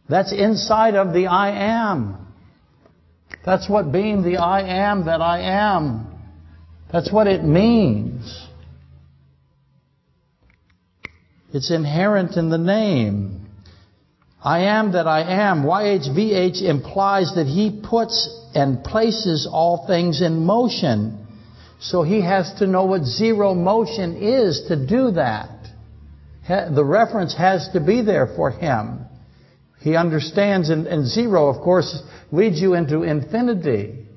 That's 0.10 0.34
inside 0.34 0.96
of 0.96 1.14
the 1.14 1.28
I 1.28 1.92
am. 1.92 2.25
That's 3.46 3.70
what 3.70 3.92
being 3.92 4.24
the 4.24 4.38
I 4.38 4.88
am 4.88 5.06
that 5.06 5.22
I 5.22 5.42
am 5.42 6.16
that's 6.92 7.12
what 7.12 7.28
it 7.28 7.44
means. 7.44 8.48
It's 11.52 11.72
inherent 11.72 12.38
in 12.38 12.50
the 12.50 12.58
name. 12.58 13.48
I 14.42 14.66
am 14.66 14.92
that 14.92 15.08
I 15.08 15.22
am. 15.50 15.64
YHVH 15.64 16.62
implies 16.62 17.34
that 17.36 17.48
he 17.48 17.82
puts 17.84 18.30
and 18.54 18.84
places 18.84 19.48
all 19.52 19.88
things 19.88 20.22
in 20.22 20.46
motion. 20.46 21.26
So 21.80 22.04
he 22.04 22.22
has 22.22 22.54
to 22.60 22.68
know 22.68 22.86
what 22.86 23.04
zero 23.04 23.54
motion 23.54 24.16
is 24.16 24.66
to 24.68 24.76
do 24.88 25.12
that. 25.12 25.50
The 26.48 26.86
reference 26.86 27.36
has 27.36 27.68
to 27.74 27.80
be 27.80 28.04
there 28.04 28.28
for 28.36 28.52
him. 28.52 29.05
He 29.86 29.96
understands, 29.96 30.72
and, 30.72 30.88
and 30.88 31.06
zero, 31.06 31.48
of 31.48 31.62
course, 31.62 32.02
leads 32.32 32.60
you 32.60 32.74
into 32.74 33.04
infinity. 33.04 34.08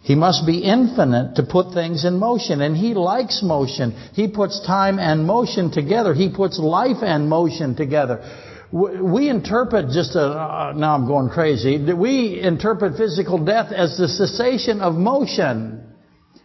He 0.00 0.14
must 0.14 0.46
be 0.46 0.60
infinite 0.60 1.36
to 1.36 1.42
put 1.42 1.74
things 1.74 2.06
in 2.06 2.18
motion, 2.18 2.62
and 2.62 2.74
He 2.74 2.94
likes 2.94 3.42
motion. 3.42 3.90
He 4.14 4.28
puts 4.28 4.66
time 4.66 4.98
and 4.98 5.26
motion 5.26 5.70
together. 5.70 6.14
He 6.14 6.32
puts 6.34 6.58
life 6.58 7.02
and 7.02 7.28
motion 7.28 7.76
together. 7.76 8.24
We 8.72 9.28
interpret 9.28 9.90
just 9.90 10.16
a, 10.16 10.24
uh, 10.24 10.72
now 10.74 10.94
I'm 10.94 11.06
going 11.06 11.28
crazy, 11.28 11.76
we 11.92 12.40
interpret 12.40 12.96
physical 12.96 13.44
death 13.44 13.72
as 13.72 13.98
the 13.98 14.08
cessation 14.08 14.80
of 14.80 14.94
motion. 14.94 15.82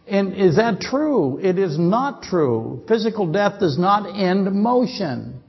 And 0.06 0.34
is 0.34 0.56
that 0.56 0.82
true? 0.82 1.38
It 1.42 1.58
is 1.58 1.78
not 1.78 2.24
true. 2.24 2.84
Physical 2.88 3.32
death 3.32 3.58
does 3.58 3.78
not 3.78 4.20
end 4.20 4.52
motion. 4.52 5.41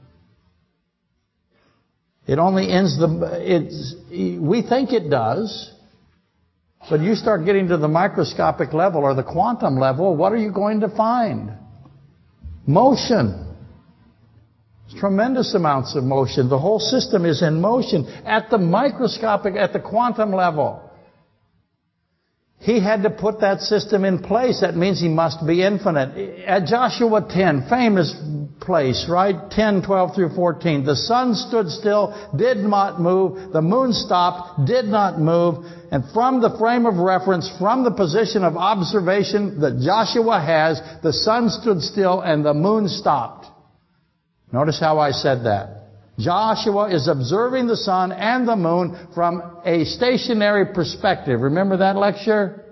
It 2.26 2.38
only 2.38 2.70
ends 2.70 2.98
the, 2.98 3.38
it's, 3.40 3.94
we 4.10 4.62
think 4.62 4.92
it 4.92 5.10
does. 5.10 5.72
But 6.88 7.00
you 7.00 7.14
start 7.14 7.44
getting 7.44 7.68
to 7.68 7.76
the 7.76 7.88
microscopic 7.88 8.72
level 8.72 9.02
or 9.02 9.14
the 9.14 9.22
quantum 9.22 9.78
level, 9.78 10.16
what 10.16 10.32
are 10.32 10.36
you 10.36 10.52
going 10.52 10.80
to 10.80 10.88
find? 10.88 11.52
Motion. 12.66 13.40
Tremendous 14.98 15.54
amounts 15.54 15.96
of 15.96 16.04
motion. 16.04 16.48
The 16.48 16.58
whole 16.58 16.78
system 16.78 17.24
is 17.24 17.42
in 17.42 17.60
motion 17.60 18.06
at 18.26 18.50
the 18.50 18.58
microscopic, 18.58 19.54
at 19.56 19.72
the 19.72 19.80
quantum 19.80 20.32
level. 20.32 20.83
He 22.64 22.80
had 22.80 23.02
to 23.02 23.10
put 23.10 23.40
that 23.40 23.60
system 23.60 24.06
in 24.06 24.20
place. 24.20 24.62
That 24.62 24.74
means 24.74 24.98
he 24.98 25.08
must 25.08 25.46
be 25.46 25.62
infinite. 25.62 26.44
At 26.46 26.64
Joshua 26.64 27.20
10, 27.30 27.66
famous 27.68 28.16
place, 28.58 29.04
right? 29.06 29.36
10, 29.50 29.82
12 29.82 30.14
through 30.14 30.34
14. 30.34 30.82
The 30.82 30.96
sun 30.96 31.34
stood 31.34 31.68
still, 31.68 32.16
did 32.34 32.56
not 32.56 33.02
move. 33.02 33.52
The 33.52 33.60
moon 33.60 33.92
stopped, 33.92 34.66
did 34.66 34.86
not 34.86 35.18
move. 35.18 35.66
And 35.90 36.04
from 36.14 36.40
the 36.40 36.56
frame 36.58 36.86
of 36.86 36.94
reference, 36.96 37.54
from 37.58 37.84
the 37.84 37.90
position 37.90 38.44
of 38.44 38.56
observation 38.56 39.60
that 39.60 39.82
Joshua 39.84 40.40
has, 40.40 40.80
the 41.02 41.12
sun 41.12 41.50
stood 41.50 41.82
still 41.82 42.22
and 42.22 42.42
the 42.42 42.54
moon 42.54 42.88
stopped. 42.88 43.44
Notice 44.50 44.80
how 44.80 44.98
I 44.98 45.10
said 45.10 45.44
that. 45.44 45.83
Joshua 46.18 46.94
is 46.94 47.08
observing 47.08 47.66
the 47.66 47.76
sun 47.76 48.12
and 48.12 48.46
the 48.46 48.56
moon 48.56 49.08
from 49.14 49.60
a 49.64 49.84
stationary 49.84 50.72
perspective. 50.72 51.40
Remember 51.40 51.78
that 51.78 51.96
lecture? 51.96 52.64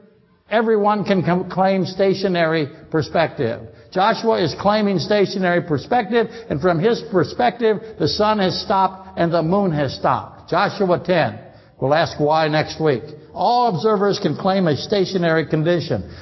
Everyone 0.49 1.05
can 1.05 1.51
claim 1.51 1.87
stationary 1.87 2.69
perspective. 2.91 3.63
Joshua 3.91 4.43
is 4.43 4.55
claiming 4.61 4.99
stationary 4.99 5.63
perspective, 5.63 6.29
and 6.49 6.61
from 6.61 6.79
his 6.79 7.03
perspective, 7.11 7.79
the 7.99 8.09
sun 8.09 8.39
has 8.39 8.61
stopped 8.63 9.19
and 9.19 9.33
the 9.33 9.43
moon 9.43 9.73
has 9.73 9.95
stopped. 9.95 10.51
Joshua 10.51 11.03
10. 11.05 11.39
We'll 11.81 11.95
ask 11.95 12.21
why 12.21 12.49
next 12.49 12.81
week. 12.81 13.03
All 13.35 13.75
observers 13.75 14.19
can 14.21 14.37
claim 14.37 14.67
a 14.67 14.77
stationary 14.77 15.47
condition. 15.47 16.15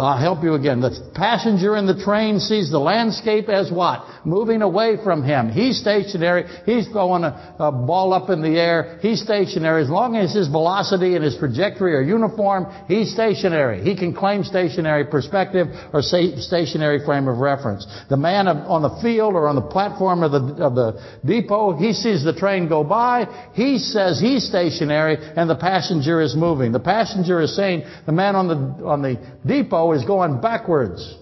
I'll 0.00 0.18
help 0.18 0.44
you 0.44 0.54
again. 0.54 0.80
The 0.80 1.10
passenger 1.14 1.76
in 1.76 1.86
the 1.86 1.98
train 1.98 2.38
sees 2.38 2.70
the 2.70 2.78
landscape 2.78 3.48
as 3.48 3.72
what? 3.72 4.06
Moving 4.24 4.62
away 4.62 4.98
from 5.02 5.24
him. 5.24 5.50
He's 5.50 5.80
stationary. 5.80 6.44
He's 6.64 6.86
throwing 6.88 7.24
a, 7.24 7.56
a, 7.58 7.72
ball 7.72 8.12
up 8.12 8.30
in 8.30 8.40
the 8.40 8.56
air. 8.56 8.98
He's 9.02 9.20
stationary. 9.20 9.82
As 9.82 9.90
long 9.90 10.14
as 10.14 10.32
his 10.32 10.46
velocity 10.46 11.16
and 11.16 11.24
his 11.24 11.36
trajectory 11.36 11.94
are 11.96 12.02
uniform, 12.02 12.66
he's 12.86 13.12
stationary. 13.12 13.82
He 13.82 13.96
can 13.96 14.14
claim 14.14 14.44
stationary 14.44 15.06
perspective 15.06 15.66
or 15.92 16.02
stationary 16.02 17.04
frame 17.04 17.26
of 17.26 17.38
reference. 17.38 17.84
The 18.08 18.16
man 18.16 18.46
on 18.46 18.82
the 18.82 19.00
field 19.02 19.34
or 19.34 19.48
on 19.48 19.56
the 19.56 19.62
platform 19.62 20.22
of 20.22 20.30
the, 20.30 20.62
of 20.62 20.76
the 20.76 21.02
depot, 21.24 21.76
he 21.76 21.94
sees 21.94 22.22
the 22.22 22.34
train 22.34 22.68
go 22.68 22.84
by. 22.84 23.26
He 23.54 23.78
says 23.78 24.20
he's 24.20 24.46
stationary 24.46 25.16
and 25.36 25.50
the 25.50 25.56
passenger 25.56 26.20
is 26.20 26.36
moving. 26.36 26.70
The 26.70 26.78
passenger 26.78 27.40
is 27.40 27.56
saying 27.56 27.82
the 28.06 28.12
man 28.12 28.36
on 28.36 28.46
the, 28.46 28.86
on 28.86 29.02
the 29.02 29.16
depot 29.44 29.63
depot 29.64 29.92
is 29.92 30.04
going 30.04 30.40
backwards 30.40 31.16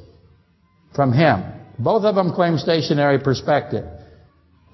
from 0.94 1.12
him. 1.12 1.42
Both 1.78 2.04
of 2.04 2.14
them 2.14 2.32
claim 2.32 2.58
stationary 2.58 3.18
perspective. 3.18 3.84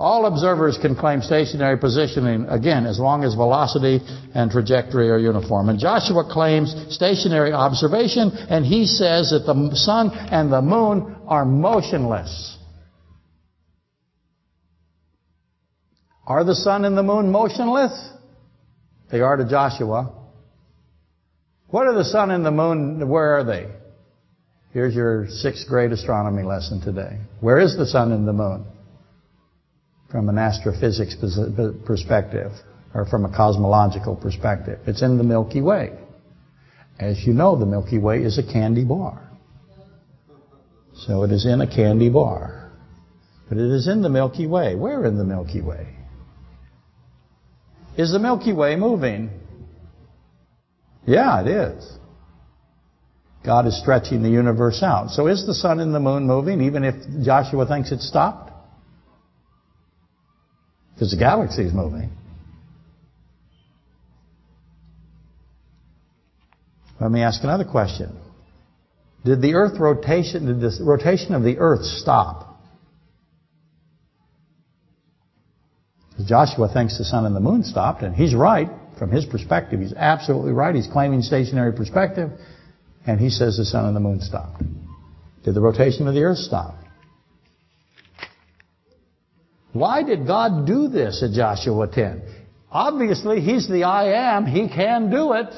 All 0.00 0.26
observers 0.26 0.78
can 0.80 0.94
claim 0.94 1.22
stationary 1.22 1.76
positioning, 1.76 2.46
again, 2.48 2.86
as 2.86 3.00
long 3.00 3.24
as 3.24 3.34
velocity 3.34 4.00
and 4.32 4.48
trajectory 4.48 5.10
are 5.10 5.18
uniform. 5.18 5.68
And 5.68 5.78
Joshua 5.78 6.28
claims 6.30 6.72
stationary 6.90 7.52
observation, 7.52 8.30
and 8.30 8.64
he 8.64 8.86
says 8.86 9.30
that 9.30 9.44
the 9.44 9.74
sun 9.74 10.10
and 10.12 10.52
the 10.52 10.62
moon 10.62 11.16
are 11.26 11.44
motionless. 11.44 12.56
Are 16.26 16.44
the 16.44 16.54
sun 16.54 16.84
and 16.84 16.96
the 16.96 17.02
moon 17.02 17.32
motionless? 17.32 18.10
They 19.10 19.20
are 19.20 19.36
to 19.36 19.48
Joshua. 19.48 20.17
What 21.70 21.86
are 21.86 21.94
the 21.94 22.04
sun 22.04 22.30
and 22.30 22.44
the 22.44 22.50
moon? 22.50 23.08
Where 23.08 23.36
are 23.38 23.44
they? 23.44 23.66
Here's 24.72 24.94
your 24.94 25.28
sixth 25.28 25.68
grade 25.68 25.92
astronomy 25.92 26.42
lesson 26.42 26.80
today. 26.80 27.18
Where 27.40 27.58
is 27.58 27.76
the 27.76 27.86
sun 27.86 28.12
and 28.12 28.26
the 28.26 28.32
moon? 28.32 28.64
From 30.10 30.30
an 30.30 30.38
astrophysics 30.38 31.14
perspective, 31.84 32.52
or 32.94 33.04
from 33.04 33.26
a 33.26 33.36
cosmological 33.36 34.16
perspective. 34.16 34.78
It's 34.86 35.02
in 35.02 35.18
the 35.18 35.24
Milky 35.24 35.60
Way. 35.60 35.92
As 36.98 37.22
you 37.26 37.34
know, 37.34 37.58
the 37.58 37.66
Milky 37.66 37.98
Way 37.98 38.22
is 38.22 38.38
a 38.38 38.42
candy 38.42 38.84
bar. 38.84 39.30
So 41.06 41.22
it 41.22 41.30
is 41.30 41.44
in 41.44 41.60
a 41.60 41.66
candy 41.66 42.08
bar. 42.08 42.72
But 43.48 43.58
it 43.58 43.70
is 43.70 43.86
in 43.88 44.00
the 44.00 44.08
Milky 44.08 44.46
Way. 44.46 44.74
Where 44.74 45.04
in 45.04 45.18
the 45.18 45.24
Milky 45.24 45.60
Way? 45.60 45.94
Is 47.98 48.10
the 48.10 48.18
Milky 48.18 48.52
Way 48.52 48.76
moving? 48.76 49.30
Yeah, 51.08 51.40
it 51.40 51.46
is. 51.46 51.90
God 53.42 53.66
is 53.66 53.80
stretching 53.80 54.22
the 54.22 54.28
universe 54.28 54.82
out. 54.82 55.08
So 55.08 55.26
is 55.26 55.46
the 55.46 55.54
sun 55.54 55.80
and 55.80 55.94
the 55.94 56.00
moon 56.00 56.26
moving, 56.26 56.60
even 56.60 56.84
if 56.84 56.96
Joshua 57.24 57.66
thinks 57.66 57.90
it's 57.92 58.06
stopped? 58.06 58.52
Because 60.92 61.10
the 61.10 61.16
galaxy 61.16 61.62
is 61.62 61.72
moving. 61.72 62.10
Let 67.00 67.10
me 67.10 67.22
ask 67.22 67.42
another 67.42 67.64
question. 67.64 68.14
Did 69.24 69.40
the 69.40 69.54
earth 69.54 69.80
rotation, 69.80 70.44
did 70.44 70.60
the 70.60 70.84
rotation 70.84 71.34
of 71.34 71.42
the 71.42 71.56
earth 71.56 71.86
stop? 71.86 72.60
Joshua 76.26 76.68
thinks 76.70 76.98
the 76.98 77.04
sun 77.04 77.24
and 77.24 77.34
the 77.34 77.40
moon 77.40 77.62
stopped, 77.62 78.02
and 78.02 78.14
he's 78.14 78.34
right 78.34 78.68
from 78.98 79.10
his 79.10 79.24
perspective. 79.24 79.80
He's 79.80 79.94
absolutely 79.94 80.52
right. 80.52 80.74
He's 80.74 80.88
claiming 80.88 81.22
stationary 81.22 81.72
perspective, 81.72 82.30
and 83.06 83.20
he 83.20 83.30
says 83.30 83.56
the 83.56 83.64
sun 83.64 83.86
and 83.86 83.96
the 83.96 84.00
moon 84.00 84.20
stopped. 84.20 84.62
Did 85.44 85.54
the 85.54 85.60
rotation 85.60 86.06
of 86.08 86.14
the 86.14 86.22
earth 86.22 86.38
stop? 86.38 86.74
Why 89.72 90.02
did 90.02 90.26
God 90.26 90.66
do 90.66 90.88
this 90.88 91.22
at 91.22 91.32
Joshua 91.32 91.86
10? 91.86 92.22
Obviously, 92.70 93.40
He's 93.40 93.68
the 93.68 93.84
I 93.84 94.34
am. 94.34 94.46
He 94.46 94.68
can 94.68 95.10
do 95.10 95.32
it. 95.34 95.48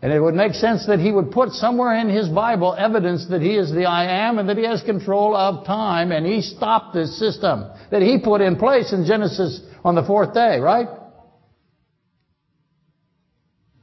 And 0.00 0.12
it 0.12 0.20
would 0.20 0.34
make 0.34 0.52
sense 0.52 0.86
that 0.86 0.98
he 0.98 1.10
would 1.10 1.30
put 1.30 1.52
somewhere 1.52 1.94
in 1.94 2.10
his 2.10 2.28
Bible 2.28 2.74
evidence 2.78 3.26
that 3.30 3.40
he 3.40 3.56
is 3.56 3.72
the 3.72 3.86
I 3.86 4.28
am 4.28 4.38
and 4.38 4.50
that 4.50 4.58
he 4.58 4.64
has 4.66 4.82
control 4.82 5.34
of 5.34 5.66
time 5.66 6.12
and 6.12 6.26
he 6.26 6.42
stopped 6.42 6.92
this 6.92 7.18
system 7.18 7.64
that 7.90 8.02
he 8.02 8.18
put 8.18 8.42
in 8.42 8.56
place 8.56 8.92
in 8.92 9.06
Genesis 9.06 9.62
on 9.82 9.94
the 9.94 10.02
fourth 10.02 10.34
day, 10.34 10.58
right? 10.58 10.88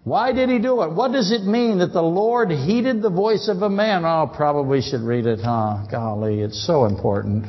Why 0.03 0.33
did 0.33 0.49
he 0.49 0.57
do 0.57 0.81
it? 0.81 0.93
What 0.93 1.11
does 1.11 1.31
it 1.31 1.43
mean 1.43 1.77
that 1.77 1.93
the 1.93 2.01
Lord 2.01 2.49
heeded 2.49 3.03
the 3.03 3.11
voice 3.11 3.47
of 3.47 3.61
a 3.61 3.69
man? 3.69 4.03
Oh, 4.03 4.31
probably 4.35 4.81
should 4.81 5.01
read 5.01 5.27
it, 5.27 5.39
huh? 5.43 5.85
Golly, 5.91 6.41
it's 6.41 6.65
so 6.65 6.85
important. 6.85 7.45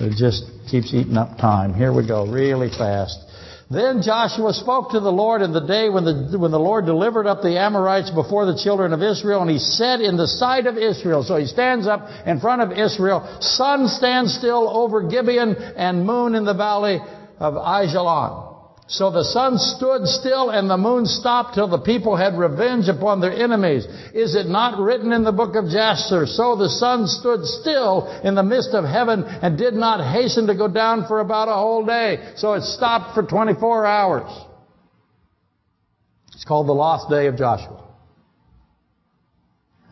It 0.00 0.16
just 0.16 0.44
keeps 0.70 0.94
eating 0.94 1.16
up 1.16 1.36
time. 1.38 1.74
Here 1.74 1.92
we 1.92 2.06
go, 2.06 2.26
really 2.26 2.68
fast. 2.68 3.18
Then 3.70 4.02
Joshua 4.02 4.52
spoke 4.52 4.92
to 4.92 5.00
the 5.00 5.10
Lord 5.10 5.42
in 5.42 5.52
the 5.52 5.66
day 5.66 5.88
when 5.88 6.04
the, 6.04 6.38
when 6.38 6.52
the 6.52 6.60
Lord 6.60 6.86
delivered 6.86 7.26
up 7.26 7.42
the 7.42 7.58
Amorites 7.58 8.10
before 8.10 8.46
the 8.46 8.60
children 8.62 8.92
of 8.92 9.02
Israel, 9.02 9.40
and 9.40 9.50
he 9.50 9.58
said 9.58 10.00
in 10.00 10.16
the 10.16 10.28
sight 10.28 10.66
of 10.66 10.76
Israel, 10.76 11.24
so 11.24 11.36
he 11.36 11.46
stands 11.46 11.88
up 11.88 12.06
in 12.24 12.38
front 12.40 12.62
of 12.62 12.70
Israel, 12.70 13.38
sun 13.40 13.88
stands 13.88 14.34
still 14.34 14.68
over 14.68 15.08
Gibeon 15.08 15.56
and 15.56 16.06
moon 16.06 16.36
in 16.36 16.44
the 16.44 16.54
valley 16.54 17.00
of 17.40 17.54
Ajalon. 17.54 18.53
So 18.86 19.10
the 19.10 19.24
sun 19.24 19.56
stood 19.56 20.06
still 20.06 20.50
and 20.50 20.68
the 20.68 20.76
moon 20.76 21.06
stopped 21.06 21.54
till 21.54 21.68
the 21.68 21.78
people 21.78 22.16
had 22.16 22.36
revenge 22.36 22.86
upon 22.86 23.20
their 23.20 23.32
enemies. 23.32 23.86
Is 24.12 24.34
it 24.34 24.46
not 24.46 24.78
written 24.78 25.12
in 25.12 25.24
the 25.24 25.32
book 25.32 25.56
of 25.56 25.70
Jasher? 25.70 26.26
So 26.26 26.54
the 26.56 26.68
sun 26.68 27.06
stood 27.06 27.46
still 27.46 28.20
in 28.22 28.34
the 28.34 28.42
midst 28.42 28.74
of 28.74 28.84
heaven 28.84 29.24
and 29.24 29.56
did 29.56 29.72
not 29.72 30.04
hasten 30.12 30.48
to 30.48 30.54
go 30.54 30.68
down 30.68 31.06
for 31.06 31.20
about 31.20 31.48
a 31.48 31.54
whole 31.54 31.84
day. 31.86 32.34
So 32.36 32.52
it 32.52 32.62
stopped 32.62 33.14
for 33.14 33.22
24 33.22 33.86
hours. 33.86 34.30
It's 36.34 36.44
called 36.44 36.68
the 36.68 36.72
lost 36.72 37.08
day 37.08 37.26
of 37.26 37.38
Joshua. 37.38 37.80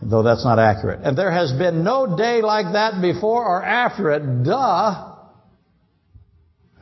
Though 0.02 0.22
that's 0.22 0.44
not 0.44 0.58
accurate. 0.58 1.00
And 1.02 1.16
there 1.16 1.30
has 1.30 1.52
been 1.52 1.82
no 1.82 2.16
day 2.16 2.42
like 2.42 2.72
that 2.74 3.00
before 3.00 3.42
or 3.42 3.62
after 3.62 4.10
it. 4.10 4.44
Duh. 4.44 5.11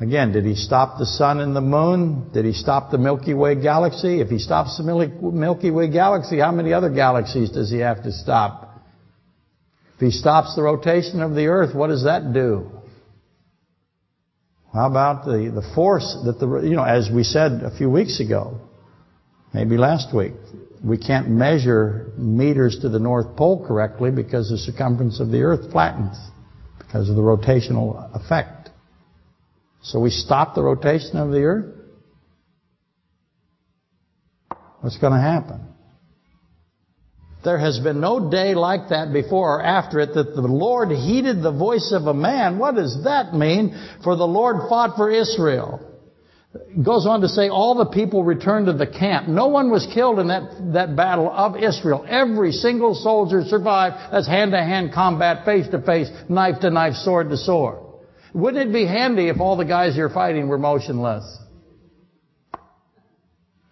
Again, 0.01 0.33
did 0.33 0.47
he 0.47 0.55
stop 0.55 0.99
the 0.99 1.05
sun 1.05 1.41
and 1.41 1.55
the 1.55 1.61
moon? 1.61 2.31
Did 2.33 2.47
he 2.47 2.55
stop 2.55 2.91
the 2.91 2.97
Milky 2.97 3.35
Way 3.35 3.61
galaxy? 3.61 4.21
If 4.23 4.29
he 4.29 4.39
stops 4.39 4.79
the 4.79 4.83
Milky 4.83 5.71
Way 5.71 5.91
galaxy, 5.91 6.39
how 6.39 6.53
many 6.53 6.73
other 6.73 6.89
galaxies 6.89 7.51
does 7.51 7.71
he 7.71 7.81
have 7.81 8.03
to 8.05 8.13
stop? 8.13 8.81
If 9.95 10.01
he 10.01 10.11
stops 10.11 10.57
the 10.57 10.63
rotation 10.63 11.21
of 11.21 11.35
the 11.35 11.49
earth, 11.49 11.75
what 11.75 11.89
does 11.89 12.05
that 12.05 12.33
do? 12.33 12.71
How 14.73 14.89
about 14.89 15.27
the, 15.27 15.53
the 15.55 15.75
force 15.75 16.17
that 16.25 16.39
the, 16.39 16.61
you 16.61 16.77
know, 16.77 16.85
as 16.85 17.11
we 17.13 17.23
said 17.23 17.61
a 17.63 17.77
few 17.77 17.91
weeks 17.91 18.21
ago, 18.21 18.59
maybe 19.53 19.77
last 19.77 20.15
week, 20.17 20.33
we 20.83 20.97
can't 20.97 21.29
measure 21.29 22.13
meters 22.17 22.79
to 22.81 22.89
the 22.89 22.99
North 22.99 23.37
Pole 23.37 23.67
correctly 23.67 24.11
because 24.11 24.49
the 24.49 24.57
circumference 24.57 25.21
of 25.21 25.31
the 25.31 25.43
earth 25.43 25.71
flattens 25.73 26.17
because 26.79 27.11
of 27.11 27.17
the 27.17 27.23
rotational 27.23 28.09
effect. 28.15 28.60
So 29.83 29.99
we 30.01 30.11
stop 30.11 30.55
the 30.55 30.63
rotation 30.63 31.17
of 31.17 31.31
the 31.31 31.43
earth? 31.43 31.75
What's 34.81 34.99
going 34.99 35.13
to 35.13 35.21
happen? 35.21 35.67
There 37.43 37.59
has 37.59 37.79
been 37.79 38.01
no 38.01 38.31
day 38.31 38.55
like 38.55 38.91
that 38.91 39.13
before 39.13 39.57
or 39.57 39.63
after 39.63 40.01
it 40.01 40.15
that 40.15 40.35
the 40.35 40.43
Lord 40.43 40.91
heeded 40.91 41.43
the 41.43 41.53
voice 41.53 41.93
of 41.95 42.07
a 42.07 42.13
man. 42.13 42.59
What 42.59 42.75
does 42.75 43.05
that 43.05 43.33
mean? 43.35 43.75
For 44.05 44.15
the 44.15 44.27
Lord 44.27 44.69
fought 44.69 44.97
for 44.97 45.11
Israel. 45.11 45.87
It 46.53 46.85
goes 46.85 47.07
on 47.07 47.21
to 47.23 47.29
say 47.29 47.49
all 47.49 47.77
the 47.77 47.87
people 47.87 48.25
returned 48.25 48.67
to 48.67 48.73
the 48.73 48.87
camp. 48.87 49.29
No 49.29 49.47
one 49.47 49.71
was 49.71 49.89
killed 49.95 50.19
in 50.19 50.29
that, 50.29 50.73
that 50.75 50.97
battle 50.97 51.31
of 51.31 51.57
Israel. 51.57 52.05
Every 52.07 52.53
single 52.53 52.95
soldier 52.95 53.45
survived. 53.45 53.97
That's 54.13 54.27
hand-to-hand 54.27 54.93
combat, 54.93 55.45
face-to-face, 55.45 56.11
knife-to-knife, 56.29 56.95
sword-to-sword. 56.95 57.90
Wouldn't 58.33 58.71
it 58.71 58.73
be 58.73 58.87
handy 58.87 59.29
if 59.29 59.41
all 59.41 59.57
the 59.57 59.65
guys 59.65 59.97
you're 59.97 60.11
fighting 60.11 60.49
were 60.49 60.59
motionless? 60.59 61.39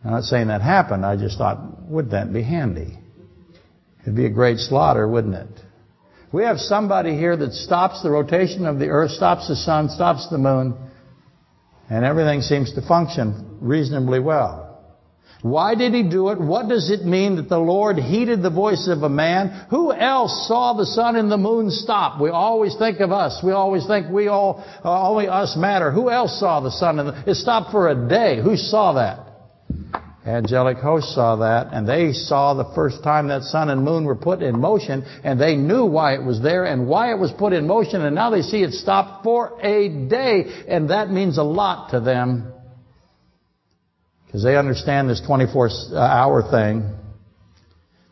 I'm 0.04 0.12
not 0.12 0.24
saying 0.24 0.48
that 0.48 0.62
happened. 0.62 1.04
I 1.04 1.16
just 1.16 1.38
thought, 1.38 1.82
would 1.88 2.10
that 2.10 2.32
be 2.32 2.42
handy? 2.42 2.98
It'd 4.02 4.16
be 4.16 4.26
a 4.26 4.30
great 4.30 4.58
slaughter, 4.58 5.06
wouldn't 5.06 5.34
it? 5.34 5.60
We 6.32 6.44
have 6.44 6.58
somebody 6.58 7.16
here 7.16 7.36
that 7.36 7.52
stops 7.52 8.02
the 8.02 8.10
rotation 8.10 8.66
of 8.66 8.78
the 8.78 8.88
earth, 8.88 9.12
stops 9.12 9.48
the 9.48 9.56
sun, 9.56 9.88
stops 9.88 10.28
the 10.28 10.38
moon, 10.38 10.76
and 11.88 12.04
everything 12.04 12.42
seems 12.42 12.74
to 12.74 12.82
function 12.82 13.58
reasonably 13.60 14.20
well. 14.20 14.67
Why 15.42 15.76
did 15.76 15.94
he 15.94 16.02
do 16.02 16.30
it? 16.30 16.40
What 16.40 16.68
does 16.68 16.90
it 16.90 17.04
mean 17.04 17.36
that 17.36 17.48
the 17.48 17.58
Lord 17.58 17.96
heeded 17.96 18.42
the 18.42 18.50
voice 18.50 18.88
of 18.88 19.02
a 19.04 19.08
man? 19.08 19.66
Who 19.70 19.92
else 19.92 20.48
saw 20.48 20.72
the 20.72 20.86
sun 20.86 21.14
and 21.14 21.30
the 21.30 21.36
moon 21.36 21.70
stop? 21.70 22.20
We 22.20 22.30
always 22.30 22.74
think 22.76 22.98
of 22.98 23.12
us. 23.12 23.40
We 23.42 23.52
always 23.52 23.86
think 23.86 24.10
we 24.10 24.26
all, 24.26 24.64
uh, 24.84 25.08
only 25.08 25.28
us 25.28 25.56
matter. 25.56 25.92
Who 25.92 26.10
else 26.10 26.40
saw 26.40 26.58
the 26.60 26.72
sun 26.72 26.98
and 26.98 27.08
the, 27.10 27.30
it 27.30 27.36
stopped 27.36 27.70
for 27.70 27.88
a 27.88 28.08
day. 28.08 28.42
Who 28.42 28.56
saw 28.56 28.94
that? 28.94 29.26
Angelic 30.26 30.78
hosts 30.78 31.14
saw 31.14 31.36
that, 31.36 31.72
and 31.72 31.88
they 31.88 32.12
saw 32.12 32.52
the 32.52 32.74
first 32.74 33.02
time 33.02 33.28
that 33.28 33.42
sun 33.44 33.70
and 33.70 33.82
moon 33.82 34.04
were 34.04 34.16
put 34.16 34.42
in 34.42 34.60
motion, 34.60 35.02
and 35.24 35.40
they 35.40 35.56
knew 35.56 35.86
why 35.86 36.14
it 36.14 36.22
was 36.22 36.42
there 36.42 36.64
and 36.64 36.86
why 36.86 37.12
it 37.12 37.18
was 37.18 37.32
put 37.32 37.54
in 37.54 37.66
motion, 37.66 38.02
and 38.02 38.14
now 38.14 38.28
they 38.28 38.42
see 38.42 38.62
it 38.62 38.72
stopped 38.72 39.24
for 39.24 39.58
a 39.62 39.88
day, 39.88 40.64
and 40.68 40.90
that 40.90 41.10
means 41.10 41.38
a 41.38 41.42
lot 41.42 41.92
to 41.92 42.00
them 42.00 42.52
because 44.28 44.44
they 44.44 44.56
understand 44.58 45.08
this 45.08 45.22
24 45.22 45.70
uh, 45.92 45.96
hour 45.96 46.42
thing. 46.50 46.84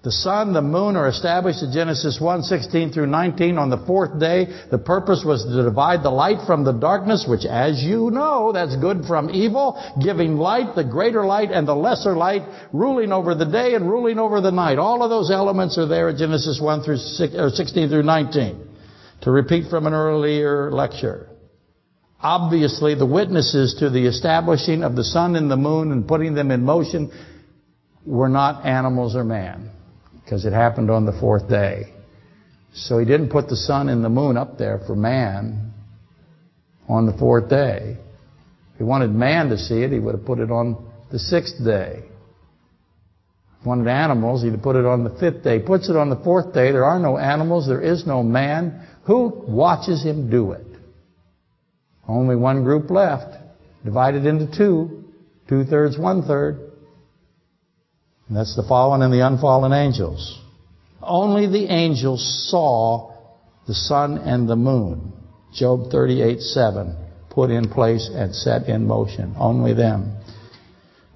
The 0.02 0.12
sun, 0.12 0.54
the 0.54 0.62
moon 0.62 0.96
are 0.96 1.08
established 1.08 1.62
in 1.62 1.72
Genesis 1.72 2.18
1, 2.20 2.44
16 2.44 2.92
through 2.92 3.08
19 3.08 3.58
on 3.58 3.70
the 3.70 3.84
fourth 3.86 4.18
day. 4.18 4.46
The 4.70 4.78
purpose 4.78 5.24
was 5.26 5.44
to 5.44 5.62
divide 5.64 6.02
the 6.02 6.10
light 6.10 6.46
from 6.46 6.64
the 6.64 6.72
darkness, 6.72 7.26
which 7.28 7.44
as 7.44 7.82
you 7.82 8.10
know, 8.12 8.52
that's 8.52 8.76
good 8.76 9.04
from 9.04 9.28
evil, 9.30 9.76
giving 10.02 10.36
light, 10.36 10.74
the 10.74 10.84
greater 10.84 11.26
light 11.26 11.50
and 11.50 11.68
the 11.68 11.74
lesser 11.74 12.16
light, 12.16 12.42
ruling 12.72 13.12
over 13.12 13.34
the 13.34 13.44
day 13.44 13.74
and 13.74 13.90
ruling 13.90 14.18
over 14.18 14.40
the 14.40 14.52
night. 14.52 14.78
All 14.78 15.02
of 15.02 15.10
those 15.10 15.30
elements 15.30 15.76
are 15.76 15.88
there 15.88 16.08
in 16.08 16.16
Genesis 16.16 16.60
1 16.62 16.82
through 16.82 16.98
16 16.98 17.88
through 17.88 18.02
19. 18.02 18.68
To 19.22 19.30
repeat 19.30 19.68
from 19.68 19.86
an 19.86 19.92
earlier 19.92 20.70
lecture. 20.70 21.28
Obviously, 22.20 22.94
the 22.94 23.06
witnesses 23.06 23.76
to 23.80 23.90
the 23.90 24.06
establishing 24.06 24.82
of 24.82 24.96
the 24.96 25.04
sun 25.04 25.36
and 25.36 25.50
the 25.50 25.56
moon 25.56 25.92
and 25.92 26.08
putting 26.08 26.34
them 26.34 26.50
in 26.50 26.64
motion 26.64 27.10
were 28.06 28.28
not 28.28 28.64
animals 28.64 29.14
or 29.14 29.24
man, 29.24 29.70
because 30.24 30.44
it 30.46 30.52
happened 30.52 30.90
on 30.90 31.04
the 31.04 31.12
fourth 31.20 31.48
day. 31.48 31.92
So 32.72 32.98
he 32.98 33.04
didn't 33.04 33.30
put 33.30 33.48
the 33.48 33.56
sun 33.56 33.88
and 33.88 34.04
the 34.04 34.08
moon 34.08 34.36
up 34.36 34.58
there 34.58 34.80
for 34.86 34.94
man 34.94 35.72
on 36.88 37.06
the 37.06 37.12
fourth 37.12 37.48
day. 37.48 37.96
If 38.72 38.78
he 38.78 38.84
wanted 38.84 39.10
man 39.10 39.48
to 39.48 39.58
see 39.58 39.82
it, 39.82 39.92
he 39.92 39.98
would 39.98 40.14
have 40.14 40.26
put 40.26 40.38
it 40.38 40.50
on 40.50 40.90
the 41.10 41.18
sixth 41.18 41.62
day. 41.64 42.02
If 42.02 43.62
he 43.62 43.68
wanted 43.68 43.88
animals, 43.88 44.42
he'd 44.42 44.62
put 44.62 44.76
it 44.76 44.84
on 44.84 45.04
the 45.04 45.10
fifth 45.18 45.42
day. 45.42 45.58
Puts 45.58 45.88
it 45.88 45.96
on 45.96 46.10
the 46.10 46.16
fourth 46.16 46.52
day. 46.52 46.72
There 46.72 46.84
are 46.84 46.98
no 46.98 47.18
animals. 47.18 47.66
There 47.66 47.80
is 47.80 48.06
no 48.06 48.22
man. 48.22 48.86
Who 49.04 49.42
watches 49.46 50.02
him 50.02 50.30
do 50.30 50.52
it? 50.52 50.65
Only 52.08 52.36
one 52.36 52.62
group 52.62 52.90
left, 52.90 53.36
divided 53.84 54.26
into 54.26 54.46
two, 54.56 55.04
two 55.48 55.64
thirds, 55.64 55.98
one 55.98 56.22
third. 56.22 56.72
And 58.28 58.36
that's 58.36 58.56
the 58.56 58.64
fallen 58.64 59.02
and 59.02 59.12
the 59.12 59.26
unfallen 59.26 59.72
angels. 59.72 60.40
Only 61.02 61.46
the 61.46 61.72
angels 61.72 62.48
saw 62.50 63.14
the 63.66 63.74
sun 63.74 64.18
and 64.18 64.48
the 64.48 64.56
moon. 64.56 65.12
Job 65.52 65.90
38, 65.90 66.40
7 66.40 66.96
put 67.36 67.50
in 67.50 67.68
place 67.68 68.08
and 68.12 68.34
set 68.34 68.66
in 68.66 68.86
motion. 68.86 69.34
Only 69.38 69.74
them. 69.74 70.16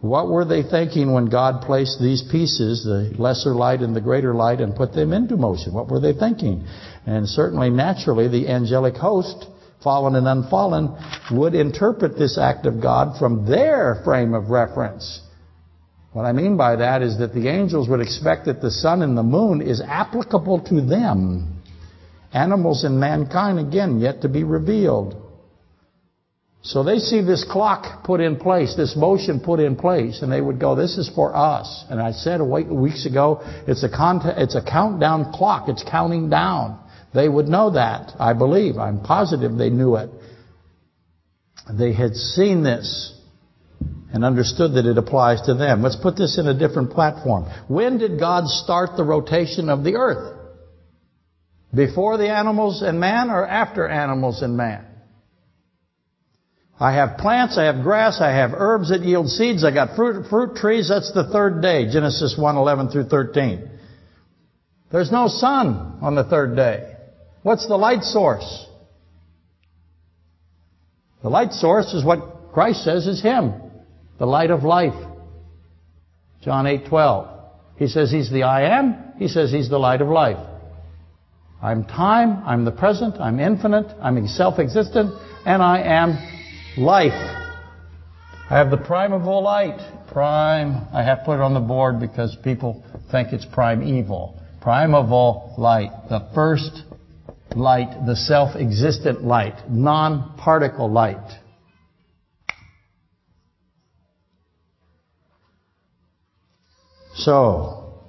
What 0.02 0.28
were 0.28 0.44
they 0.44 0.62
thinking 0.62 1.12
when 1.12 1.30
God 1.30 1.62
placed 1.62 1.98
these 2.00 2.22
pieces, 2.30 2.84
the 2.84 3.14
lesser 3.18 3.54
light 3.54 3.80
and 3.80 3.96
the 3.96 4.02
greater 4.02 4.34
light, 4.34 4.60
and 4.60 4.76
put 4.76 4.92
them 4.92 5.14
into 5.14 5.36
motion? 5.36 5.72
What 5.72 5.88
were 5.88 6.00
they 6.00 6.12
thinking? 6.12 6.66
And 7.06 7.26
certainly, 7.26 7.70
naturally, 7.70 8.28
the 8.28 8.48
angelic 8.48 8.96
host, 8.96 9.46
fallen 9.82 10.14
and 10.14 10.26
unfallen, 10.26 10.96
would 11.30 11.54
interpret 11.54 12.18
this 12.18 12.38
act 12.38 12.66
of 12.66 12.80
God 12.82 13.18
from 13.18 13.46
their 13.46 14.00
frame 14.04 14.34
of 14.34 14.50
reference. 14.50 15.20
What 16.12 16.24
I 16.24 16.32
mean 16.32 16.56
by 16.56 16.76
that 16.76 17.02
is 17.02 17.18
that 17.18 17.34
the 17.34 17.48
angels 17.48 17.88
would 17.88 18.00
expect 18.00 18.46
that 18.46 18.60
the 18.60 18.70
sun 18.70 19.02
and 19.02 19.16
the 19.16 19.22
moon 19.22 19.62
is 19.62 19.80
applicable 19.80 20.60
to 20.64 20.80
them. 20.80 21.62
Animals 22.32 22.84
and 22.84 22.98
mankind, 22.98 23.58
again, 23.58 24.00
yet 24.00 24.22
to 24.22 24.28
be 24.28 24.44
revealed. 24.44 25.16
So 26.62 26.82
they 26.82 26.98
see 26.98 27.22
this 27.22 27.44
clock 27.50 28.04
put 28.04 28.20
in 28.20 28.36
place, 28.36 28.74
this 28.76 28.94
motion 28.94 29.40
put 29.40 29.60
in 29.60 29.76
place, 29.76 30.20
and 30.20 30.30
they 30.30 30.40
would 30.40 30.60
go, 30.60 30.74
this 30.74 30.98
is 30.98 31.08
for 31.14 31.34
us. 31.34 31.84
And 31.88 32.00
I 32.00 32.12
said 32.12 32.42
weeks 32.42 33.06
ago, 33.06 33.40
it's 33.66 33.82
a, 33.82 34.34
it's 34.36 34.54
a 34.54 34.62
countdown 34.62 35.32
clock. 35.32 35.68
It's 35.68 35.82
counting 35.82 36.28
down. 36.28 36.78
They 37.12 37.28
would 37.28 37.48
know 37.48 37.70
that, 37.70 38.12
I 38.18 38.32
believe. 38.34 38.78
I'm 38.78 39.02
positive 39.02 39.56
they 39.56 39.70
knew 39.70 39.96
it. 39.96 40.10
They 41.72 41.92
had 41.92 42.14
seen 42.14 42.62
this 42.62 43.16
and 44.12 44.24
understood 44.24 44.74
that 44.74 44.86
it 44.86 44.98
applies 44.98 45.42
to 45.42 45.54
them. 45.54 45.82
Let's 45.82 45.96
put 45.96 46.16
this 46.16 46.38
in 46.38 46.46
a 46.46 46.58
different 46.58 46.90
platform. 46.90 47.46
When 47.68 47.98
did 47.98 48.18
God 48.18 48.48
start 48.48 48.96
the 48.96 49.04
rotation 49.04 49.68
of 49.68 49.84
the 49.84 49.96
earth? 49.96 50.36
Before 51.74 52.16
the 52.16 52.28
animals 52.28 52.82
and 52.82 52.98
man 52.98 53.30
or 53.30 53.46
after 53.46 53.86
animals 53.86 54.42
and 54.42 54.56
man? 54.56 54.84
I 56.78 56.94
have 56.94 57.18
plants, 57.18 57.58
I 57.58 57.64
have 57.64 57.82
grass, 57.82 58.20
I 58.20 58.30
have 58.30 58.52
herbs 58.54 58.88
that 58.88 59.02
yield 59.02 59.28
seeds, 59.28 59.64
I 59.64 59.70
got 59.70 59.96
fruit, 59.96 60.28
fruit 60.30 60.56
trees, 60.56 60.88
that's 60.88 61.12
the 61.12 61.28
third 61.30 61.60
day, 61.60 61.92
Genesis 61.92 62.36
1, 62.38 62.56
11 62.56 62.88
through 62.88 63.04
13. 63.04 63.70
There's 64.90 65.12
no 65.12 65.28
sun 65.28 65.98
on 66.00 66.14
the 66.14 66.24
third 66.24 66.56
day. 66.56 66.89
What's 67.42 67.66
the 67.66 67.76
light 67.76 68.02
source? 68.02 68.66
The 71.22 71.28
light 71.28 71.52
source 71.52 71.92
is 71.94 72.04
what 72.04 72.52
Christ 72.52 72.84
says 72.84 73.06
is 73.06 73.22
Him, 73.22 73.54
the 74.18 74.26
light 74.26 74.50
of 74.50 74.62
life. 74.62 74.94
John 76.42 76.66
8, 76.66 76.86
12. 76.88 77.28
He 77.76 77.86
says 77.86 78.10
He's 78.10 78.30
the 78.30 78.44
I 78.44 78.78
am, 78.78 79.14
He 79.18 79.28
says 79.28 79.50
He's 79.50 79.68
the 79.68 79.78
light 79.78 80.00
of 80.00 80.08
life. 80.08 80.38
I'm 81.62 81.84
time, 81.84 82.42
I'm 82.46 82.64
the 82.64 82.72
present, 82.72 83.16
I'm 83.20 83.38
infinite, 83.38 83.86
I'm 84.00 84.26
self-existent, 84.26 85.14
and 85.44 85.62
I 85.62 85.82
am 85.82 86.18
Life. 86.76 87.12
I 88.48 88.56
have 88.56 88.70
the 88.70 88.76
primeval 88.76 89.42
light. 89.42 89.78
Prime. 90.12 90.86
I 90.92 91.02
have 91.02 91.24
put 91.24 91.34
it 91.34 91.40
on 91.40 91.52
the 91.52 91.60
board 91.60 91.98
because 91.98 92.36
people 92.44 92.84
think 93.10 93.32
it's 93.32 93.44
prime 93.44 93.80
primeval. 93.80 94.40
Primeval 94.60 95.54
light. 95.58 95.90
The 96.08 96.28
first 96.32 96.84
light, 97.56 98.06
the 98.06 98.16
self-existent 98.16 99.22
light. 99.22 99.70
Non-particle 99.70 100.90
light. 100.90 101.38
So, 107.14 108.00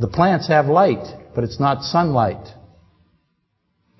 the 0.00 0.08
plants 0.08 0.48
have 0.48 0.66
light, 0.66 1.04
but 1.34 1.44
it's 1.44 1.60
not 1.60 1.82
sunlight. 1.82 2.46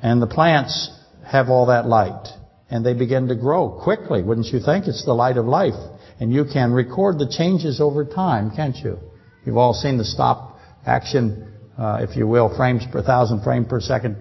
And 0.01 0.23
the 0.23 0.27
plants 0.27 0.91
have 1.27 1.49
all 1.49 1.67
that 1.67 1.87
light 1.87 2.27
and 2.71 2.85
they 2.85 2.95
begin 2.95 3.29
to 3.29 3.35
grow 3.35 3.81
quickly, 3.83 4.23
wouldn't 4.23 4.49
you 4.49 4.61
think? 4.61 4.87
It's 4.87 5.05
the 5.05 5.15
light 5.15 5.37
of 5.37 5.47
life. 5.47 5.75
And 6.21 6.33
you 6.33 6.45
can 6.45 6.73
record 6.73 7.19
the 7.19 7.29
changes 7.29 7.81
over 7.81 8.05
time, 8.05 8.51
can't 8.55 8.77
you? 8.77 8.99
You've 9.45 9.57
all 9.57 9.73
seen 9.73 9.97
the 9.99 10.05
stop 10.05 10.59
action, 10.85 11.55
uh, 11.79 12.01
if 12.03 12.17
you 12.17 12.27
will, 12.27 12.55
frames 12.55 12.85
per 12.91 13.03
thousand 13.03 13.43
frame 13.43 13.65
per 13.65 13.81
second 13.81 14.17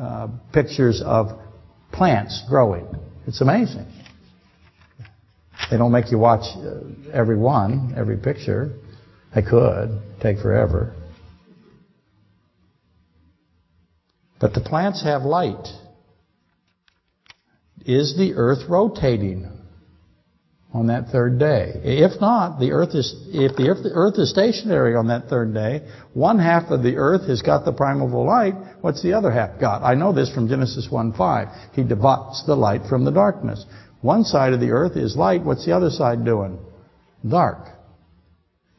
uh, 0.00 0.28
pictures 0.52 1.02
of 1.04 1.38
plants 1.92 2.42
growing. 2.48 2.86
It's 3.26 3.40
amazing. 3.40 3.86
They 5.70 5.76
don't 5.76 5.92
make 5.92 6.10
you 6.10 6.18
watch 6.18 6.44
uh, 6.56 7.12
every 7.12 7.36
one, 7.36 7.94
every 7.96 8.16
picture. 8.16 8.72
They 9.34 9.42
could. 9.42 10.00
Take 10.22 10.38
forever. 10.38 10.94
But 14.40 14.54
the 14.54 14.60
plants 14.60 15.04
have 15.04 15.22
light. 15.22 15.68
Is 17.84 18.16
the 18.16 18.34
earth 18.34 18.68
rotating 18.68 19.59
on 20.72 20.86
that 20.86 21.08
third 21.08 21.38
day? 21.38 21.72
If 21.82 22.20
not, 22.20 22.60
the 22.60 22.72
earth 22.72 22.94
is 22.94 23.14
if 23.28 23.56
the 23.56 23.68
earth, 23.68 23.82
the 23.82 23.90
earth 23.92 24.18
is 24.18 24.30
stationary 24.30 24.94
on 24.94 25.08
that 25.08 25.28
third 25.28 25.52
day, 25.52 25.82
one 26.14 26.38
half 26.38 26.70
of 26.70 26.82
the 26.82 26.96
earth 26.96 27.26
has 27.28 27.42
got 27.42 27.64
the 27.64 27.72
primeval 27.72 28.24
light. 28.24 28.54
What's 28.80 29.02
the 29.02 29.14
other 29.14 29.30
half 29.30 29.60
got? 29.60 29.82
I 29.82 29.94
know 29.94 30.12
this 30.12 30.32
from 30.32 30.48
Genesis 30.48 30.88
1:5. 30.90 31.48
He 31.72 31.82
divides 31.82 32.44
the 32.46 32.54
light 32.54 32.82
from 32.88 33.04
the 33.04 33.10
darkness. 33.10 33.64
One 34.00 34.24
side 34.24 34.52
of 34.52 34.60
the 34.60 34.70
earth 34.70 34.96
is 34.96 35.16
light. 35.16 35.44
What's 35.44 35.66
the 35.66 35.72
other 35.72 35.90
side 35.90 36.24
doing? 36.24 36.58
Dark. 37.28 37.68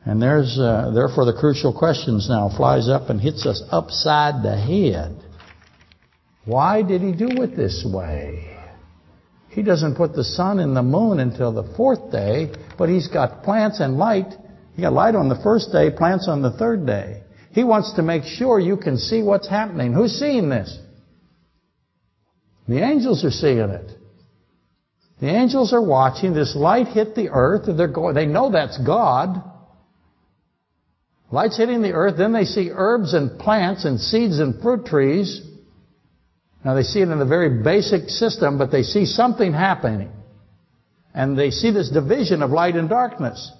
And 0.03 0.21
there's 0.21 0.57
uh, 0.57 0.91
therefore 0.95 1.25
the 1.25 1.37
crucial 1.39 1.77
questions 1.77 2.27
now 2.27 2.49
flies 2.55 2.89
up 2.89 3.09
and 3.09 3.21
hits 3.21 3.45
us 3.45 3.61
upside 3.69 4.43
the 4.43 4.57
head. 4.57 5.15
Why 6.45 6.81
did 6.81 7.01
he 7.01 7.11
do 7.11 7.43
it 7.43 7.55
this 7.55 7.85
way? 7.85 8.60
He 9.51 9.63
doesn't 9.63 9.95
put 9.95 10.13
the 10.13 10.23
sun 10.23 10.59
and 10.59 10.75
the 10.75 10.81
moon 10.81 11.19
until 11.19 11.51
the 11.51 11.75
fourth 11.75 12.11
day, 12.11 12.51
but 12.77 12.87
he's 12.87 13.07
got 13.07 13.43
plants 13.43 13.81
and 13.81 13.97
light. 13.97 14.33
He 14.75 14.81
got 14.81 14.93
light 14.93 15.13
on 15.13 15.27
the 15.27 15.39
first 15.43 15.71
day, 15.73 15.91
plants 15.91 16.27
on 16.29 16.41
the 16.41 16.51
third 16.51 16.85
day. 16.85 17.23
He 17.51 17.65
wants 17.65 17.93
to 17.95 18.01
make 18.01 18.23
sure 18.23 18.59
you 18.59 18.77
can 18.77 18.97
see 18.97 19.21
what's 19.21 19.49
happening. 19.49 19.91
Who's 19.91 20.13
seeing 20.13 20.47
this? 20.47 20.79
The 22.69 22.81
angels 22.81 23.25
are 23.25 23.31
seeing 23.31 23.69
it. 23.69 23.91
The 25.19 25.27
angels 25.27 25.73
are 25.73 25.85
watching 25.85 26.33
this 26.33 26.55
light 26.55 26.87
hit 26.87 27.13
the 27.13 27.29
earth. 27.29 27.63
They're 27.67 27.89
going, 27.89 28.15
they 28.15 28.25
know 28.25 28.51
that's 28.51 28.77
God. 28.77 29.43
Light's 31.29 31.57
hitting 31.57 31.81
the 31.81 31.91
earth. 31.91 32.17
Then 32.17 32.31
they 32.31 32.45
see 32.45 32.69
herbs 32.71 33.13
and 33.13 33.37
plants 33.37 33.83
and 33.83 33.99
seeds 33.99 34.39
and 34.39 34.61
fruit 34.61 34.85
trees. 34.85 35.41
Now 36.63 36.75
they 36.75 36.83
see 36.83 36.99
it 36.99 37.09
in 37.09 37.21
a 37.21 37.25
very 37.25 37.63
basic 37.63 38.09
system, 38.09 38.57
but 38.57 38.71
they 38.71 38.83
see 38.83 39.05
something 39.05 39.51
happening. 39.51 40.11
And 41.13 41.37
they 41.37 41.51
see 41.51 41.71
this 41.71 41.89
division 41.89 42.41
of 42.41 42.51
light 42.51 42.75
and 42.75 42.87
darkness. 42.87 43.51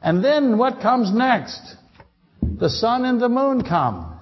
And 0.00 0.24
then 0.24 0.58
what 0.58 0.80
comes 0.80 1.12
next? 1.12 1.76
The 2.42 2.70
sun 2.70 3.04
and 3.04 3.20
the 3.20 3.28
moon 3.28 3.64
come. 3.64 4.18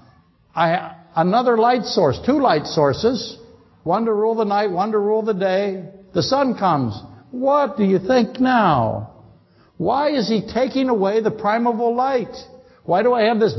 I, 0.54 0.96
another 1.14 1.58
light 1.58 1.84
source, 1.84 2.18
two 2.24 2.40
light 2.40 2.66
sources. 2.66 3.38
One 3.82 4.04
to 4.06 4.12
rule 4.12 4.36
the 4.36 4.44
night, 4.44 4.70
one 4.70 4.92
to 4.92 4.98
rule 4.98 5.22
the 5.22 5.34
day. 5.34 5.84
The 6.14 6.22
sun 6.22 6.56
comes. 6.56 6.98
What 7.30 7.76
do 7.76 7.84
you 7.84 7.98
think 7.98 8.40
now? 8.40 9.12
Why 9.76 10.10
is 10.10 10.28
he 10.28 10.46
taking 10.46 10.88
away 10.88 11.20
the 11.20 11.30
primeval 11.30 11.94
light? 11.94 12.34
Why 12.84 13.02
do 13.02 13.12
I 13.12 13.22
have 13.22 13.40
this 13.40 13.58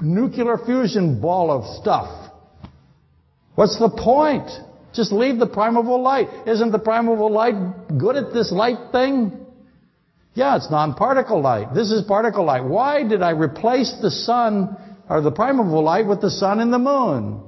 nuclear 0.00 0.58
fusion 0.58 1.20
ball 1.20 1.50
of 1.50 1.80
stuff? 1.80 2.21
What's 3.54 3.78
the 3.78 3.90
point? 3.90 4.50
Just 4.94 5.12
leave 5.12 5.38
the 5.38 5.46
primeval 5.46 6.02
light. 6.02 6.28
Isn't 6.46 6.70
the 6.70 6.78
primeval 6.78 7.30
light 7.30 7.98
good 7.98 8.16
at 8.16 8.32
this 8.32 8.52
light 8.52 8.92
thing? 8.92 9.46
Yeah, 10.34 10.56
it's 10.56 10.70
non-particle 10.70 11.40
light. 11.40 11.74
This 11.74 11.90
is 11.90 12.02
particle 12.02 12.44
light. 12.44 12.64
Why 12.64 13.06
did 13.06 13.22
I 13.22 13.30
replace 13.30 13.94
the 14.00 14.10
sun 14.10 14.76
or 15.08 15.20
the 15.20 15.30
primeval 15.30 15.82
light 15.82 16.06
with 16.06 16.20
the 16.20 16.30
sun 16.30 16.60
and 16.60 16.72
the 16.72 16.78
moon? 16.78 17.42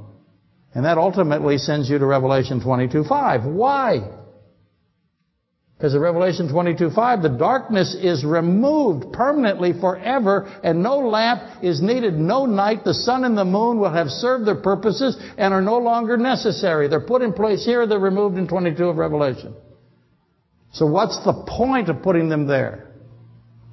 And 0.74 0.84
that 0.84 0.98
ultimately 0.98 1.58
sends 1.58 1.88
you 1.88 1.98
to 1.98 2.06
Revelation 2.06 2.60
22.5. 2.60 3.52
Why? 3.52 4.00
Because 5.84 5.96
in 5.96 6.00
Revelation 6.00 6.48
22:5, 6.48 7.20
the 7.20 7.28
darkness 7.28 7.94
is 7.94 8.24
removed 8.24 9.12
permanently 9.12 9.74
forever, 9.74 10.50
and 10.62 10.82
no 10.82 10.96
lamp 10.96 11.42
is 11.60 11.82
needed, 11.82 12.18
no 12.18 12.46
night. 12.46 12.84
The 12.84 12.94
sun 12.94 13.22
and 13.22 13.36
the 13.36 13.44
moon 13.44 13.78
will 13.78 13.92
have 13.92 14.08
served 14.08 14.46
their 14.46 14.54
purposes 14.54 15.14
and 15.36 15.52
are 15.52 15.60
no 15.60 15.76
longer 15.76 16.16
necessary. 16.16 16.88
They're 16.88 17.00
put 17.00 17.20
in 17.20 17.34
place 17.34 17.66
here, 17.66 17.86
they're 17.86 17.98
removed 17.98 18.38
in 18.38 18.48
22 18.48 18.82
of 18.82 18.96
Revelation. 18.96 19.52
So 20.72 20.86
what's 20.86 21.22
the 21.22 21.34
point 21.46 21.90
of 21.90 22.00
putting 22.00 22.30
them 22.30 22.46
there? 22.46 22.86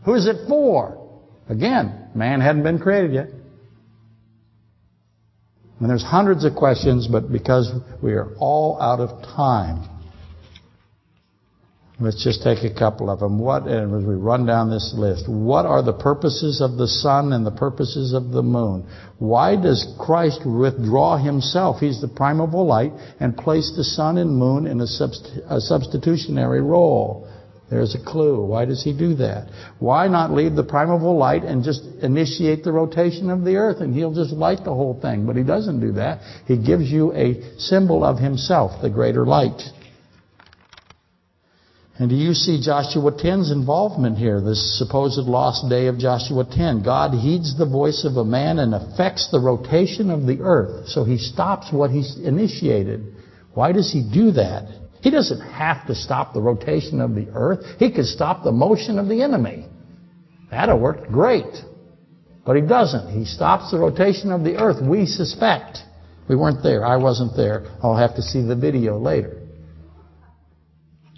Who 0.04 0.14
is 0.16 0.28
it 0.28 0.50
for? 0.50 0.98
Again, 1.48 2.10
man 2.14 2.42
hadn't 2.42 2.64
been 2.64 2.80
created 2.80 3.14
yet. 3.14 3.28
And 5.80 5.90
there's 5.90 6.04
hundreds 6.04 6.44
of 6.44 6.56
questions, 6.56 7.08
but 7.08 7.32
because 7.32 7.72
we 8.04 8.16
are 8.16 8.36
all 8.38 8.82
out 8.82 9.00
of 9.00 9.24
time, 9.34 9.88
let's 12.02 12.24
just 12.24 12.42
take 12.42 12.64
a 12.64 12.74
couple 12.74 13.10
of 13.10 13.20
them. 13.20 13.40
What, 13.40 13.68
and 13.68 13.96
as 13.96 14.06
we 14.06 14.16
run 14.16 14.46
down 14.46 14.70
this 14.70 14.94
list, 14.98 15.30
what 15.30 15.66
are 15.66 15.84
the 15.84 15.94
purposes 15.94 16.60
of 16.60 16.78
the 16.78 16.88
sun 16.88 17.32
and 17.34 17.46
the 17.46 17.52
purposes 17.52 18.14
of 18.14 18.32
the 18.32 18.42
moon? 18.42 18.88
Why 19.20 19.56
does 19.56 19.96
Christ 20.00 20.42
withdraw 20.46 21.18
himself? 21.18 21.80
He's 21.80 22.02
the 22.02 22.08
primeval 22.08 22.66
light 22.66 22.92
and 23.20 23.38
place 23.38 23.72
the 23.76 23.84
sun 23.84 24.18
and 24.18 24.36
moon 24.36 24.66
in 24.66 24.82
a, 24.82 24.86
subst 24.86 25.40
a 25.48 25.62
substitutionary 25.62 26.62
role. 26.62 27.28
There's 27.70 27.96
a 27.96 28.04
clue. 28.04 28.44
Why 28.46 28.66
does 28.66 28.84
he 28.84 28.92
do 28.92 29.16
that? 29.16 29.48
Why 29.80 30.10
not 30.10 30.34
leave 30.34 30.56
the 30.56 30.64
primeval 30.64 31.18
light 31.18 31.44
and 31.44 31.64
just 31.64 31.84
initiate 32.02 32.66
the 32.66 32.72
rotation 32.74 33.30
of 33.30 33.46
the 33.46 33.56
earth 33.56 33.80
and 33.80 33.94
he'll 33.94 34.14
just 34.14 34.34
light 34.34 34.66
the 34.66 34.74
whole 34.74 35.00
thing? 35.00 35.26
But 35.26 35.38
he 35.38 35.44
doesn't 35.44 35.80
do 35.80 35.94
that. 35.94 36.20
He 36.48 36.58
gives 36.58 36.92
you 36.92 37.14
a 37.14 37.58
symbol 37.58 38.04
of 38.04 38.18
himself, 38.18 38.82
the 38.82 38.90
greater 38.90 39.26
light. 39.26 39.62
And 42.02 42.10
do 42.10 42.16
you 42.16 42.34
see 42.34 42.60
Joshua 42.60 43.12
10's 43.12 43.52
involvement 43.52 44.18
here, 44.18 44.42
this 44.42 44.80
supposed 44.80 45.20
lost 45.20 45.70
day 45.70 45.86
of 45.86 46.00
Joshua 46.00 46.44
10? 46.52 46.82
God 46.82 47.14
heeds 47.14 47.56
the 47.56 47.68
voice 47.68 48.06
of 48.06 48.18
a 48.18 48.26
man 48.26 48.58
and 48.58 48.74
affects 48.74 49.30
the 49.30 49.40
rotation 49.40 50.10
of 50.10 50.26
the 50.26 50.40
earth. 50.42 50.88
So 50.88 51.04
he 51.04 51.20
stops 51.20 51.72
what 51.72 51.92
he's 51.92 52.18
initiated. 52.18 53.14
Why 53.54 53.72
does 53.72 53.94
he 53.94 54.02
do 54.02 54.32
that? 54.32 54.64
He 55.04 55.12
doesn't 55.12 55.42
have 55.42 55.86
to 55.86 55.94
stop 55.94 56.34
the 56.34 56.42
rotation 56.42 57.02
of 57.02 57.14
the 57.14 57.28
earth. 57.36 57.60
He 57.78 57.92
could 57.92 58.08
stop 58.08 58.44
the 58.44 58.52
motion 58.52 58.98
of 58.98 59.08
the 59.08 59.22
enemy. 59.22 59.68
That'd 60.50 60.70
have 60.70 60.82
worked 60.82 61.12
great. 61.12 61.54
But 62.44 62.56
he 62.56 62.64
doesn't. 62.64 63.16
He 63.16 63.26
stops 63.26 63.70
the 63.70 63.78
rotation 63.78 64.32
of 64.32 64.44
the 64.44 64.58
earth, 64.58 64.82
we 64.82 65.06
suspect. 65.06 65.78
We 66.28 66.36
weren't 66.36 66.64
there. 66.64 66.84
I 66.84 66.98
wasn't 66.98 67.38
there. 67.38 67.68
I'll 67.84 67.96
have 67.96 68.16
to 68.16 68.24
see 68.24 68.42
the 68.42 68.56
video 68.56 68.98
later. 68.98 69.41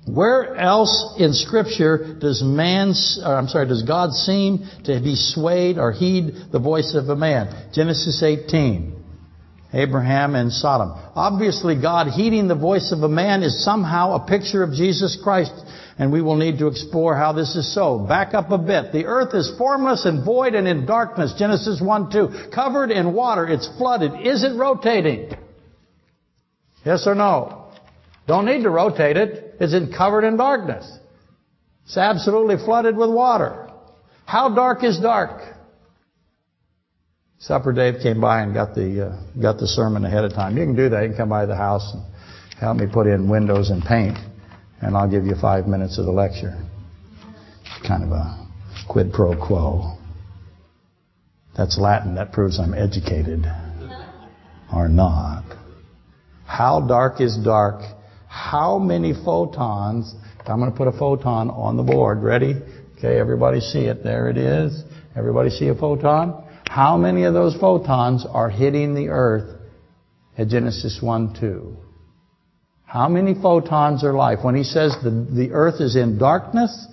Where 0.05 0.55
else 0.55 1.15
in 1.17 1.33
Scripture 1.33 2.17
does 2.19 2.43
man, 2.43 2.93
I'm 3.23 3.47
sorry, 3.47 3.67
does 3.67 3.83
God 3.83 4.11
seem 4.13 4.67
to 4.83 4.99
be 4.99 5.15
swayed 5.15 5.77
or 5.77 5.93
heed 5.93 6.51
the 6.51 6.59
voice 6.59 6.93
of 6.93 7.07
a 7.07 7.15
man? 7.15 7.71
Genesis 7.73 8.21
18. 8.21 9.03
Abraham 9.73 10.35
and 10.35 10.51
Sodom. 10.51 10.91
Obviously, 11.15 11.81
God 11.81 12.07
heeding 12.07 12.47
the 12.47 12.55
voice 12.55 12.91
of 12.91 13.01
a 13.01 13.09
man 13.09 13.41
is 13.41 13.63
somehow 13.63 14.13
a 14.13 14.27
picture 14.27 14.61
of 14.61 14.73
Jesus 14.73 15.17
Christ, 15.23 15.53
and 15.97 16.11
we 16.11 16.21
will 16.21 16.35
need 16.35 16.59
to 16.59 16.67
explore 16.67 17.15
how 17.15 17.33
this 17.33 17.55
is 17.55 17.73
so. 17.73 17.97
Back 17.97 18.35
up 18.35 18.51
a 18.51 18.57
bit. 18.57 18.91
The 18.91 19.05
earth 19.05 19.33
is 19.33 19.51
formless 19.57 20.05
and 20.05 20.23
void 20.23 20.53
and 20.53 20.67
in 20.67 20.85
darkness. 20.85 21.33
Genesis 21.39 21.81
1 21.81 22.11
2. 22.11 22.49
Covered 22.53 22.91
in 22.91 23.13
water. 23.13 23.47
It's 23.47 23.67
flooded. 23.77 24.11
Is 24.27 24.43
it 24.43 24.55
rotating? 24.55 25.33
Yes 26.85 27.07
or 27.07 27.15
no? 27.15 27.71
Don't 28.27 28.45
need 28.45 28.63
to 28.63 28.69
rotate 28.69 29.17
it. 29.17 29.42
In 29.59 29.93
covered 29.95 30.23
in 30.23 30.37
darkness. 30.37 30.99
It's 31.85 31.97
absolutely 31.97 32.57
flooded 32.57 32.97
with 32.97 33.09
water. 33.09 33.69
How 34.25 34.53
dark 34.53 34.83
is 34.83 34.99
dark? 34.99 35.41
Supper 37.39 37.73
Dave 37.73 37.95
came 38.01 38.21
by 38.21 38.41
and 38.41 38.53
got 38.53 38.73
the 38.73 39.07
uh, 39.07 39.41
got 39.41 39.57
the 39.57 39.67
sermon 39.67 40.05
ahead 40.05 40.23
of 40.23 40.31
time. 40.31 40.57
You 40.57 40.63
can 40.63 40.75
do 40.75 40.89
that. 40.89 41.03
You 41.03 41.09
can 41.09 41.17
come 41.17 41.29
by 41.29 41.45
the 41.45 41.57
house 41.57 41.93
and 41.93 42.01
help 42.57 42.77
me 42.77 42.85
put 42.91 43.05
in 43.05 43.29
windows 43.29 43.69
and 43.69 43.83
paint, 43.83 44.17
and 44.81 44.95
I'll 44.95 45.09
give 45.09 45.25
you 45.25 45.35
five 45.35 45.67
minutes 45.67 45.97
of 45.97 46.05
the 46.05 46.11
lecture. 46.11 46.57
Kind 47.85 48.03
of 48.03 48.11
a 48.11 48.47
quid 48.87 49.11
pro 49.11 49.35
quo. 49.35 49.97
That's 51.57 51.77
Latin. 51.77 52.15
That 52.15 52.31
proves 52.31 52.59
I'm 52.59 52.73
educated 52.73 53.45
or 54.73 54.87
not. 54.87 55.43
How 56.45 56.79
dark 56.79 57.19
is 57.19 57.37
dark? 57.37 57.81
How 58.33 58.79
many 58.79 59.13
photons? 59.13 60.15
I'm 60.47 60.57
going 60.57 60.71
to 60.71 60.75
put 60.75 60.87
a 60.87 60.97
photon 60.97 61.51
on 61.51 61.77
the 61.77 61.83
board. 61.83 62.23
Ready? 62.23 62.55
Okay, 62.97 63.19
everybody 63.19 63.59
see 63.59 63.81
it. 63.81 64.03
There 64.03 64.27
it 64.27 64.37
is. 64.37 64.83
Everybody 65.15 65.51
see 65.51 65.67
a 65.67 65.75
photon? 65.75 66.43
How 66.67 66.97
many 66.97 67.25
of 67.25 67.35
those 67.35 67.55
photons 67.55 68.25
are 68.27 68.49
hitting 68.49 68.95
the 68.95 69.09
earth 69.09 69.61
at 70.35 70.47
Genesis 70.47 70.97
1, 70.99 71.37
2? 71.39 71.77
How 72.85 73.07
many 73.07 73.35
photons 73.39 74.03
are 74.03 74.13
life? 74.13 74.39
When 74.41 74.55
he 74.55 74.63
says 74.63 74.97
the, 75.03 75.11
the 75.11 75.51
earth 75.51 75.79
is 75.79 75.95
in 75.95 76.17
darkness 76.17 76.87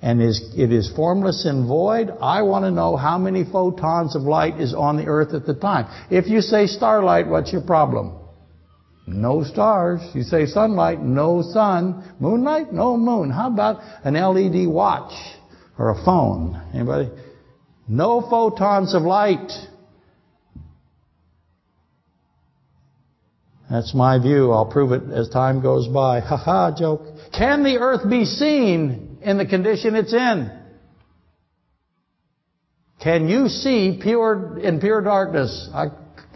and 0.00 0.22
is, 0.22 0.54
it 0.56 0.70
is 0.70 0.92
formless 0.94 1.46
and 1.46 1.66
void, 1.66 2.10
I 2.22 2.42
want 2.42 2.64
to 2.64 2.70
know 2.70 2.94
how 2.96 3.18
many 3.18 3.42
photons 3.42 4.14
of 4.14 4.22
light 4.22 4.60
is 4.60 4.72
on 4.72 4.96
the 4.98 5.06
earth 5.06 5.34
at 5.34 5.46
the 5.46 5.54
time. 5.54 5.86
If 6.12 6.28
you 6.28 6.40
say 6.40 6.68
starlight, 6.68 7.26
what's 7.26 7.52
your 7.52 7.62
problem? 7.62 8.19
No 9.12 9.42
stars. 9.42 10.00
You 10.14 10.22
say 10.22 10.46
sunlight, 10.46 11.02
no 11.02 11.42
sun. 11.42 12.14
Moonlight, 12.20 12.72
no 12.72 12.96
moon. 12.96 13.30
How 13.30 13.48
about 13.48 13.80
an 14.04 14.14
LED 14.14 14.68
watch 14.68 15.12
or 15.78 15.90
a 15.90 16.04
phone? 16.04 16.60
Anybody? 16.72 17.10
No 17.88 18.20
photons 18.20 18.94
of 18.94 19.02
light. 19.02 19.50
That's 23.68 23.94
my 23.94 24.18
view. 24.20 24.52
I'll 24.52 24.70
prove 24.70 24.92
it 24.92 25.10
as 25.12 25.28
time 25.28 25.60
goes 25.60 25.88
by. 25.88 26.20
Ha 26.20 26.36
ha, 26.36 26.74
joke. 26.76 27.02
Can 27.36 27.64
the 27.64 27.78
earth 27.78 28.08
be 28.08 28.24
seen 28.24 29.18
in 29.22 29.38
the 29.38 29.46
condition 29.46 29.96
it's 29.96 30.12
in? 30.12 30.50
Can 33.02 33.28
you 33.28 33.48
see 33.48 33.98
pure 34.00 34.58
in 34.58 34.80
pure 34.80 35.00
darkness? 35.00 35.68
I, 35.72 35.86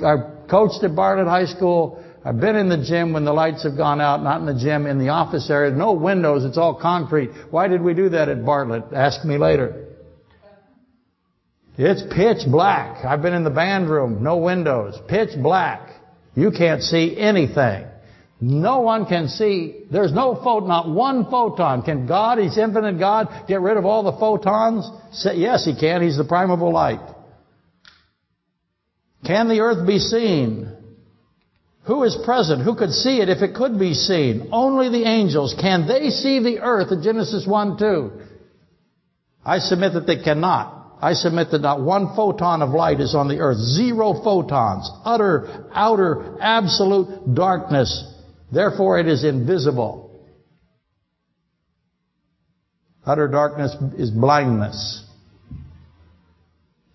I 0.04 0.14
coached 0.48 0.82
at 0.82 0.96
Bartlett 0.96 1.26
High 1.26 1.46
School. 1.46 2.03
I've 2.24 2.40
been 2.40 2.56
in 2.56 2.70
the 2.70 2.82
gym 2.82 3.12
when 3.12 3.26
the 3.26 3.34
lights 3.34 3.64
have 3.64 3.76
gone 3.76 4.00
out, 4.00 4.22
not 4.22 4.40
in 4.40 4.46
the 4.46 4.58
gym, 4.58 4.86
in 4.86 4.98
the 4.98 5.10
office 5.10 5.50
area. 5.50 5.70
No 5.70 5.92
windows, 5.92 6.44
it's 6.44 6.56
all 6.56 6.74
concrete. 6.80 7.30
Why 7.50 7.68
did 7.68 7.82
we 7.82 7.92
do 7.92 8.08
that 8.10 8.30
at 8.30 8.44
Bartlett? 8.46 8.84
Ask 8.94 9.24
me 9.26 9.36
later. 9.36 9.88
It's 11.76 12.02
pitch 12.14 12.50
black. 12.50 13.04
I've 13.04 13.20
been 13.20 13.34
in 13.34 13.44
the 13.44 13.50
band 13.50 13.90
room, 13.90 14.22
no 14.22 14.38
windows, 14.38 14.98
pitch 15.06 15.30
black. 15.42 15.90
You 16.34 16.50
can't 16.50 16.82
see 16.82 17.16
anything. 17.18 17.86
No 18.40 18.80
one 18.80 19.06
can 19.06 19.28
see. 19.28 19.84
There's 19.90 20.12
no 20.12 20.34
photon, 20.34 20.68
not 20.68 20.88
one 20.88 21.30
photon. 21.30 21.82
Can 21.82 22.06
God, 22.06 22.38
He's 22.38 22.56
infinite 22.56 22.98
God, 22.98 23.28
get 23.48 23.60
rid 23.60 23.76
of 23.76 23.84
all 23.84 24.02
the 24.02 24.18
photons? 24.18 24.88
Yes, 25.34 25.64
He 25.64 25.78
can. 25.78 26.02
He's 26.02 26.16
the 26.16 26.24
primeval 26.24 26.72
light. 26.72 27.00
Can 29.26 29.48
the 29.48 29.60
earth 29.60 29.86
be 29.86 29.98
seen? 29.98 30.73
Who 31.86 32.02
is 32.04 32.16
present? 32.24 32.62
Who 32.62 32.74
could 32.74 32.92
see 32.92 33.20
it 33.20 33.28
if 33.28 33.42
it 33.42 33.54
could 33.54 33.78
be 33.78 33.92
seen? 33.92 34.48
Only 34.52 34.88
the 34.88 35.06
angels. 35.06 35.54
Can 35.60 35.86
they 35.86 36.10
see 36.10 36.42
the 36.42 36.60
earth 36.60 36.90
in 36.90 37.02
Genesis 37.02 37.46
1 37.46 37.78
2? 37.78 38.12
I 39.44 39.58
submit 39.58 39.92
that 39.92 40.06
they 40.06 40.22
cannot. 40.22 40.98
I 41.02 41.12
submit 41.12 41.50
that 41.50 41.60
not 41.60 41.82
one 41.82 42.16
photon 42.16 42.62
of 42.62 42.70
light 42.70 43.00
is 43.00 43.14
on 43.14 43.28
the 43.28 43.40
earth. 43.40 43.58
Zero 43.58 44.14
photons. 44.24 44.90
Utter, 45.04 45.66
outer, 45.74 46.38
absolute 46.40 47.34
darkness. 47.34 48.10
Therefore 48.50 48.98
it 48.98 49.06
is 49.06 49.22
invisible. 49.22 50.04
Utter 53.04 53.28
darkness 53.28 53.76
is 53.98 54.10
blindness. 54.10 55.03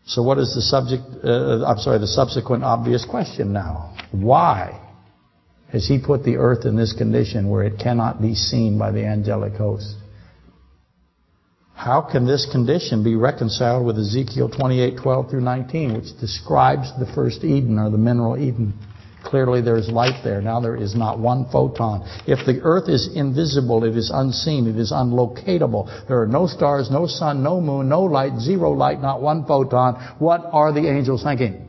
So 0.10 0.24
what 0.24 0.40
is 0.40 0.56
the 0.56 0.62
subject, 0.62 1.04
uh, 1.24 1.64
I'm 1.64 1.78
sorry, 1.78 2.00
the 2.00 2.08
subsequent 2.08 2.64
obvious 2.64 3.06
question 3.06 3.54
now? 3.54 3.96
Why 4.12 4.82
has 5.72 5.88
he 5.88 6.00
put 6.00 6.24
the 6.24 6.38
earth 6.38 6.66
in 6.66 6.76
this 6.76 6.94
condition 6.94 7.48
where 7.48 7.64
it 7.64 7.78
cannot 7.78 8.20
be 8.20 8.34
seen 8.34 8.80
by 8.80 8.90
the 8.90 9.06
angelic 9.06 9.54
host? 9.54 9.96
How 11.76 12.02
can 12.02 12.26
this 12.26 12.48
condition 12.52 13.04
be 13.04 13.16
reconciled 13.16 13.86
with 13.86 14.00
Ezekiel 14.00 14.50
28:12 14.50 15.30
through 15.30 15.42
19, 15.42 15.94
which 15.94 16.20
describes 16.20 16.92
the 16.98 17.06
first 17.06 17.44
Eden 17.44 17.78
or 17.78 17.92
the 17.92 18.00
mineral 18.00 18.36
Eden? 18.36 18.74
Clearly 19.24 19.62
there 19.62 19.78
is 19.78 19.90
light 19.90 20.24
there. 20.24 20.42
Now 20.42 20.60
there 20.60 20.76
is 20.76 20.96
not 20.96 21.20
one 21.20 21.46
photon. 21.52 22.08
If 22.26 22.46
the 22.46 22.62
earth 22.62 22.88
is 22.88 23.10
invisible, 23.14 23.84
it 23.84 23.96
is 23.96 24.12
unseen, 24.14 24.68
it 24.68 24.78
is 24.78 24.92
unlocatable. 24.92 26.08
There 26.08 26.22
are 26.22 26.28
no 26.28 26.48
stars, 26.48 26.90
no 26.90 27.06
sun, 27.06 27.44
no 27.44 27.60
moon, 27.60 27.90
no 27.90 28.04
light, 28.04 28.40
zero 28.40 28.72
light, 28.72 29.02
not 29.02 29.22
one 29.22 29.46
photon. 29.46 30.16
What 30.20 30.42
are 30.52 30.72
the 30.72 30.88
angels 30.90 31.24
thinking? 31.24 31.68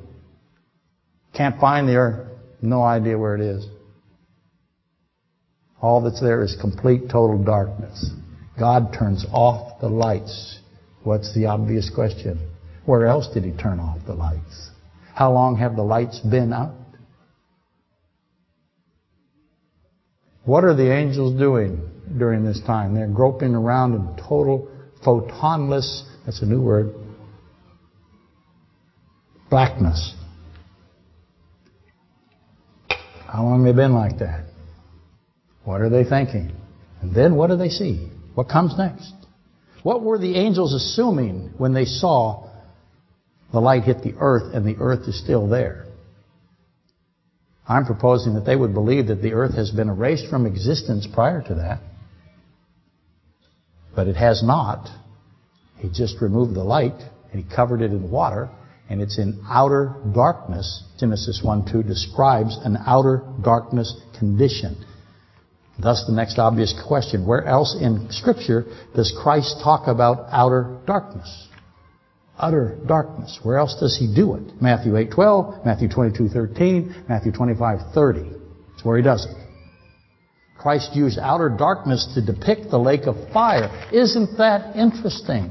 Can't 1.34 1.60
find 1.60 1.88
the 1.88 1.96
earth. 1.96 2.28
No 2.62 2.82
idea 2.82 3.18
where 3.18 3.34
it 3.34 3.40
is. 3.40 3.66
All 5.80 6.02
that's 6.02 6.20
there 6.20 6.42
is 6.42 6.56
complete, 6.60 7.08
total 7.10 7.42
darkness. 7.42 8.10
God 8.58 8.94
turns 8.96 9.24
off 9.32 9.80
the 9.80 9.88
lights. 9.88 10.58
What's 11.02 11.34
the 11.34 11.46
obvious 11.46 11.90
question? 11.92 12.50
Where 12.84 13.06
else 13.06 13.28
did 13.32 13.44
he 13.44 13.52
turn 13.52 13.80
off 13.80 13.98
the 14.06 14.14
lights? 14.14 14.70
How 15.14 15.32
long 15.32 15.56
have 15.56 15.76
the 15.76 15.82
lights 15.82 16.18
been 16.20 16.52
out? 16.52 16.74
What 20.50 20.64
are 20.64 20.74
the 20.74 20.92
angels 20.92 21.38
doing 21.38 21.88
during 22.18 22.44
this 22.44 22.60
time? 22.66 22.92
They're 22.92 23.06
groping 23.06 23.54
around 23.54 23.94
in 23.94 24.16
total 24.16 24.68
photonless, 25.06 26.02
that's 26.26 26.42
a 26.42 26.44
new 26.44 26.60
word, 26.60 26.92
Blackness. 29.48 30.16
How 33.28 33.44
long 33.44 33.64
have 33.64 33.76
they 33.76 33.80
been 33.80 33.94
like 33.94 34.18
that? 34.18 34.46
What 35.62 35.82
are 35.82 35.88
they 35.88 36.02
thinking? 36.02 36.50
And 37.00 37.14
then 37.14 37.36
what 37.36 37.46
do 37.46 37.56
they 37.56 37.68
see? 37.68 38.10
What 38.34 38.48
comes 38.48 38.76
next? 38.76 39.14
What 39.84 40.02
were 40.02 40.18
the 40.18 40.34
angels 40.34 40.74
assuming 40.74 41.52
when 41.58 41.74
they 41.74 41.84
saw 41.84 42.50
the 43.52 43.60
light 43.60 43.84
hit 43.84 44.02
the 44.02 44.14
earth 44.18 44.52
and 44.52 44.66
the 44.66 44.82
earth 44.82 45.06
is 45.06 45.16
still 45.22 45.46
there? 45.46 45.86
I'm 47.68 47.86
proposing 47.86 48.34
that 48.34 48.44
they 48.44 48.56
would 48.56 48.74
believe 48.74 49.08
that 49.08 49.22
the 49.22 49.32
earth 49.32 49.54
has 49.54 49.70
been 49.70 49.88
erased 49.88 50.28
from 50.28 50.46
existence 50.46 51.06
prior 51.12 51.42
to 51.42 51.54
that. 51.54 51.80
But 53.94 54.08
it 54.08 54.16
has 54.16 54.42
not. 54.42 54.88
He 55.78 55.88
just 55.88 56.20
removed 56.20 56.54
the 56.54 56.64
light 56.64 57.00
and 57.32 57.42
he 57.42 57.54
covered 57.56 57.80
it 57.80 57.92
in 57.92 58.10
water 58.10 58.50
and 58.88 59.00
it's 59.00 59.18
in 59.18 59.44
outer 59.48 59.94
darkness. 60.12 60.82
Genesis 60.98 61.42
1-2 61.44 61.86
describes 61.86 62.58
an 62.64 62.76
outer 62.86 63.22
darkness 63.42 63.96
condition. 64.18 64.84
Thus 65.78 66.04
the 66.06 66.12
next 66.12 66.38
obvious 66.38 66.74
question, 66.86 67.26
where 67.26 67.44
else 67.44 67.76
in 67.80 68.08
Scripture 68.10 68.64
does 68.94 69.16
Christ 69.22 69.60
talk 69.62 69.86
about 69.86 70.26
outer 70.30 70.78
darkness? 70.86 71.48
Utter 72.40 72.78
darkness. 72.86 73.38
Where 73.42 73.58
else 73.58 73.76
does 73.78 73.96
he 73.98 74.12
do 74.12 74.34
it? 74.34 74.62
Matthew 74.62 74.94
8:12, 74.94 75.64
Matthew 75.64 75.88
22:13, 75.88 77.08
Matthew 77.08 77.32
25:30. 77.32 78.32
That's 78.70 78.84
where 78.84 78.96
he 78.96 79.02
does 79.02 79.26
it. 79.26 79.36
Christ 80.58 80.96
used 80.96 81.18
outer 81.18 81.50
darkness 81.50 82.06
to 82.14 82.24
depict 82.24 82.70
the 82.70 82.78
lake 82.78 83.06
of 83.06 83.16
fire. 83.32 83.70
Isn't 83.92 84.38
that 84.38 84.74
interesting? 84.74 85.50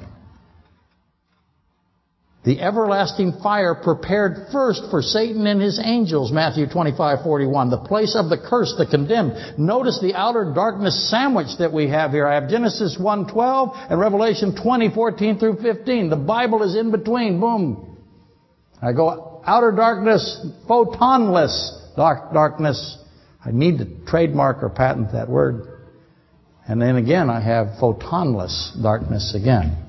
The 2.45 2.61
everlasting 2.61 3.33
fire 3.43 3.75
prepared 3.75 4.47
first 4.53 4.83
for 4.89 5.01
Satan 5.01 5.45
and 5.45 5.61
his 5.61 5.77
angels, 5.83 6.31
Matthew 6.31 6.67
25, 6.67 7.21
41. 7.21 7.69
The 7.69 7.77
place 7.79 8.15
of 8.15 8.29
the 8.29 8.37
curse, 8.37 8.73
the 8.77 8.85
condemned. 8.85 9.59
Notice 9.59 9.99
the 9.99 10.15
outer 10.15 10.53
darkness 10.55 11.09
sandwich 11.09 11.57
that 11.59 11.73
we 11.73 11.89
have 11.89 12.11
here. 12.11 12.25
I 12.25 12.35
have 12.35 12.49
Genesis 12.49 12.97
1, 12.97 13.31
12 13.33 13.69
and 13.89 13.99
Revelation 13.99 14.55
20, 14.55 14.89
14 14.93 15.37
through 15.37 15.57
15. 15.61 16.09
The 16.09 16.15
Bible 16.15 16.63
is 16.63 16.77
in 16.77 16.91
between. 16.91 17.41
Boom. 17.41 17.97
I 18.81 18.93
go 18.93 19.41
outer 19.45 19.73
darkness, 19.73 20.45
photonless 20.69 21.95
dark, 21.97 22.31
darkness. 22.31 22.97
I 23.43 23.51
need 23.51 23.79
to 23.79 24.05
trademark 24.07 24.63
or 24.63 24.69
patent 24.69 25.11
that 25.11 25.27
word. 25.27 25.67
And 26.65 26.81
then 26.81 26.95
again, 26.95 27.29
I 27.29 27.41
have 27.41 27.79
photonless 27.81 28.81
darkness 28.81 29.35
again. 29.35 29.88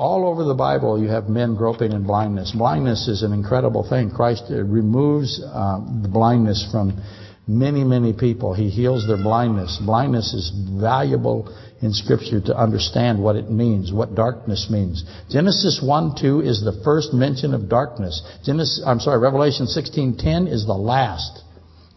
All 0.00 0.24
over 0.26 0.44
the 0.44 0.54
Bible, 0.54 0.98
you 0.98 1.08
have 1.08 1.28
men 1.28 1.56
groping 1.56 1.92
in 1.92 2.04
blindness. 2.04 2.52
Blindness 2.52 3.06
is 3.06 3.22
an 3.22 3.34
incredible 3.34 3.86
thing. 3.86 4.10
Christ 4.10 4.44
removes 4.48 5.38
uh, 5.44 5.78
the 6.00 6.08
blindness 6.08 6.66
from 6.72 6.98
many, 7.46 7.84
many 7.84 8.14
people. 8.14 8.54
He 8.54 8.70
heals 8.70 9.06
their 9.06 9.18
blindness. 9.18 9.78
Blindness 9.84 10.32
is 10.32 10.50
valuable 10.80 11.54
in 11.82 11.92
Scripture 11.92 12.40
to 12.40 12.56
understand 12.56 13.22
what 13.22 13.36
it 13.36 13.50
means, 13.50 13.92
what 13.92 14.14
darkness 14.14 14.68
means. 14.70 15.04
Genesis 15.28 15.84
1-2 15.84 16.46
is 16.48 16.64
the 16.64 16.80
first 16.82 17.12
mention 17.12 17.52
of 17.52 17.68
darkness. 17.68 18.22
Genesis, 18.42 18.82
I'm 18.86 19.00
sorry, 19.00 19.18
Revelation 19.18 19.66
16:10 19.66 20.48
is 20.48 20.64
the 20.64 20.72
last. 20.72 21.42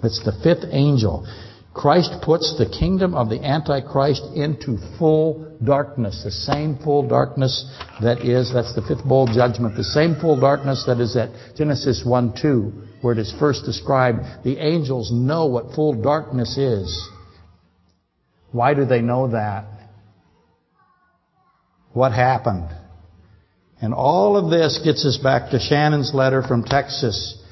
It's 0.04 0.22
the 0.26 0.34
fifth 0.44 0.66
angel. 0.72 1.26
Christ 1.74 2.22
puts 2.22 2.56
the 2.58 2.70
kingdom 2.70 3.16
of 3.16 3.30
the 3.30 3.44
Antichrist 3.44 4.24
into 4.36 4.78
full 5.00 5.58
darkness. 5.64 6.22
The 6.24 6.32
same 6.32 6.78
full 6.78 7.08
darkness 7.08 7.66
that 8.02 8.20
is, 8.20 8.54
that's 8.54 8.76
the 8.76 8.84
fifth 8.84 9.04
bowl 9.04 9.26
judgment, 9.26 9.76
the 9.76 9.84
same 9.84 10.16
full 10.16 10.40
darkness 10.40 10.84
that 10.86 11.00
is 11.00 11.16
at 11.18 11.32
Genesis 11.56 12.04
1 12.06 12.36
2, 12.40 12.74
where 13.02 13.14
it 13.14 13.20
is 13.20 13.34
first 13.40 13.66
described. 13.66 14.20
The 14.44 14.58
angels 14.58 15.12
know 15.12 15.48
what 15.48 15.74
full 15.74 16.00
darkness 16.00 16.58
is. 16.58 17.10
Why 18.52 18.76
do 18.76 18.86
they 18.86 19.02
know 19.02 19.30
that? 19.30 19.66
What 21.94 22.12
happened? 22.12 22.70
And 23.82 23.96
all 23.96 24.38
of 24.38 24.52
this 24.52 24.80
gets 24.84 25.06
us 25.06 25.18
back 25.18 25.50
to 25.52 25.60
Shannon's 25.60 26.14
letter 26.14 26.44
from 26.44 26.64
Texas 26.64 27.43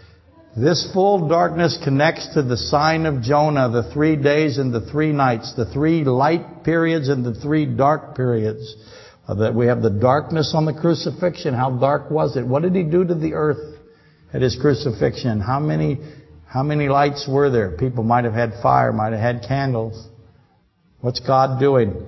this 0.55 0.89
full 0.93 1.29
darkness 1.29 1.79
connects 1.81 2.33
to 2.33 2.43
the 2.43 2.57
sign 2.57 3.05
of 3.05 3.21
Jonah, 3.21 3.69
the 3.69 3.91
three 3.93 4.17
days 4.17 4.57
and 4.57 4.73
the 4.73 4.81
three 4.81 5.13
nights, 5.13 5.53
the 5.55 5.65
three 5.65 6.03
light 6.03 6.63
periods 6.63 7.07
and 7.07 7.25
the 7.25 7.33
three 7.33 7.65
dark 7.65 8.15
periods. 8.15 8.75
Uh, 9.27 9.35
that 9.35 9.55
we 9.55 9.67
have 9.67 9.81
the 9.81 9.89
darkness 9.89 10.51
on 10.55 10.65
the 10.65 10.73
crucifixion. 10.73 11.53
How 11.53 11.69
dark 11.69 12.09
was 12.09 12.35
it? 12.35 12.45
What 12.45 12.63
did 12.63 12.75
he 12.75 12.83
do 12.83 13.05
to 13.05 13.13
the 13.13 13.33
earth 13.33 13.77
at 14.33 14.41
his 14.41 14.57
crucifixion? 14.59 15.39
How 15.39 15.59
many, 15.59 15.99
how 16.47 16.63
many 16.63 16.89
lights 16.89 17.29
were 17.29 17.49
there? 17.49 17.77
People 17.77 18.03
might 18.03 18.25
have 18.25 18.33
had 18.33 18.53
fire, 18.61 18.91
might 18.91 19.13
have 19.13 19.21
had 19.21 19.45
candles. 19.47 20.07
What's 20.99 21.19
God 21.19 21.59
doing? 21.59 22.05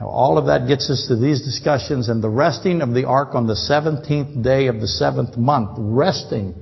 All 0.00 0.38
of 0.38 0.46
that 0.46 0.66
gets 0.66 0.88
us 0.88 1.06
to 1.08 1.16
these 1.16 1.42
discussions 1.42 2.08
and 2.08 2.22
the 2.22 2.30
resting 2.30 2.80
of 2.80 2.94
the 2.94 3.04
ark 3.04 3.34
on 3.34 3.46
the 3.46 3.54
17th 3.54 4.42
day 4.42 4.68
of 4.68 4.80
the 4.80 4.88
seventh 4.88 5.36
month. 5.36 5.76
Resting 5.78 6.54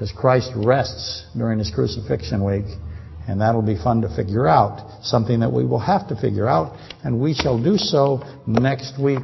because 0.00 0.16
Christ 0.16 0.50
rests 0.56 1.26
during 1.36 1.58
his 1.58 1.70
crucifixion 1.70 2.42
week. 2.42 2.64
And 3.28 3.38
that'll 3.42 3.60
be 3.60 3.76
fun 3.76 4.00
to 4.00 4.08
figure 4.08 4.48
out. 4.48 5.04
Something 5.04 5.40
that 5.40 5.52
we 5.52 5.66
will 5.66 5.78
have 5.78 6.08
to 6.08 6.16
figure 6.16 6.48
out. 6.48 6.74
And 7.04 7.20
we 7.20 7.34
shall 7.34 7.62
do 7.62 7.76
so 7.76 8.22
next 8.46 8.98
week. 8.98 9.20